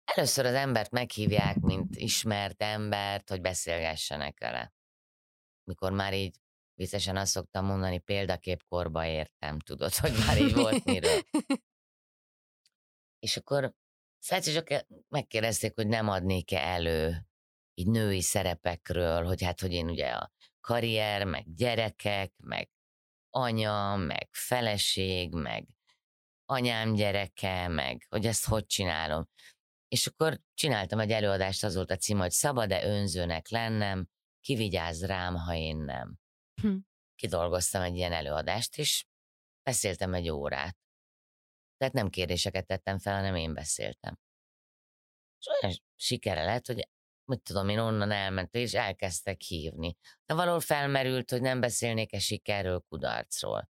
Először 0.05 0.47
az 0.47 0.55
embert 0.55 0.91
meghívják, 0.91 1.57
mint 1.57 1.97
ismert 1.97 2.63
embert, 2.63 3.29
hogy 3.29 3.41
beszélgessenek 3.41 4.39
vele. 4.41 4.73
Mikor 5.65 5.93
már 5.93 6.15
így 6.15 6.37
viccesen 6.75 7.17
azt 7.17 7.31
szoktam 7.31 7.65
mondani, 7.65 7.99
példaképkorba 7.99 9.07
értem, 9.07 9.59
tudod, 9.59 9.95
hogy 9.95 10.13
már 10.27 10.39
így 10.39 10.55
volt 10.55 10.85
miről. 10.93 11.21
És 13.19 13.37
akkor 13.37 13.75
csak 14.29 14.87
megkérdezték, 15.09 15.75
hogy 15.75 15.87
nem 15.87 16.09
adnék-e 16.09 16.59
elő 16.59 17.27
így 17.75 17.87
női 17.87 18.21
szerepekről, 18.21 19.25
hogy 19.25 19.43
hát, 19.43 19.61
hogy 19.61 19.73
én 19.73 19.89
ugye 19.89 20.11
a 20.11 20.33
karrier, 20.61 21.25
meg 21.25 21.45
gyerekek, 21.55 22.33
meg 22.37 22.71
anya, 23.31 23.97
meg 23.97 24.29
feleség, 24.31 25.35
meg 25.35 25.67
anyám 26.45 26.95
gyereke, 26.95 27.69
meg 27.69 28.07
hogy 28.09 28.27
ezt 28.27 28.47
hogy 28.47 28.67
csinálom. 28.67 29.29
És 29.89 30.07
akkor 30.07 30.41
csináltam 30.55 30.99
egy 30.99 31.11
előadást, 31.11 31.65
az 31.65 31.75
volt 31.75 31.91
a 31.91 31.97
cím, 31.97 32.19
hogy 32.19 32.31
szabad-e 32.31 32.85
önzőnek 32.87 33.49
lennem, 33.49 34.09
kivigyáz 34.41 35.05
rám, 35.05 35.35
ha 35.37 35.55
én 35.55 35.77
nem. 35.77 36.22
Hm. 36.63 36.77
Kidolgoztam 37.15 37.83
egy 37.83 37.97
ilyen 37.97 38.13
előadást, 38.13 38.79
és 38.79 39.05
beszéltem 39.63 40.15
egy 40.15 40.31
órát. 40.31 40.77
Tehát 41.77 41.95
nem 41.95 42.09
kérdéseket 42.09 42.67
tettem 42.67 42.99
fel, 42.99 43.15
hanem 43.15 43.35
én 43.35 43.55
beszéltem. 43.55 44.19
És 45.39 45.47
olyan 45.47 45.77
sikere 45.97 46.45
lett, 46.45 46.67
hogy 46.67 46.89
mit 47.25 47.43
tudom 47.43 47.69
én, 47.69 47.79
onnan 47.79 48.11
elment, 48.11 48.55
és 48.55 48.75
elkezdtek 48.75 49.41
hívni. 49.41 49.97
De 50.27 50.35
valahol 50.35 50.61
felmerült, 50.61 51.31
hogy 51.31 51.41
nem 51.41 51.61
beszélnék-e 51.61 52.19
sikerről, 52.19 52.85
kudarcról. 52.89 53.69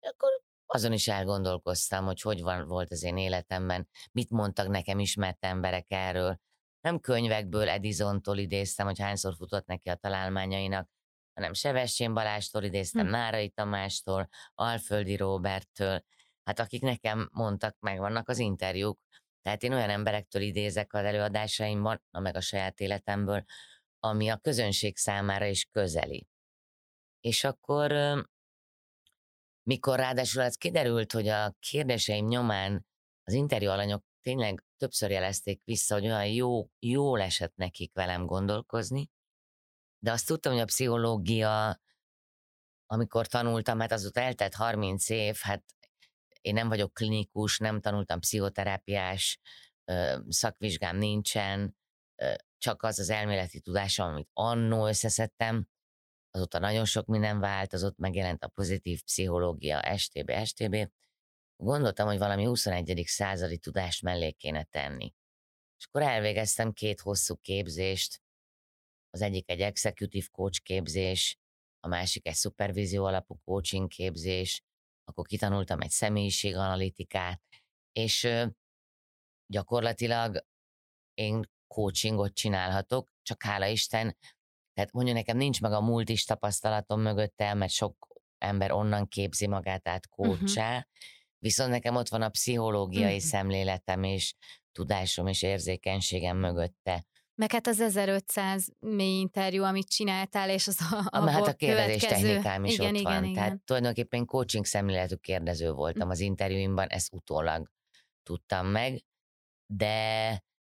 Akkor 0.00 0.42
azon 0.66 0.92
is 0.92 1.08
elgondolkoztam, 1.08 2.04
hogy 2.04 2.20
hogy 2.20 2.40
van, 2.40 2.66
volt 2.66 2.90
az 2.90 3.02
én 3.02 3.16
életemben, 3.16 3.88
mit 4.12 4.30
mondtak 4.30 4.68
nekem 4.68 4.98
ismert 4.98 5.44
emberek 5.44 5.86
erről. 5.88 6.40
Nem 6.80 7.00
könyvekből 7.00 7.68
Edisontól 7.68 8.38
idéztem, 8.38 8.86
hogy 8.86 8.98
hányszor 8.98 9.34
futott 9.34 9.66
neki 9.66 9.88
a 9.88 9.94
találmányainak, 9.94 10.88
hanem 11.38 11.52
Sevessén 11.52 12.14
Balástól 12.14 12.62
idéztem, 12.62 13.04
hm. 13.04 13.10
Nárai 13.10 13.48
Tamástól, 13.48 14.28
Alföldi 14.54 15.16
Roberttől, 15.16 16.04
hát 16.44 16.58
akik 16.58 16.82
nekem 16.82 17.28
mondtak, 17.32 17.76
meg 17.80 17.98
vannak 17.98 18.28
az 18.28 18.38
interjúk, 18.38 19.00
tehát 19.42 19.62
én 19.62 19.72
olyan 19.72 19.90
emberektől 19.90 20.42
idézek 20.42 20.92
az 20.94 21.04
előadásaimban, 21.04 22.02
na 22.10 22.20
meg 22.20 22.36
a 22.36 22.40
saját 22.40 22.80
életemből, 22.80 23.44
ami 23.98 24.28
a 24.28 24.36
közönség 24.36 24.96
számára 24.96 25.46
is 25.46 25.64
közeli. 25.64 26.26
És 27.20 27.44
akkor, 27.44 27.92
mikor 29.62 29.98
ráadásul 29.98 30.42
ez 30.42 30.56
kiderült, 30.56 31.12
hogy 31.12 31.28
a 31.28 31.54
kérdéseim 31.58 32.26
nyomán 32.26 32.86
az 33.22 33.32
interjú 33.32 33.70
alanyok 33.70 34.04
tényleg 34.22 34.64
többször 34.76 35.10
jelezték 35.10 35.60
vissza, 35.64 35.94
hogy 35.94 36.04
olyan 36.04 36.26
jó, 36.26 36.68
jól 36.78 37.20
esett 37.20 37.56
nekik 37.56 37.94
velem 37.94 38.26
gondolkozni, 38.26 39.10
de 39.98 40.12
azt 40.12 40.26
tudtam, 40.26 40.52
hogy 40.52 40.60
a 40.60 40.64
pszichológia, 40.64 41.80
amikor 42.86 43.26
tanultam, 43.26 43.80
hát 43.80 43.92
azóta 43.92 44.20
eltett 44.20 44.54
30 44.54 45.08
év, 45.08 45.36
hát 45.40 45.64
én 46.40 46.54
nem 46.54 46.68
vagyok 46.68 46.94
klinikus, 46.94 47.58
nem 47.58 47.80
tanultam 47.80 48.20
pszichoterápiás, 48.20 49.38
szakvizsgám 50.28 50.96
nincsen, 50.96 51.76
csak 52.58 52.82
az 52.82 52.98
az 52.98 53.10
elméleti 53.10 53.60
tudásom, 53.60 54.08
amit 54.08 54.30
annó 54.32 54.86
összeszedtem, 54.86 55.68
azóta 56.30 56.58
nagyon 56.58 56.84
sok 56.84 57.06
minden 57.06 57.40
változott, 57.40 57.98
megjelent 57.98 58.44
a 58.44 58.48
pozitív 58.48 59.02
pszichológia, 59.02 59.96
STB, 59.96 60.32
STB. 60.44 60.90
Gondoltam, 61.56 62.06
hogy 62.06 62.18
valami 62.18 62.44
21. 62.44 63.02
századi 63.06 63.58
tudást 63.58 64.02
mellé 64.02 64.32
kéne 64.32 64.64
tenni. 64.64 65.14
És 65.78 65.86
akkor 65.86 66.02
elvégeztem 66.02 66.72
két 66.72 67.00
hosszú 67.00 67.36
képzést, 67.36 68.22
az 69.10 69.20
egyik 69.20 69.50
egy 69.50 69.60
executive 69.60 70.26
coach 70.32 70.62
képzés, 70.62 71.38
a 71.80 71.88
másik 71.88 72.26
egy 72.26 72.34
szupervízió 72.34 73.04
alapú 73.04 73.38
coaching 73.44 73.88
képzés, 73.88 74.62
akkor 75.04 75.26
kitanultam 75.26 75.80
egy 75.80 75.90
személyiséganalitikát, 75.90 77.42
és 77.92 78.28
gyakorlatilag 79.46 80.46
én 81.14 81.42
coachingot 81.74 82.34
csinálhatok, 82.34 83.10
csak 83.22 83.42
hála 83.42 83.66
Isten, 83.66 84.16
tehát 84.72 84.92
mondja 84.92 85.12
nekem 85.12 85.36
nincs 85.36 85.60
meg 85.60 85.72
a 85.72 85.80
múlt 85.80 86.08
is 86.08 86.24
tapasztalatom 86.24 87.00
mögöttem, 87.00 87.58
mert 87.58 87.72
sok 87.72 88.06
ember 88.38 88.72
onnan 88.72 89.08
képzi 89.08 89.46
magát 89.46 89.88
át 89.88 90.08
coachá, 90.08 90.68
uh-huh. 90.68 90.84
viszont 91.38 91.70
nekem 91.70 91.96
ott 91.96 92.08
van 92.08 92.22
a 92.22 92.28
pszichológiai 92.28 93.04
uh-huh. 93.04 93.20
szemléletem 93.20 94.02
és 94.02 94.34
tudásom 94.72 95.26
és 95.26 95.42
érzékenységem 95.42 96.36
mögötte. 96.36 97.06
Meg 97.38 97.52
hát 97.52 97.66
az 97.66 97.80
1500 97.80 98.68
mély 98.78 99.18
interjú, 99.18 99.62
amit 99.62 99.88
csináltál, 99.88 100.50
és 100.50 100.66
az 100.66 100.80
a, 100.90 101.18
a 101.18 101.30
Hát 101.30 101.46
a 101.46 101.54
kérdezés 101.54 102.00
következő... 102.00 102.26
technikám 102.26 102.64
is 102.64 102.72
igen, 102.72 102.94
ott 102.94 103.00
igen, 103.00 103.12
van. 103.12 103.22
Igen. 103.22 103.34
Tehát 103.34 103.60
tulajdonképpen 103.64 104.24
coaching 104.24 104.64
szemléletű 104.64 105.14
kérdező 105.14 105.72
voltam 105.72 106.10
az 106.10 106.20
interjúimban, 106.20 106.88
ezt 106.88 107.12
utólag 107.12 107.70
tudtam 108.22 108.66
meg, 108.66 109.04
de 109.72 110.30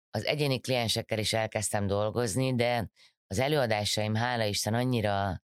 az 0.10 0.26
egyéni 0.26 0.60
kliensekkel 0.60 1.20
is 1.20 1.34
elkezdtem 1.34 1.88
dolgozni, 1.88 2.55
de 2.55 2.89
az 3.28 3.39
előadásaim, 3.39 4.16
hála 4.16 4.43
Isten, 4.43 4.74
annyira 4.74 5.43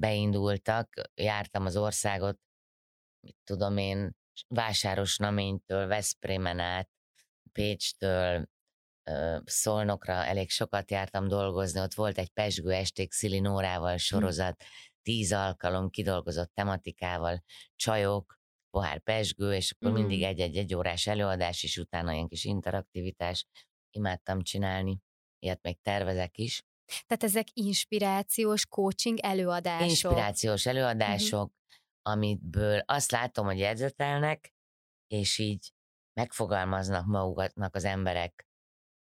beindultak, 0.00 1.00
jártam 1.14 1.66
az 1.66 1.76
országot, 1.76 2.38
mit 3.20 3.36
tudom 3.44 3.76
én, 3.76 4.16
Vásáros 4.48 5.16
Naménytől, 5.16 5.86
Veszprémen 5.86 6.58
át, 6.58 6.88
Pécstől, 7.52 8.48
Szolnokra 9.44 10.12
elég 10.12 10.50
sokat 10.50 10.90
jártam 10.90 11.28
dolgozni, 11.28 11.80
ott 11.80 11.94
volt 11.94 12.18
egy 12.18 12.30
Pesgő 12.30 12.70
esték 12.70 13.12
Szili 13.12 13.38
Nórával 13.38 13.90
hm. 13.90 13.96
sorozat, 13.96 14.62
tíz 15.02 15.32
alkalom 15.32 15.90
kidolgozott 15.90 16.54
tematikával, 16.54 17.42
csajok, 17.76 18.36
pohár 18.70 19.00
pesgő, 19.00 19.54
és 19.54 19.72
akkor 19.72 19.90
mm. 19.90 19.94
mindig 19.94 20.22
egy-egy 20.22 20.74
órás 20.74 21.06
előadás, 21.06 21.62
és 21.62 21.76
utána 21.76 22.12
ilyen 22.12 22.28
kis 22.28 22.44
interaktivitás. 22.44 23.46
Imádtam 23.90 24.42
csinálni, 24.42 24.98
ilyet 25.38 25.62
még 25.62 25.80
tervezek 25.82 26.38
is. 26.38 26.62
Tehát 27.06 27.22
ezek 27.22 27.46
inspirációs 27.52 28.66
coaching 28.66 29.18
előadások. 29.18 29.88
Inspirációs 29.88 30.64
mhm. 30.64 30.76
előadások, 30.76 31.46
mm. 31.46 32.12
amitből 32.12 32.82
azt 32.86 33.10
látom, 33.10 33.46
hogy 33.46 33.58
jegyzetelnek, 33.58 34.54
és 35.06 35.38
így 35.38 35.72
megfogalmaznak 36.20 37.06
maguknak 37.06 37.74
az 37.74 37.84
emberek 37.84 38.45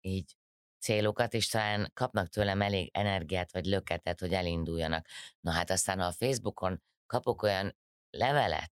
így 0.01 0.37
célokat, 0.81 1.35
és 1.35 1.49
talán 1.49 1.91
kapnak 1.95 2.29
tőlem 2.29 2.63
elég 2.63 2.91
energiát 2.93 3.53
vagy 3.53 3.65
löketet, 3.65 4.21
hogy 4.21 4.33
elinduljanak. 4.33 5.07
Na 5.41 5.51
hát 5.51 5.71
aztán, 5.71 5.99
ha 5.99 6.07
a 6.07 6.13
Facebookon 6.13 6.83
kapok 7.07 7.43
olyan 7.43 7.77
levelet, 8.11 8.73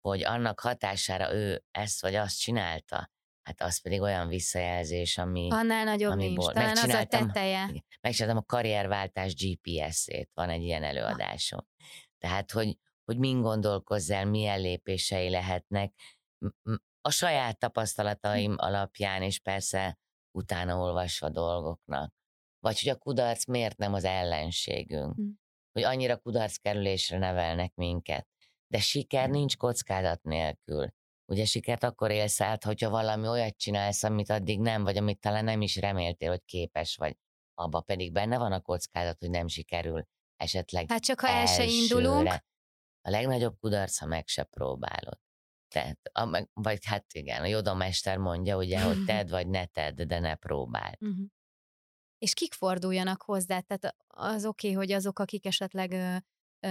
hogy 0.00 0.24
annak 0.24 0.60
hatására 0.60 1.34
ő 1.34 1.64
ezt 1.70 2.00
vagy 2.00 2.14
azt 2.14 2.38
csinálta, 2.38 3.10
hát 3.42 3.60
az 3.60 3.80
pedig 3.80 4.00
olyan 4.00 4.28
visszajelzés, 4.28 5.18
ami... 5.18 5.48
Annál 5.50 5.84
nagyobb 5.84 6.12
ami 6.12 6.26
nincs, 6.26 6.44
talán 6.44 6.76
az 6.76 6.88
a 6.88 7.04
teteje. 7.04 7.84
Megcsináltam 8.00 8.42
a 8.42 8.46
karrierváltás 8.46 9.34
GPS-ét, 9.34 10.30
van 10.34 10.48
egy 10.48 10.62
ilyen 10.62 10.82
előadásom. 10.82 11.66
Tehát, 12.18 12.50
hogy, 12.50 12.78
hogy 13.04 13.18
min 13.18 13.40
gondolkozzál, 13.40 14.24
milyen 14.24 14.60
lépései 14.60 15.30
lehetnek, 15.30 15.92
a 17.00 17.10
saját 17.10 17.58
tapasztalataim 17.58 18.54
alapján, 18.56 19.22
és 19.22 19.38
persze 19.38 19.98
utána 20.30 20.78
olvasva 20.78 21.28
dolgoknak. 21.28 22.12
Vagy 22.58 22.80
hogy 22.80 22.88
a 22.88 22.96
kudarc 22.96 23.46
miért 23.46 23.76
nem 23.76 23.94
az 23.94 24.04
ellenségünk. 24.04 25.14
Hm. 25.14 25.28
Hogy 25.72 25.82
annyira 25.82 26.16
kudarc 26.16 26.56
kerülésre 26.56 27.18
nevelnek 27.18 27.74
minket. 27.74 28.28
De 28.66 28.78
siker 28.78 29.26
hm. 29.26 29.30
nincs 29.30 29.56
kockázat 29.56 30.22
nélkül. 30.22 30.88
Ugye 31.30 31.44
sikert 31.44 31.82
akkor 31.82 32.10
élsz 32.10 32.40
át, 32.40 32.64
hogyha 32.64 32.90
valami 32.90 33.28
olyat 33.28 33.56
csinálsz, 33.56 34.02
amit 34.02 34.30
addig 34.30 34.60
nem, 34.60 34.82
vagy 34.82 34.96
amit 34.96 35.20
talán 35.20 35.44
nem 35.44 35.60
is 35.60 35.76
reméltél, 35.76 36.28
hogy 36.28 36.44
képes 36.44 36.96
vagy. 36.96 37.16
Abba 37.54 37.80
pedig 37.80 38.12
benne 38.12 38.38
van 38.38 38.52
a 38.52 38.60
kockázat, 38.60 39.18
hogy 39.18 39.30
nem 39.30 39.48
sikerül 39.48 40.06
esetleg 40.36 40.90
Hát 40.90 41.02
csak 41.02 41.20
ha 41.20 41.28
el 41.28 41.46
se 41.46 41.64
indulunk. 41.64 42.28
A 43.02 43.10
legnagyobb 43.10 43.58
kudarc, 43.58 43.98
ha 43.98 44.06
meg 44.06 44.26
se 44.26 44.42
próbálod. 44.42 45.18
Tehát, 45.70 45.98
a, 46.12 46.46
vagy 46.52 46.84
hát 46.84 47.04
igen, 47.12 47.42
a 47.42 47.46
jodamester 47.46 48.16
mondja, 48.16 48.56
ugye, 48.56 48.82
hogy 48.82 49.04
tedd 49.10 49.28
vagy 49.30 49.48
ne 49.48 49.66
tedd, 49.66 50.02
de 50.02 50.18
ne 50.18 50.34
próbáld. 50.34 50.96
Uh-huh. 51.00 51.26
És 52.18 52.34
kik 52.34 52.54
forduljanak 52.54 53.22
hozzá? 53.22 53.60
Tehát 53.60 53.96
az 54.06 54.46
oké, 54.46 54.66
okay, 54.66 54.78
hogy 54.78 54.92
azok, 54.92 55.18
akik 55.18 55.46
esetleg 55.46 55.92
ö, 55.92 56.16
ö, 56.60 56.68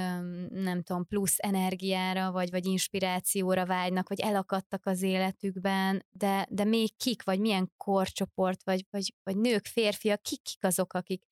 nem 0.50 0.82
tudom, 0.82 1.06
plusz 1.06 1.36
energiára, 1.38 2.32
vagy, 2.32 2.50
vagy 2.50 2.66
inspirációra 2.66 3.66
vágynak, 3.66 4.10
vagy 4.10 4.20
elakadtak 4.20 4.86
az 4.86 5.02
életükben, 5.02 6.06
de, 6.10 6.48
de 6.50 6.64
még 6.64 6.96
kik, 6.96 7.24
vagy 7.24 7.40
milyen 7.40 7.72
korcsoport, 7.78 8.64
vagy, 8.64 8.86
vagy, 8.90 9.14
vagy 9.24 9.38
nők, 9.38 9.66
férfiak, 9.66 10.22
kik, 10.22 10.42
kik 10.42 10.64
azok, 10.64 10.94
akik 10.94 11.24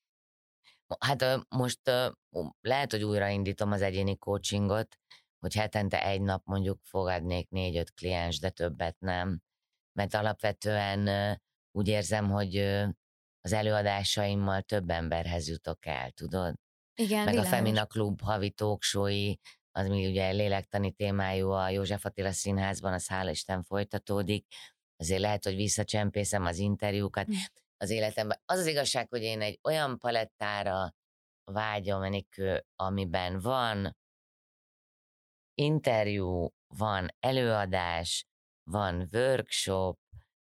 Hát 0.99 1.45
most 1.49 1.82
lehet, 2.61 2.91
hogy 2.91 3.03
újraindítom 3.03 3.72
az 3.72 3.82
egyéni 3.82 4.18
coachingot, 4.18 4.97
hogy 5.40 5.54
hetente 5.54 6.04
egy 6.04 6.22
nap 6.22 6.46
mondjuk 6.46 6.80
fogadnék 6.84 7.50
négy-öt 7.50 7.94
kliens, 7.94 8.40
de 8.40 8.50
többet 8.50 9.00
nem. 9.00 9.42
Mert 9.94 10.14
alapvetően 10.14 11.38
úgy 11.72 11.88
érzem, 11.88 12.30
hogy 12.30 12.58
az 13.42 13.54
előadásaimmal 13.54 14.62
több 14.62 14.90
emberhez 14.90 15.50
jutok 15.50 15.86
el, 15.86 16.12
tudod? 16.12 16.56
Igen, 16.96 17.24
Meg 17.24 17.34
világos. 17.34 17.52
a 17.52 17.56
Femina 17.56 17.86
Klub 17.86 18.22
havi 18.22 18.52
talkshowi, 18.52 19.40
az 19.72 19.88
mi 19.88 20.08
ugye 20.08 20.30
lélektani 20.32 20.92
témájú 20.92 21.50
a 21.50 21.70
József 21.70 22.06
Attila 22.06 22.32
Színházban, 22.32 22.94
az 22.94 23.08
hála 23.08 23.30
Isten 23.30 23.64
folytatódik. 23.64 24.46
Azért 24.96 25.22
lehet, 25.22 25.44
hogy 25.44 25.56
visszacsempészem 25.56 26.46
az 26.46 26.58
interjúkat 26.58 27.26
hm. 27.26 27.34
az 27.78 27.90
életemben. 27.90 28.42
Az 28.46 28.60
az 28.60 28.66
igazság, 28.66 29.10
hogy 29.10 29.22
én 29.22 29.42
egy 29.42 29.60
olyan 29.64 29.98
palettára 29.98 30.94
vágyom, 31.44 32.04
Enikő, 32.04 32.66
amiben 32.76 33.40
van 33.40 33.97
interjú, 35.62 36.49
van 36.68 37.08
előadás, 37.20 38.26
van 38.64 39.08
workshop, 39.12 39.99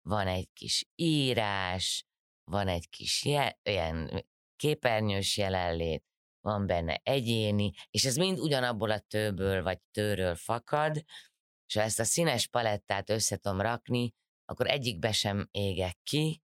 van 0.02 0.28
egy 0.28 0.50
kis 0.54 0.86
írás, 0.96 2.06
van 2.52 2.68
egy 2.68 2.90
kis 2.90 3.26
je- 3.26 3.60
ilyen 3.64 4.26
képernyős 4.56 5.38
jelenlét, 5.38 6.04
van 6.42 6.66
benne 6.66 7.00
egyéni, 7.04 7.72
és 7.90 8.06
ez 8.06 8.16
mind 8.16 8.40
ugyanabból 8.40 8.92
a 8.92 9.00
tőből 9.00 9.64
vagy 9.64 9.80
tőről 9.92 10.36
fakad, 10.36 11.04
és 11.66 11.74
ha 11.74 11.82
ezt 11.82 12.00
a 12.00 12.04
színes 12.04 12.48
palettát 12.48 13.10
össze 13.10 13.40
rakni, 13.42 14.14
akkor 14.46 14.68
egyikbe 14.68 15.12
sem 15.12 15.48
égek 15.52 15.98
ki, 16.04 16.42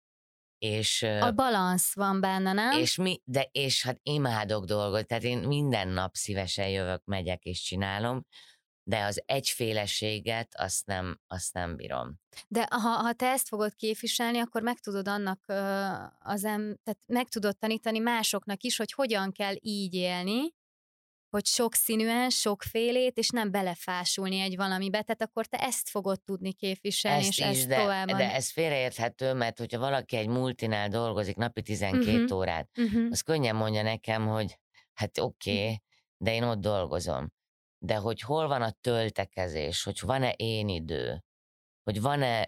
és, 0.59 1.01
a 1.01 1.31
balansz 1.31 1.95
van 1.95 2.21
benne, 2.21 2.53
nem? 2.53 2.79
És 2.79 2.95
mi, 2.95 3.21
de 3.23 3.49
és 3.51 3.83
hát 3.83 3.99
imádok 4.03 4.65
dolgot, 4.65 5.07
tehát 5.07 5.23
én 5.23 5.37
minden 5.37 5.87
nap 5.87 6.15
szívesen 6.15 6.69
jövök, 6.69 7.05
megyek 7.05 7.43
és 7.43 7.61
csinálom, 7.61 8.25
de 8.83 9.03
az 9.03 9.21
egyféleséget 9.25 10.55
azt 10.57 10.85
nem, 10.85 11.19
azt 11.27 11.53
nem 11.53 11.75
bírom. 11.75 12.19
De 12.47 12.67
ha, 12.69 12.89
ha 12.89 13.13
te 13.13 13.27
ezt 13.27 13.47
fogod 13.47 13.75
képviselni, 13.75 14.39
akkor 14.39 14.61
meg 14.61 14.79
tudod 14.79 15.07
annak 15.07 15.39
az 16.19 16.43
em, 16.43 16.75
tehát 16.83 16.99
meg 17.05 17.27
tudod 17.27 17.57
tanítani 17.57 17.99
másoknak 17.99 18.63
is, 18.63 18.77
hogy 18.77 18.91
hogyan 18.91 19.31
kell 19.31 19.55
így 19.59 19.93
élni, 19.93 20.53
hogy 21.29 21.45
sokszínűen, 21.45 22.29
sokfélét, 22.29 23.17
és 23.17 23.29
nem 23.29 23.51
belefásulni 23.51 24.39
egy 24.39 24.55
valamibe, 24.55 25.01
tehát 25.01 25.21
akkor 25.21 25.45
te 25.45 25.57
ezt 25.57 25.89
fogod 25.89 26.21
tudni 26.21 26.53
képviselni, 26.53 27.19
ezt 27.19 27.29
és 27.29 27.37
is, 27.37 27.45
ezt 27.45 27.67
de, 27.67 27.77
tovább. 27.81 28.07
De 28.07 28.33
ez 28.33 28.51
félreérthető, 28.51 29.33
mert 29.33 29.57
hogyha 29.59 29.79
valaki 29.79 30.15
egy 30.15 30.27
multinál 30.27 30.87
dolgozik 30.87 31.35
napi 31.35 31.61
12 31.61 32.05
uh-huh. 32.05 32.23
Mhm, 32.23 32.33
órát, 32.33 32.69
uh-huh. 32.77 33.07
az 33.11 33.21
könnyen 33.21 33.55
mondja 33.55 33.81
nekem, 33.81 34.27
hogy 34.27 34.59
hát 34.93 35.17
oké, 35.17 35.51
okay, 35.51 35.63
uh-huh. 35.63 35.77
de 36.17 36.33
én 36.33 36.43
ott 36.43 36.59
dolgozom 36.59 37.37
de 37.79 37.95
hogy 37.95 38.21
hol 38.21 38.47
van 38.47 38.61
a 38.61 38.71
töltekezés, 38.71 39.83
hogy 39.83 39.99
van-e 40.01 40.31
én 40.31 40.69
idő, 40.69 41.23
hogy 41.83 42.01
van-e, 42.01 42.45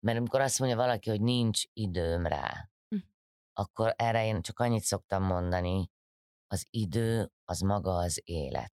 mert 0.00 0.18
amikor 0.18 0.40
azt 0.40 0.58
mondja 0.58 0.76
valaki, 0.76 1.10
hogy 1.10 1.20
nincs 1.20 1.62
időm 1.72 2.26
rá, 2.26 2.70
hm. 2.88 2.98
akkor 3.52 3.94
erre 3.96 4.26
én 4.26 4.42
csak 4.42 4.60
annyit 4.60 4.82
szoktam 4.82 5.22
mondani, 5.22 5.90
az 6.48 6.66
idő 6.70 7.30
az 7.44 7.60
maga 7.60 7.96
az 7.96 8.20
élet. 8.24 8.72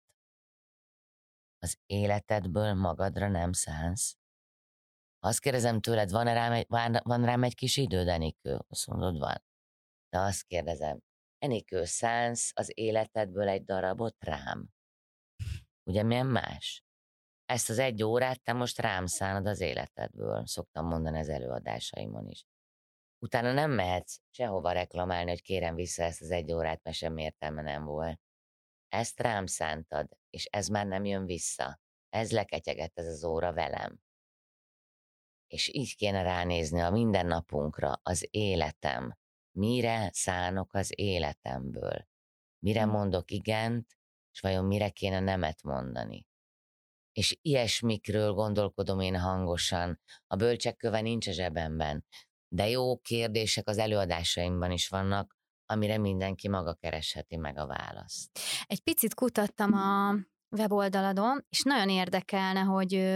Az 1.57 1.77
életedből 1.85 2.73
magadra 2.73 3.27
nem 3.27 3.51
szánsz. 3.51 4.15
Azt 5.19 5.39
kérdezem 5.39 5.81
tőled, 5.81 6.11
van, 6.11 6.25
rám 6.25 6.51
egy, 6.51 6.65
van, 6.67 6.99
van 7.03 7.25
rám 7.25 7.43
egy 7.43 7.55
kis 7.55 7.77
időd, 7.77 8.07
Enikő? 8.07 8.59
Azt 8.67 8.87
mondod, 8.87 9.17
van. 9.17 9.43
De 10.09 10.19
azt 10.19 10.43
kérdezem, 10.43 10.99
Enikő, 11.37 11.85
szánsz 11.85 12.51
az 12.53 12.71
életedből 12.73 13.47
egy 13.47 13.63
darabot 13.63 14.15
rám? 14.23 14.69
Ugye 15.89 16.03
milyen 16.03 16.25
más? 16.25 16.83
Ezt 17.45 17.69
az 17.69 17.79
egy 17.79 18.03
órát 18.03 18.43
te 18.43 18.53
most 18.53 18.79
rám 18.79 19.05
szánod 19.05 19.47
az 19.47 19.59
életedből, 19.59 20.45
szoktam 20.45 20.85
mondani 20.87 21.19
az 21.19 21.29
előadásaimon 21.29 22.27
is. 22.29 22.45
Utána 23.25 23.51
nem 23.53 23.71
mehetsz 23.71 24.19
sehova 24.29 24.71
reklamálni, 24.71 25.29
hogy 25.29 25.41
kérem 25.41 25.75
vissza 25.75 26.03
ezt 26.03 26.21
az 26.21 26.31
egy 26.31 26.51
órát, 26.51 26.83
mert 26.83 26.97
semmi 26.97 27.23
értelme 27.23 27.61
nem 27.61 27.85
volt. 27.85 28.21
Ezt 28.89 29.19
rám 29.19 29.45
szántad, 29.45 30.17
és 30.29 30.45
ez 30.45 30.67
már 30.67 30.85
nem 30.85 31.05
jön 31.05 31.25
vissza. 31.25 31.79
Ez 32.09 32.31
leketyegett 32.31 32.97
ez 32.97 33.05
az 33.05 33.23
óra 33.23 33.53
velem. 33.53 33.99
És 35.47 35.73
így 35.73 35.95
kéne 35.95 36.21
ránézni 36.21 36.81
a 36.81 36.89
mindennapunkra, 36.89 37.99
az 38.03 38.27
életem. 38.29 39.17
Mire 39.51 40.09
szánok 40.13 40.73
az 40.73 40.91
életemből? 40.95 42.07
Mire 42.59 42.83
hm. 42.83 42.89
mondok 42.89 43.31
igent, 43.31 43.97
és 44.31 44.39
vajon 44.39 44.65
mire 44.65 44.89
kéne 44.89 45.19
nemet 45.19 45.63
mondani. 45.63 46.27
És 47.11 47.37
ilyesmikről 47.41 48.33
gondolkodom 48.33 48.99
én 48.99 49.19
hangosan. 49.19 50.01
A 50.27 50.35
bölcsekköve 50.35 51.01
nincs 51.01 51.27
a 51.27 51.31
zsebemben, 51.31 52.05
de 52.47 52.69
jó 52.69 52.97
kérdések 52.97 53.69
az 53.69 53.77
előadásaimban 53.77 54.71
is 54.71 54.87
vannak, 54.87 55.35
amire 55.65 55.97
mindenki 55.97 56.47
maga 56.47 56.73
keresheti 56.73 57.37
meg 57.37 57.57
a 57.57 57.67
választ. 57.67 58.39
Egy 58.65 58.79
picit 58.79 59.13
kutattam 59.13 59.73
a 59.73 60.15
weboldaladon, 60.57 61.45
és 61.49 61.61
nagyon 61.61 61.89
érdekelne, 61.89 62.59
hogy, 62.59 63.13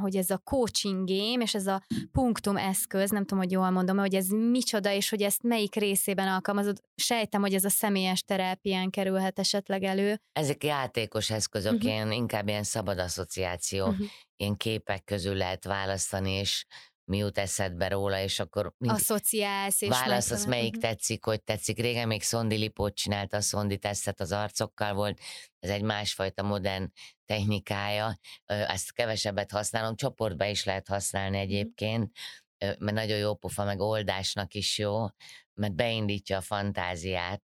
hogy 0.00 0.16
ez 0.16 0.30
a 0.30 0.38
coaching 0.38 1.08
game, 1.08 1.42
és 1.42 1.54
ez 1.54 1.66
a 1.66 1.82
punktum 2.12 2.56
eszköz, 2.56 3.10
nem 3.10 3.24
tudom, 3.24 3.38
hogy 3.38 3.52
jól 3.52 3.70
mondom, 3.70 3.98
hogy 3.98 4.14
ez 4.14 4.28
micsoda, 4.28 4.92
és 4.92 5.08
hogy 5.08 5.22
ezt 5.22 5.42
melyik 5.42 5.74
részében 5.74 6.28
alkalmazod. 6.28 6.80
Sejtem, 6.94 7.40
hogy 7.40 7.54
ez 7.54 7.64
a 7.64 7.70
személyes 7.70 8.22
terápián 8.22 8.90
kerülhet 8.90 9.38
esetleg 9.38 9.82
elő. 9.82 10.20
Ezek 10.32 10.64
játékos 10.64 11.30
eszközök, 11.30 11.72
uh-huh. 11.72 11.90
ilyen, 11.90 12.12
inkább 12.12 12.48
ilyen 12.48 12.62
szabad 12.62 12.98
asszociáció, 12.98 13.86
uh-huh. 13.86 14.06
ilyen 14.36 14.56
képek 14.56 15.04
közül 15.04 15.34
lehet 15.34 15.64
választani, 15.64 16.30
és 16.30 16.66
mi 17.10 17.18
jut 17.18 17.38
eszedbe 17.38 17.88
róla, 17.88 18.20
és 18.20 18.38
akkor 18.40 18.74
Asszociálsz, 18.78 19.80
és 19.80 19.88
választasz, 19.88 20.44
melyik 20.44 20.76
uh-huh. 20.76 20.90
tetszik, 20.90 21.24
hogy 21.24 21.42
tetszik. 21.42 21.78
Régen 21.78 22.06
még 22.06 22.22
Szondi 22.22 22.56
Lipót 22.56 22.94
csinálta, 22.94 23.36
a 23.36 23.40
Szondi 23.40 23.78
tesztet 23.78 24.20
az 24.20 24.32
arcokkal 24.32 24.94
volt, 24.94 25.20
ez 25.58 25.70
egy 25.70 25.82
másfajta 25.82 26.42
modern 26.42 26.92
technikája, 27.24 28.18
ezt 28.46 28.92
kevesebbet 28.92 29.50
használom, 29.50 29.96
csoportba 29.96 30.44
is 30.44 30.64
lehet 30.64 30.88
használni 30.88 31.36
mhm. 31.36 31.46
egyébként, 31.46 32.16
mert 32.58 32.92
nagyon 32.92 33.18
jó 33.18 33.34
pofa, 33.34 33.64
meg 33.64 33.80
oldásnak 33.80 34.54
is 34.54 34.78
jó, 34.78 35.06
mert 35.54 35.74
beindítja 35.74 36.36
a 36.36 36.40
fantáziát. 36.40 37.42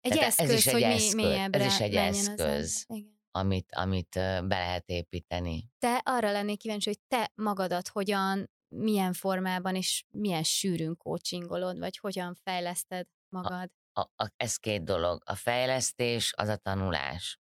Egy 0.00 0.16
eszköz, 0.16 0.50
ez 0.50 0.56
is 0.58 0.66
egy 0.66 0.72
hogy 0.72 0.82
eszköz, 0.82 1.14
mi, 1.14 1.46
ez 1.50 1.66
is 1.66 1.80
egy 1.80 1.94
eszköz. 1.94 2.86
Amit, 3.32 3.72
amit 3.74 4.14
be 4.14 4.58
lehet 4.58 4.88
építeni. 4.88 5.70
Te 5.78 6.00
arra 6.04 6.30
lennék 6.30 6.58
kíváncsi, 6.58 6.88
hogy 6.88 7.00
te 7.08 7.32
magadat 7.34 7.88
hogyan 7.88 8.50
milyen 8.68 9.12
formában 9.12 9.76
és 9.76 10.04
milyen 10.10 10.42
sűrűn 10.42 10.96
coachingolod, 10.96 11.78
vagy 11.78 11.98
hogyan 11.98 12.34
fejleszted 12.34 13.06
magad? 13.28 13.70
A, 13.92 14.00
a, 14.00 14.10
a, 14.16 14.32
ez 14.36 14.56
két 14.56 14.84
dolog. 14.84 15.22
A 15.24 15.34
fejlesztés 15.34 16.32
az 16.36 16.48
a 16.48 16.56
tanulás. 16.56 17.40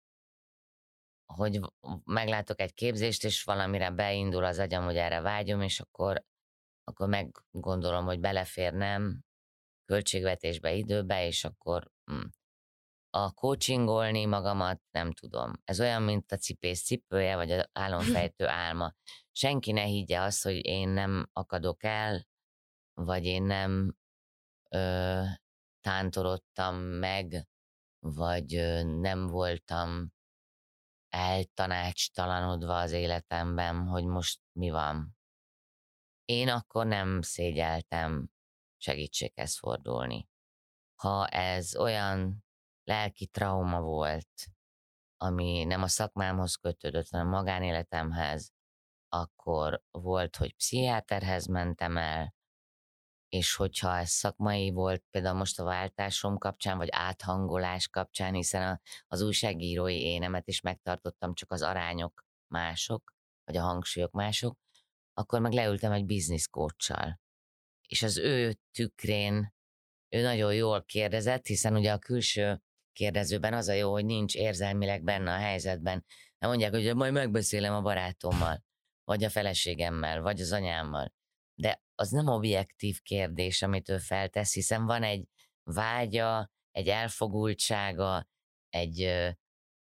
Hogy 1.33 1.59
meglátok 2.03 2.59
egy 2.61 2.73
képzést, 2.73 3.23
és 3.23 3.43
valamire 3.43 3.91
beindul 3.91 4.43
az 4.43 4.59
agyam, 4.59 4.83
hogy 4.83 4.95
erre 4.95 5.21
vágyom, 5.21 5.61
és 5.61 5.79
akkor, 5.79 6.23
akkor 6.83 7.07
meggondolom, 7.07 8.05
hogy 8.05 8.19
beleférnem 8.19 9.23
költségvetésbe, 9.85 10.73
időbe, 10.73 11.25
és 11.25 11.43
akkor 11.43 11.91
hm, 12.05 12.25
a 13.09 13.31
coachingolni 13.31 14.25
magamat 14.25 14.81
nem 14.91 15.13
tudom. 15.13 15.51
Ez 15.63 15.79
olyan, 15.79 16.01
mint 16.01 16.31
a 16.31 16.37
cipész 16.37 16.83
cipője, 16.83 17.35
vagy 17.35 17.51
az 17.51 17.69
álomfejtő 17.71 18.47
álma. 18.47 18.93
Senki 19.31 19.71
ne 19.71 19.83
higgye 19.83 20.21
azt, 20.21 20.43
hogy 20.43 20.65
én 20.65 20.89
nem 20.89 21.29
akadok 21.33 21.83
el, 21.83 22.27
vagy 22.93 23.25
én 23.25 23.43
nem 23.43 23.95
ö, 24.69 25.21
tántorodtam 25.81 26.75
meg, 26.75 27.47
vagy 27.99 28.55
ö, 28.55 28.83
nem 28.83 29.27
voltam 29.27 30.11
eltanácstalanodva 31.09 32.79
az 32.79 32.91
életemben, 32.91 33.87
hogy 33.87 34.05
most 34.05 34.41
mi 34.51 34.69
van. 34.69 35.17
Én 36.25 36.49
akkor 36.49 36.85
nem 36.85 37.21
szégyeltem 37.21 38.29
segítséghez 38.77 39.57
fordulni. 39.57 40.29
Ha 40.95 41.27
ez 41.27 41.75
olyan 41.75 42.43
lelki 42.89 43.27
trauma 43.27 43.81
volt, 43.81 44.47
ami 45.17 45.63
nem 45.63 45.81
a 45.81 45.87
szakmámhoz 45.87 46.55
kötődött, 46.55 47.09
hanem 47.09 47.27
a 47.27 47.37
magánéletemhez, 47.37 48.51
akkor 49.09 49.81
volt, 49.91 50.35
hogy 50.35 50.55
pszichiáterhez 50.55 51.45
mentem 51.45 51.97
el, 51.97 52.33
és 53.27 53.55
hogyha 53.55 53.97
ez 53.97 54.09
szakmai 54.09 54.71
volt, 54.71 55.03
például 55.09 55.37
most 55.37 55.59
a 55.59 55.63
váltásom 55.63 56.37
kapcsán, 56.37 56.77
vagy 56.77 56.87
áthangolás 56.91 57.87
kapcsán, 57.87 58.33
hiszen 58.33 58.67
a, 58.67 58.81
az 59.07 59.21
újságírói 59.21 60.01
énemet 60.01 60.47
is 60.47 60.61
megtartottam, 60.61 61.33
csak 61.33 61.51
az 61.51 61.61
arányok 61.61 62.25
mások, 62.47 63.13
vagy 63.43 63.57
a 63.57 63.61
hangsúlyok 63.61 64.11
mások, 64.11 64.57
akkor 65.13 65.39
meg 65.39 65.51
leültem 65.51 65.91
egy 65.91 66.47
coachal. 66.49 67.19
És 67.87 68.03
az 68.03 68.17
ő 68.17 68.57
tükrén 68.71 69.53
ő 70.09 70.21
nagyon 70.21 70.53
jól 70.53 70.83
kérdezett, 70.83 71.45
hiszen 71.45 71.75
ugye 71.75 71.91
a 71.91 71.99
külső 71.99 72.61
kérdezőben 72.99 73.53
az 73.53 73.67
a 73.67 73.73
jó, 73.73 73.91
hogy 73.91 74.05
nincs 74.05 74.35
érzelmileg 74.35 75.03
benne 75.03 75.33
a 75.33 75.37
helyzetben. 75.37 76.05
Nem 76.37 76.49
mondják, 76.49 76.71
hogy 76.71 76.95
majd 76.95 77.13
megbeszélem 77.13 77.73
a 77.73 77.81
barátommal, 77.81 78.63
vagy 79.03 79.23
a 79.23 79.29
feleségemmel, 79.29 80.21
vagy 80.21 80.41
az 80.41 80.51
anyámmal. 80.51 81.13
De 81.55 81.81
az 81.95 82.09
nem 82.09 82.27
objektív 82.27 83.01
kérdés, 83.01 83.61
amit 83.61 83.89
ő 83.89 83.97
feltesz, 83.97 84.53
hiszen 84.53 84.85
van 84.85 85.03
egy 85.03 85.27
vágya, 85.63 86.51
egy 86.71 86.87
elfogultsága, 86.87 88.27
egy, 88.69 89.01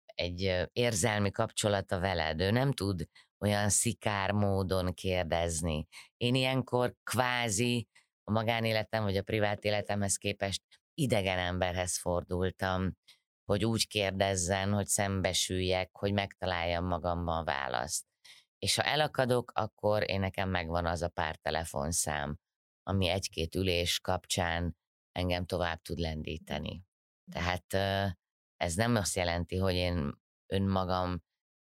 egy 0.05 0.69
érzelmi 0.73 1.31
kapcsolata 1.31 1.99
veled. 1.99 2.41
Ő 2.41 2.51
nem 2.51 2.73
tud 2.73 3.09
olyan 3.39 3.69
szikár 3.69 4.33
módon 4.33 4.95
kérdezni. 4.95 5.87
Én 6.17 6.35
ilyenkor 6.35 6.95
kvázi 7.03 7.89
a 8.25 8.31
magánéletem 8.31 9.03
vagy 9.03 9.17
a 9.17 9.23
privát 9.23 9.65
életemhez 9.65 10.17
képest 10.17 10.63
idegen 10.99 11.39
emberhez 11.39 11.99
fordultam, 11.99 12.97
hogy 13.45 13.65
úgy 13.65 13.87
kérdezzen, 13.87 14.73
hogy 14.73 14.87
szembesüljek, 14.87 15.91
hogy 15.93 16.13
megtaláljam 16.13 16.87
magamban 16.87 17.45
választ. 17.45 18.05
És 18.59 18.77
ha 18.77 18.83
elakadok, 18.83 19.53
akkor 19.55 20.11
én 20.11 20.21
nekem 20.21 20.49
megvan 20.49 20.87
az 20.87 21.03
a 21.03 21.09
pár 21.09 21.37
telefonszám, 21.37 22.39
ami 22.83 23.09
egy-két 23.09 23.55
ülés 23.55 24.01
kapcsán 24.01 24.77
engem 25.13 25.47
tovább 25.47 25.83
tud 25.83 25.99
lendíteni. 25.99 26.83
Tehát 27.33 27.75
ez 28.57 28.75
nem 28.75 28.95
azt 28.95 29.17
jelenti, 29.17 29.57
hogy 29.57 29.75
én 29.75 30.21
önmagam 30.47 31.23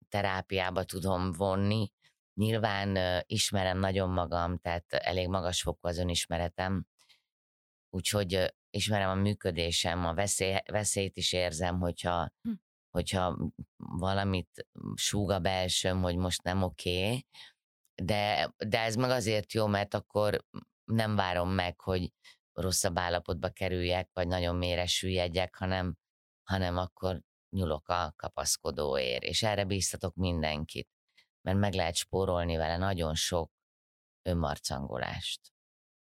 terápiába 0.10 0.84
tudom 0.84 1.32
vonni. 1.32 1.92
Nyilván 2.34 3.24
ismerem 3.26 3.80
nagyon 3.80 4.10
magam, 4.10 4.58
tehát 4.58 4.94
elég 4.94 5.28
magas 5.28 5.62
fokú 5.62 5.88
az 5.88 5.98
önismeretem, 5.98 6.86
úgyhogy 7.90 8.54
ismerem 8.70 9.10
a 9.10 9.22
működésem, 9.22 10.06
a 10.06 10.14
veszély, 10.14 10.58
veszélyt 10.66 11.18
is 11.18 11.34
érzem, 11.34 11.80
hogyha, 11.80 12.34
hm. 12.42 12.52
hogyha 12.90 13.52
valamit 13.76 14.68
súg 14.96 15.30
a 15.30 15.40
belsőm, 15.40 16.02
hogy 16.02 16.16
most 16.16 16.44
nem 16.44 16.64
oké, 16.64 17.06
okay, 17.06 17.26
de, 18.04 18.54
de 18.58 18.80
ez 18.80 18.96
meg 18.96 19.10
azért 19.10 19.54
jó, 19.54 19.68
mert 19.68 19.94
akkor 19.94 20.46
nem 20.84 21.16
várom 21.16 21.50
meg, 21.50 21.82
hogy 21.82 22.14
rosszabb 22.54 22.98
állapotba 22.98 23.50
kerüljek, 23.50 24.10
vagy 24.14 24.28
nagyon 24.28 24.56
mélyre 24.56 24.86
süllyedjek, 24.86 25.56
hanem, 25.56 25.96
hanem 26.44 26.78
akkor 26.78 27.22
nyulok 27.56 27.88
a 27.88 28.14
kapaszkodóért, 28.16 29.24
és 29.24 29.44
erre 29.44 29.66
bíztatok 29.66 30.16
mindenkit, 30.16 30.90
mert 31.42 31.58
meg 31.58 31.74
lehet 31.74 31.96
spórolni 31.96 32.56
vele 32.58 32.78
nagyon 32.78 33.16
sok 33.16 33.52
önmarcangolást. 34.22 35.42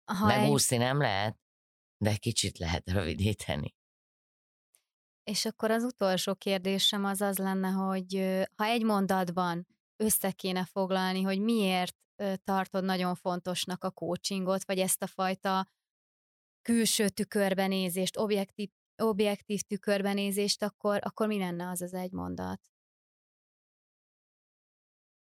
Ha 0.04 0.26
Megúszni 0.26 0.76
egy... 0.76 0.82
nem 0.82 1.00
lehet, 1.00 1.38
de 1.98 2.16
kicsit 2.16 2.58
lehet 2.58 2.90
rövidíteni. 2.90 3.74
És 5.24 5.44
akkor 5.44 5.70
az 5.70 5.82
utolsó 5.82 6.34
kérdésem 6.34 7.04
az 7.04 7.20
az 7.20 7.38
lenne, 7.38 7.68
hogy 7.68 8.14
ha 8.54 8.64
egy 8.64 8.84
mondatban 8.84 9.66
össze 9.96 10.30
kéne 10.30 10.64
foglalni, 10.64 11.22
hogy 11.22 11.40
miért 11.40 11.96
tartod 12.44 12.84
nagyon 12.84 13.14
fontosnak 13.14 13.84
a 13.84 13.90
coachingot, 13.90 14.64
vagy 14.64 14.78
ezt 14.78 15.02
a 15.02 15.06
fajta 15.06 15.68
külső 16.62 17.08
tükörbenézést, 17.08 18.16
objektív, 18.16 18.70
objektív 19.02 19.60
tükörbenézést, 19.60 20.62
akkor, 20.62 20.98
akkor 21.02 21.26
mi 21.26 21.38
lenne 21.38 21.68
az 21.68 21.82
az 21.82 21.94
egy 21.94 22.12
mondat? 22.12 22.60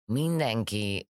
Mindenki 0.05 1.09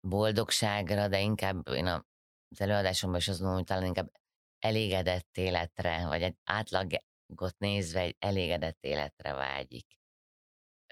boldogságra, 0.00 1.08
de 1.08 1.20
inkább 1.20 1.68
én 1.68 1.86
a 1.86 2.06
az 2.54 2.60
előadásomban 2.60 3.18
is 3.18 3.28
azt 3.28 3.38
mondom, 3.38 3.56
hogy 3.56 3.66
talán 3.66 3.84
inkább 3.84 4.10
elégedett 4.58 5.36
életre, 5.36 6.06
vagy 6.06 6.22
egy 6.22 6.36
átlagot 6.44 7.58
nézve 7.58 8.00
egy 8.00 8.16
elégedett 8.18 8.78
életre 8.80 9.32
vágyik. 9.32 9.86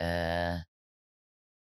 Ö, 0.00 0.54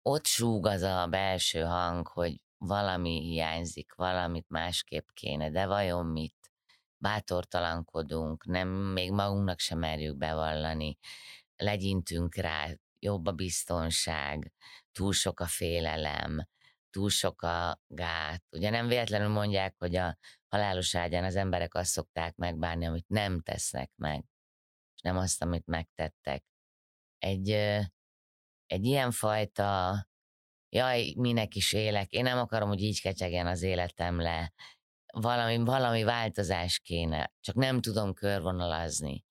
ott 0.02 0.26
súg 0.26 0.66
az 0.66 0.82
a 0.82 1.08
belső 1.08 1.62
hang, 1.62 2.08
hogy 2.08 2.42
valami 2.58 3.22
hiányzik, 3.22 3.94
valamit 3.94 4.50
másképp 4.50 5.08
kéne, 5.14 5.50
de 5.50 5.66
vajon 5.66 6.06
mit? 6.06 6.52
Bátortalankodunk, 6.98 8.46
nem, 8.46 8.68
még 8.70 9.12
magunknak 9.12 9.60
sem 9.60 9.80
merjük 9.80 10.18
bevallani, 10.18 10.98
legyintünk 11.56 12.36
rá, 12.36 12.68
jobb 13.00 13.26
a 13.26 13.32
biztonság, 13.32 14.52
túl 14.92 15.14
sok 15.14 15.40
a 15.40 15.48
félelem, 15.48 16.48
túl 16.94 17.10
sok 17.10 17.42
a 17.42 17.82
gát. 17.88 18.44
Ugye 18.50 18.70
nem 18.70 18.88
véletlenül 18.88 19.28
mondják, 19.28 19.76
hogy 19.78 19.96
a 19.96 20.18
halálos 20.48 20.96
ágyán 20.96 21.24
az 21.24 21.36
emberek 21.36 21.76
azt 21.76 21.92
szokták 21.92 22.36
megbánni, 22.36 22.86
amit 22.86 23.08
nem 23.08 23.42
tesznek 23.42 23.92
meg, 23.96 24.26
és 24.96 25.02
nem 25.02 25.18
azt, 25.18 25.42
amit 25.42 25.66
megtettek. 25.66 26.44
Egy, 27.18 27.50
egy 28.66 28.86
ilyen 28.86 29.12
fajta, 29.12 30.04
jaj, 30.70 31.14
minek 31.18 31.56
is 31.56 31.74
élek, 31.74 32.12
én 32.12 32.24
nem 32.24 32.38
akarom, 32.38 32.68
hogy 32.68 32.82
így 32.82 33.02
kecsegjen 33.02 33.48
az 33.48 33.62
életem 33.62 34.20
le, 34.20 34.54
valami, 35.14 35.58
valami 35.58 36.04
változás 36.04 36.80
kéne, 36.80 37.34
csak 37.40 37.56
nem 37.56 37.82
tudom 37.82 38.14
körvonalazni, 38.14 39.26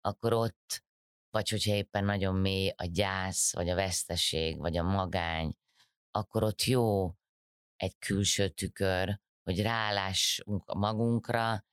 akkor 0.00 0.32
ott, 0.32 0.84
vagy 1.30 1.48
hogyha 1.48 1.74
éppen 1.74 2.04
nagyon 2.04 2.34
mély 2.34 2.72
a 2.76 2.84
gyász, 2.84 3.52
vagy 3.54 3.68
a 3.68 3.74
veszteség, 3.74 4.58
vagy 4.58 4.76
a 4.76 4.82
magány, 4.82 5.56
akkor 6.16 6.42
ott 6.42 6.62
jó 6.62 7.14
egy 7.76 7.98
külső 7.98 8.48
tükör, 8.48 9.20
hogy 9.42 9.62
rálássunk 9.62 10.74
magunkra, 10.74 11.64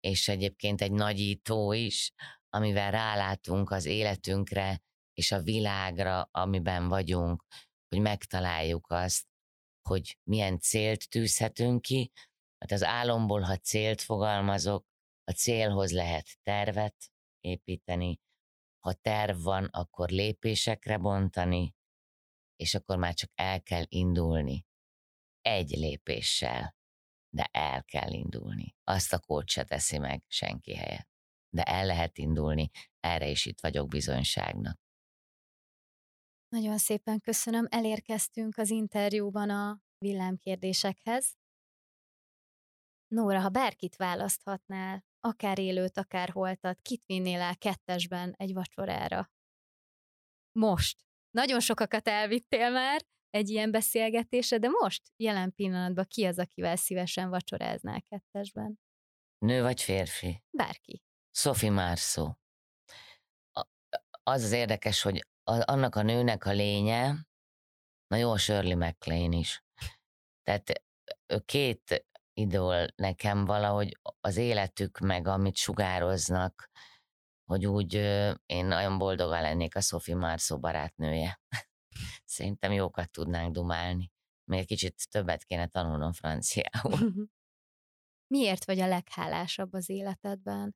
és 0.00 0.28
egyébként 0.28 0.80
egy 0.80 0.92
nagyító 0.92 1.72
is, 1.72 2.12
amivel 2.48 2.90
rálátunk 2.90 3.70
az 3.70 3.84
életünkre 3.84 4.82
és 5.12 5.32
a 5.32 5.42
világra, 5.42 6.28
amiben 6.30 6.88
vagyunk, 6.88 7.44
hogy 7.88 8.00
megtaláljuk 8.00 8.90
azt, 8.90 9.26
hogy 9.88 10.18
milyen 10.22 10.58
célt 10.58 11.08
tűzhetünk 11.08 11.82
ki. 11.82 12.12
Hát 12.58 12.70
az 12.70 12.82
álomból, 12.82 13.40
ha 13.40 13.56
célt 13.56 14.00
fogalmazok, 14.00 14.86
a 15.24 15.32
célhoz 15.32 15.92
lehet 15.92 16.26
tervet 16.42 16.96
építeni, 17.40 18.20
ha 18.80 18.92
terv 18.92 19.42
van, 19.42 19.64
akkor 19.64 20.08
lépésekre 20.08 20.98
bontani, 20.98 21.74
és 22.56 22.74
akkor 22.74 22.96
már 22.96 23.14
csak 23.14 23.30
el 23.34 23.62
kell 23.62 23.84
indulni. 23.88 24.64
Egy 25.40 25.70
lépéssel, 25.70 26.76
de 27.34 27.48
el 27.52 27.84
kell 27.84 28.12
indulni. 28.12 28.76
Azt 28.84 29.12
a 29.12 29.18
kód 29.18 29.48
se 29.48 29.64
teszi 29.64 29.98
meg 29.98 30.24
senki 30.28 30.74
helyett. 30.74 31.08
De 31.54 31.62
el 31.62 31.86
lehet 31.86 32.18
indulni, 32.18 32.70
erre 33.00 33.28
is 33.28 33.46
itt 33.46 33.60
vagyok 33.60 33.88
bizonyságnak. 33.88 34.80
Nagyon 36.48 36.78
szépen 36.78 37.20
köszönöm, 37.20 37.66
elérkeztünk 37.70 38.56
az 38.56 38.70
interjúban 38.70 39.50
a 39.50 39.80
villámkérdésekhez. 39.98 41.36
Nóra, 43.08 43.40
ha 43.40 43.48
bárkit 43.48 43.96
választhatnál, 43.96 45.04
akár 45.20 45.58
élőt, 45.58 45.96
akár 45.96 46.28
holtat, 46.30 46.80
kit 46.80 47.04
vinnél 47.06 47.40
el 47.40 47.56
kettesben 47.56 48.34
egy 48.36 48.52
vacsorára? 48.52 49.30
Most. 50.52 51.04
Nagyon 51.32 51.60
sokakat 51.60 52.08
elvittél 52.08 52.70
már 52.70 53.02
egy 53.30 53.48
ilyen 53.48 53.70
beszélgetésre, 53.70 54.58
de 54.58 54.68
most, 54.68 55.02
jelen 55.16 55.54
pillanatban 55.54 56.04
ki 56.08 56.24
az, 56.24 56.38
akivel 56.38 56.76
szívesen 56.76 57.28
vacsoráznál 57.28 58.02
kettesben? 58.02 58.78
Nő 59.38 59.62
vagy 59.62 59.82
férfi? 59.82 60.42
Bárki. 60.50 61.02
Sophie 61.30 61.70
Marceau. 61.70 62.32
Az 64.22 64.42
az 64.42 64.52
érdekes, 64.52 65.02
hogy 65.02 65.26
annak 65.44 65.94
a 65.94 66.02
nőnek 66.02 66.44
a 66.44 66.52
lénye, 66.52 67.26
na 68.06 68.16
jó, 68.16 68.36
Shirley 68.36 68.76
MacLaine 68.76 69.36
is. 69.36 69.64
Tehát 70.42 70.82
két 71.44 72.06
idól 72.32 72.86
nekem 72.96 73.44
valahogy 73.44 73.98
az 74.20 74.36
életük 74.36 74.98
meg, 74.98 75.26
amit 75.26 75.56
sugároznak, 75.56 76.70
hogy 77.52 77.66
úgy 77.66 77.94
én 78.46 78.66
nagyon 78.66 78.98
boldogan 78.98 79.42
lennék 79.42 79.76
a 79.76 79.80
Sophie 79.80 80.16
Marceau 80.16 80.60
barátnője. 80.60 81.40
Szerintem 82.24 82.72
jókat 82.72 83.10
tudnánk 83.10 83.52
dumálni. 83.52 84.10
Még 84.44 84.66
kicsit 84.66 85.10
többet 85.10 85.44
kéne 85.44 85.66
tanulnom 85.66 86.12
franciául. 86.12 86.98
Miért 88.34 88.64
vagy 88.64 88.80
a 88.80 88.86
leghálásabb 88.86 89.72
az 89.72 89.88
életedben? 89.88 90.74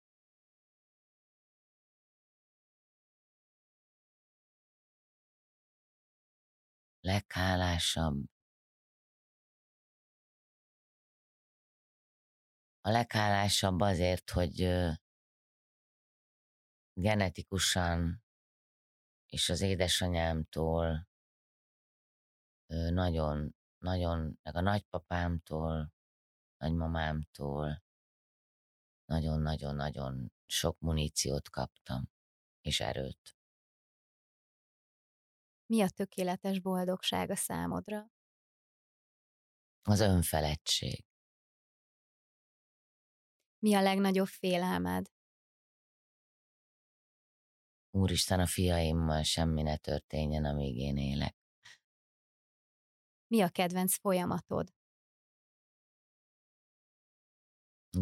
Leghálásabb. 7.01 8.25
A 12.81 12.91
leghálásabb 12.91 13.81
azért, 13.81 14.31
hogy 14.31 14.61
genetikusan 17.01 18.25
és 19.27 19.49
az 19.49 19.61
édesanyámtól 19.61 21.09
nagyon, 22.91 23.57
nagyon, 23.79 24.39
meg 24.43 24.57
a 24.57 24.61
nagypapámtól, 24.61 25.93
nagymamámtól 26.57 27.85
nagyon-nagyon-nagyon 29.05 30.33
sok 30.47 30.79
muníciót 30.79 31.49
kaptam, 31.49 32.11
és 32.61 32.81
erőt. 32.81 33.37
Mi 35.67 35.83
a 35.83 35.89
tökéletes 35.89 36.61
boldogság 36.61 37.31
a 37.31 37.37
számodra? 37.37 38.11
Az 39.83 40.01
önfeledtség. 40.01 41.05
Mi 43.59 43.75
a 43.75 43.83
legnagyobb 43.83 44.27
félelmed? 44.27 45.16
Úristen, 47.97 48.41
a 48.41 48.47
fiaimmal 48.47 49.23
semmi 49.23 49.63
ne 49.63 49.77
történjen, 49.77 50.45
amíg 50.45 50.77
én 50.77 50.97
élek. 50.97 51.37
Mi 53.27 53.43
a 53.43 53.49
kedvenc 53.49 53.99
folyamatod? 53.99 54.75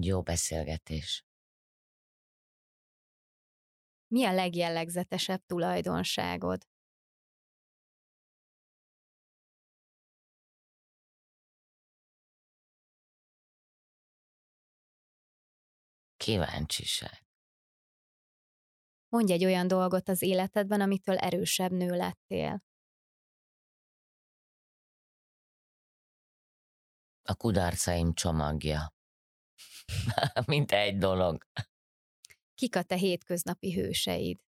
Jó 0.01 0.23
beszélgetés. 0.23 1.25
Mi 4.07 4.25
a 4.25 4.33
legjellegzetesebb 4.33 5.45
tulajdonságod? 5.47 6.69
Kíváncsiság. 16.17 17.24
Mondj 19.15 19.33
egy 19.33 19.45
olyan 19.45 19.69
dolgot 19.69 20.09
az 20.09 20.23
életedben, 20.23 20.81
amitől 20.81 21.17
erősebb 21.17 21.71
nő 21.71 21.97
lettél. 21.97 22.63
A 27.23 27.35
kudarcaim 27.35 28.15
csomagja. 28.15 28.95
Mint 30.47 30.73
egy 30.73 30.99
dolog. 30.99 31.45
Kik 32.55 32.77
a 32.77 32.83
te 32.83 32.97
hétköznapi 32.97 33.73
hőseid? 33.73 34.41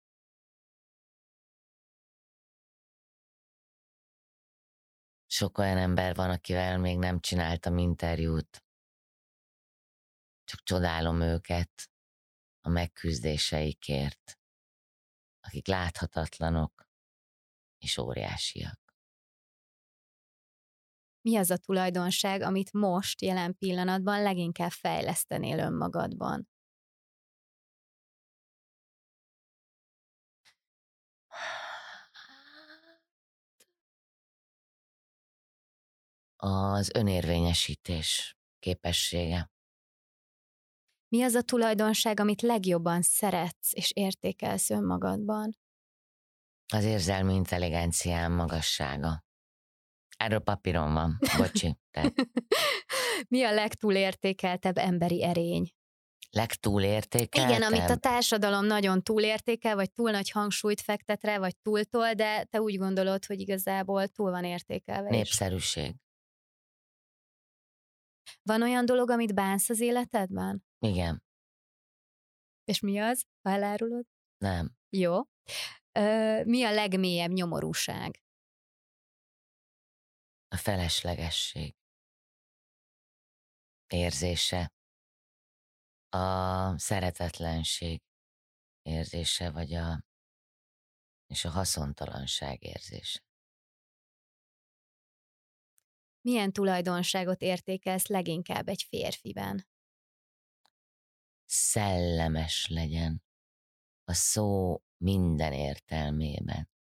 Sok 5.27 5.59
olyan 5.59 5.79
ember 5.79 6.15
van, 6.15 6.31
akivel 6.31 6.79
még 6.79 6.99
nem 6.99 7.21
csináltam 7.21 7.79
interjút. 7.79 8.65
Csak 10.45 10.61
csodálom 10.63 11.21
őket 11.21 11.91
a 12.61 12.69
megküzdéseikért, 12.69 14.36
akik 15.47 15.67
láthatatlanok 15.67 16.87
és 17.79 17.99
óriásiak. 17.99 18.87
Mi 21.21 21.37
az 21.37 21.51
a 21.51 21.57
tulajdonság, 21.57 22.41
amit 22.41 22.73
most, 22.73 23.23
jelen 23.23 23.57
pillanatban 23.59 24.23
leginkább 24.23 24.71
fejlesztenél 24.71 25.59
önmagadban? 25.59 26.49
Az 36.37 36.95
önérvényesítés 36.95 38.37
képessége. 38.59 39.51
Mi 41.09 41.23
az 41.23 41.35
a 41.35 41.43
tulajdonság, 41.43 42.21
amit 42.21 42.43
legjobban 42.43 43.03
szeretsz 43.03 43.73
és 43.73 43.91
értékelsz 43.95 44.71
önmagadban? 44.71 45.59
Az 46.73 46.85
érzelmi 46.85 47.35
intelligenciám 47.35 48.33
magassága. 48.33 49.25
Erről 50.17 50.39
papíron 50.39 50.93
van, 50.93 51.19
bocsi. 51.39 51.79
Te. 51.91 52.13
Mi 53.29 53.43
a 53.43 53.53
legtúlértékeltebb 53.53 54.79
emberi 54.79 55.25
erény? 55.25 55.71
Legtúlértékeltebb? 56.31 57.57
Igen, 57.57 57.63
amit 57.63 57.91
a 57.91 57.97
társadalom 57.97 58.65
nagyon 58.65 59.03
túlértékel, 59.03 59.75
vagy 59.75 59.93
túl 59.93 60.11
nagy 60.11 60.31
hangsúlyt 60.31 60.81
fektet 60.81 61.25
rá, 61.25 61.39
vagy 61.39 61.57
túltol, 61.57 62.13
de 62.13 62.45
te 62.45 62.61
úgy 62.61 62.79
gondolod, 62.79 63.25
hogy 63.25 63.41
igazából 63.41 64.09
túl 64.09 64.31
van 64.31 64.45
értékelve. 64.45 65.09
Népszerűség. 65.09 65.89
Is. 65.89 65.95
Van 68.43 68.63
olyan 68.63 68.85
dolog, 68.85 69.11
amit 69.11 69.35
bánsz 69.35 69.69
az 69.69 69.81
életedben? 69.81 70.66
Igen. 70.79 71.23
És 72.65 72.81
mi 72.81 72.99
az, 72.99 73.25
ha 73.43 73.51
elárulod? 73.51 74.07
Nem. 74.39 74.77
Jó. 74.89 75.21
Ö, 75.93 76.45
mi 76.45 76.65
a 76.65 76.73
legmélyebb 76.73 77.31
nyomorúság? 77.31 78.21
A 80.49 80.57
feleslegesség 80.57 81.75
érzése, 83.87 84.73
a 86.09 86.79
szeretetlenség 86.79 88.03
érzése, 88.83 89.51
vagy 89.51 89.75
a, 89.75 90.05
és 91.27 91.45
a 91.45 91.51
haszontalanság 91.51 92.63
érzése. 92.63 93.21
Milyen 96.21 96.53
tulajdonságot 96.53 97.41
értékelsz 97.41 98.07
leginkább 98.07 98.69
egy 98.69 98.83
férfiben? 98.83 99.67
Szellemes 101.49 102.69
legyen 102.69 103.23
a 104.05 104.13
szó 104.13 104.81
minden 104.97 105.53
értelmében. 105.53 106.71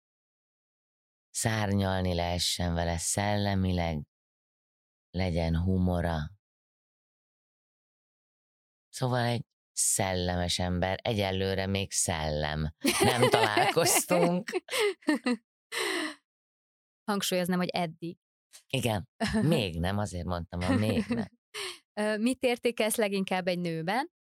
Szárnyalni 1.30 2.14
lehessen 2.14 2.74
vele 2.74 2.98
szellemileg, 2.98 4.02
legyen 5.10 5.56
humora. 5.56 6.18
Szóval 8.88 9.24
egy 9.24 9.44
szellemes 9.72 10.58
ember, 10.58 10.98
egyelőre 11.02 11.66
még 11.66 11.92
szellem. 11.92 12.74
Nem 13.00 13.28
találkoztunk. 13.28 14.50
Hangsúlyoznám, 17.10 17.58
hogy 17.58 17.68
eddig. 17.68 18.18
Igen, 18.66 19.08
még 19.42 19.80
nem, 19.80 19.98
azért 19.98 20.24
mondtam, 20.24 20.62
hogy 20.62 20.78
még 20.78 21.04
nem. 21.06 21.28
Mit 22.20 22.42
értékelsz 22.42 22.96
leginkább 22.96 23.46
egy 23.46 23.58
nőben? 23.58 24.14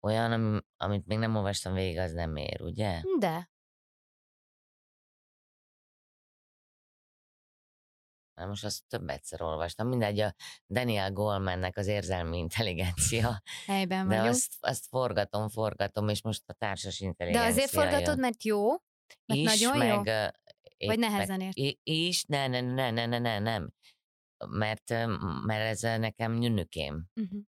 Olyan, 0.00 0.64
amit 0.76 1.06
még 1.06 1.18
nem 1.18 1.36
olvastam 1.36 1.72
végig, 1.72 1.98
az 1.98 2.12
nem 2.12 2.36
ér, 2.36 2.62
ugye? 2.62 3.02
De. 3.18 3.49
Na 8.40 8.46
most 8.46 8.64
azt 8.64 8.82
több 8.88 9.08
egyszer 9.08 9.42
olvastam. 9.42 9.88
Mindegy, 9.88 10.20
a 10.20 10.34
Daniel 10.66 11.12
Golemannek 11.12 11.76
az 11.76 11.86
érzelmi 11.86 12.38
intelligencia. 12.38 13.42
Helyben 13.66 14.08
De 14.08 14.14
vagyunk. 14.14 14.34
azt, 14.34 14.56
azt 14.60 14.86
forgatom, 14.86 15.48
forgatom, 15.48 16.08
és 16.08 16.22
most 16.22 16.42
a 16.46 16.52
társas 16.52 17.00
intelligencia 17.00 17.48
De 17.48 17.54
azért 17.54 17.70
forgatod, 17.70 18.06
jön. 18.06 18.18
mert 18.18 18.44
jó? 18.44 18.68
Mert 19.26 19.40
is, 19.40 19.60
nagyon 19.60 19.76
meg, 19.78 19.88
jó? 19.88 20.02
épp 20.76 20.88
Vagy 20.88 20.98
meg- 20.98 21.10
nehezen 21.10 21.40
ért? 21.40 21.56
i- 21.56 21.80
Is, 21.82 22.24
ne, 22.24 22.46
ne, 22.46 22.60
ne, 22.60 22.90
ne, 22.90 23.06
ne, 23.06 23.18
ne, 23.18 23.38
nem. 23.38 23.72
Mert, 24.48 24.88
mert 25.46 25.82
ez 25.84 25.98
nekem 26.00 26.32
nyűnükém. 26.32 27.06
Uh-huh. 27.14 27.40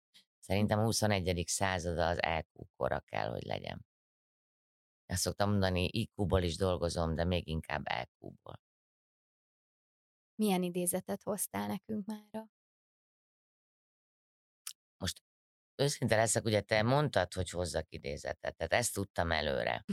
Szerintem 0.40 0.78
a 0.78 0.82
21. 0.82 1.44
század 1.46 1.98
az 1.98 2.22
EQ 2.22 2.66
kora 2.76 3.00
kell, 3.00 3.30
hogy 3.30 3.42
legyen. 3.42 3.86
Ezt 5.06 5.22
szoktam 5.22 5.50
mondani, 5.50 5.88
IQ-ból 5.92 6.42
is 6.42 6.56
dolgozom, 6.56 7.14
de 7.14 7.24
még 7.24 7.46
inkább 7.48 7.82
EQ-ból. 7.84 8.60
Milyen 10.40 10.62
idézetet 10.62 11.22
hoztál 11.22 11.66
nekünk 11.66 12.06
mára? 12.06 12.50
Most 14.96 15.22
őszinte 15.74 16.16
leszek, 16.16 16.44
ugye 16.44 16.60
te 16.60 16.82
mondtad, 16.82 17.32
hogy 17.32 17.50
hozzak 17.50 17.86
idézetet, 17.88 18.56
tehát 18.56 18.72
ezt 18.72 18.94
tudtam 18.94 19.30
előre. 19.30 19.84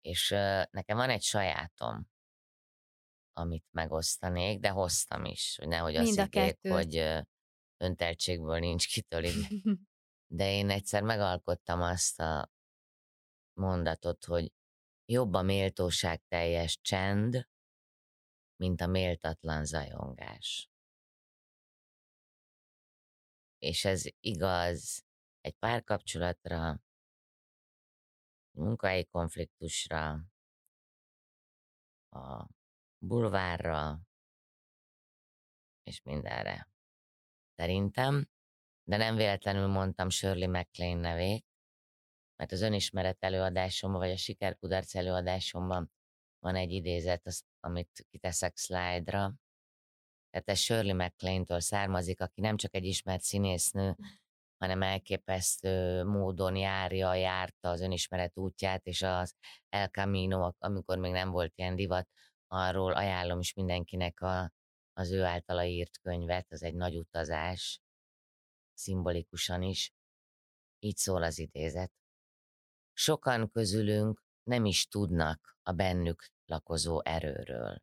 És 0.00 0.30
ö, 0.30 0.62
nekem 0.70 0.96
van 0.96 1.10
egy 1.10 1.22
sajátom, 1.22 2.10
amit 3.32 3.64
megosztanék, 3.70 4.60
de 4.60 4.68
hoztam 4.68 5.24
is, 5.24 5.56
hogy 5.56 5.68
nehogy 5.68 5.96
azt 5.96 6.16
Mind 6.16 6.18
a 6.18 6.22
higgyék, 6.22 6.72
hogy 6.72 6.96
ö, 6.96 7.20
önteltségből 7.76 8.58
nincs 8.58 8.92
kitölik. 8.92 9.34
De 10.32 10.52
én 10.52 10.70
egyszer 10.70 11.02
megalkottam 11.02 11.82
azt 11.82 12.20
a 12.20 12.50
mondatot, 13.60 14.24
hogy 14.24 14.52
jobb 15.04 15.32
a 15.32 15.42
méltóság 15.42 16.22
teljes 16.28 16.78
csend, 16.80 17.48
mint 18.60 18.80
a 18.80 18.86
méltatlan 18.86 19.64
zajongás. 19.64 20.70
És 23.58 23.84
ez 23.84 24.04
igaz 24.20 25.04
egy 25.40 25.54
párkapcsolatra, 25.54 26.80
munkahelyi 28.50 29.04
konfliktusra, 29.04 30.24
a 32.10 32.46
bulvárra, 32.98 34.00
és 35.82 36.02
mindenre. 36.02 36.68
Szerintem, 37.54 38.28
de 38.82 38.96
nem 38.96 39.16
véletlenül 39.16 39.66
mondtam 39.66 40.08
Shirley 40.10 40.50
MacLaine 40.50 41.00
nevét, 41.00 41.46
mert 42.36 42.52
az 42.52 42.60
önismeret 42.60 43.24
előadásomban, 43.24 44.00
vagy 44.00 44.10
a 44.10 44.16
sikerkudarc 44.16 44.94
előadásomban 44.94 45.92
van 46.40 46.56
egy 46.56 46.70
idézet, 46.70 47.26
az, 47.26 47.42
amit 47.60 48.06
kiteszek 48.10 48.56
szlájdra. 48.56 49.34
Tehát 50.30 50.48
ez 50.48 50.58
Shirley 50.58 50.94
MacLaine-től 50.94 51.60
származik, 51.60 52.20
aki 52.20 52.40
nem 52.40 52.56
csak 52.56 52.74
egy 52.74 52.84
ismert 52.84 53.22
színésznő, 53.22 53.96
hanem 54.58 54.82
elképesztő 54.82 56.04
módon 56.04 56.56
járja, 56.56 57.14
járta 57.14 57.68
az 57.68 57.80
önismeret 57.80 58.36
útját, 58.36 58.86
és 58.86 59.02
az 59.02 59.34
El 59.68 59.88
Camino, 59.88 60.52
amikor 60.58 60.98
még 60.98 61.12
nem 61.12 61.30
volt 61.30 61.52
ilyen 61.56 61.76
divat, 61.76 62.08
arról 62.46 62.92
ajánlom 62.92 63.38
is 63.38 63.54
mindenkinek 63.54 64.20
a, 64.20 64.52
az 64.92 65.10
ő 65.10 65.24
általa 65.24 65.64
írt 65.64 65.98
könyvet, 66.02 66.52
az 66.52 66.62
egy 66.62 66.74
nagy 66.74 66.96
utazás, 66.96 67.80
szimbolikusan 68.74 69.62
is. 69.62 69.92
Így 70.78 70.96
szól 70.96 71.22
az 71.22 71.38
idézet. 71.38 71.92
Sokan 72.92 73.50
közülünk 73.50 74.22
nem 74.50 74.64
is 74.64 74.86
tudnak 74.86 75.56
a 75.62 75.72
bennük 75.72 76.24
lakozó 76.44 77.00
erőről. 77.04 77.82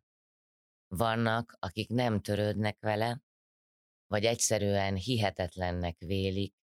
Vannak, 0.87 1.57
akik 1.59 1.89
nem 1.89 2.21
törődnek 2.21 2.79
vele, 2.79 3.21
vagy 4.07 4.23
egyszerűen 4.23 4.95
hihetetlennek 4.95 5.97
vélik, 5.99 6.55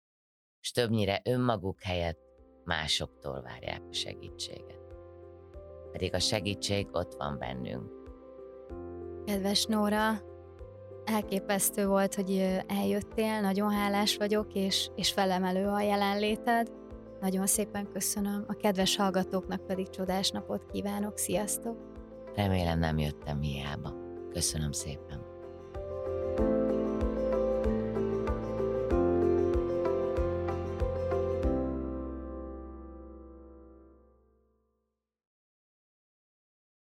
és 0.60 0.70
többnyire 0.70 1.20
önmaguk 1.24 1.80
helyett 1.80 2.20
másoktól 2.64 3.42
várják 3.42 3.82
a 3.90 3.92
segítséget. 3.92 4.80
Pedig 5.92 6.14
a 6.14 6.18
segítség 6.18 6.88
ott 6.92 7.14
van 7.14 7.38
bennünk. 7.38 7.90
Kedves 9.24 9.64
Nóra, 9.64 10.22
elképesztő 11.04 11.86
volt, 11.86 12.14
hogy 12.14 12.62
eljöttél, 12.66 13.40
nagyon 13.40 13.70
hálás 13.70 14.16
vagyok, 14.16 14.54
és, 14.54 14.90
és 14.94 15.12
felemelő 15.12 15.66
a 15.66 15.80
jelenléted. 15.80 16.81
Nagyon 17.22 17.46
szépen 17.46 17.88
köszönöm, 17.92 18.44
a 18.48 18.54
kedves 18.54 18.96
hallgatóknak 18.96 19.66
pedig 19.66 19.88
csodás 19.88 20.30
napot 20.30 20.66
kívánok, 20.72 21.18
sziasztok! 21.18 21.76
Remélem 22.34 22.78
nem 22.78 22.98
jöttem 22.98 23.40
hiába. 23.40 23.94
Köszönöm 24.32 24.72
szépen. 24.72 25.21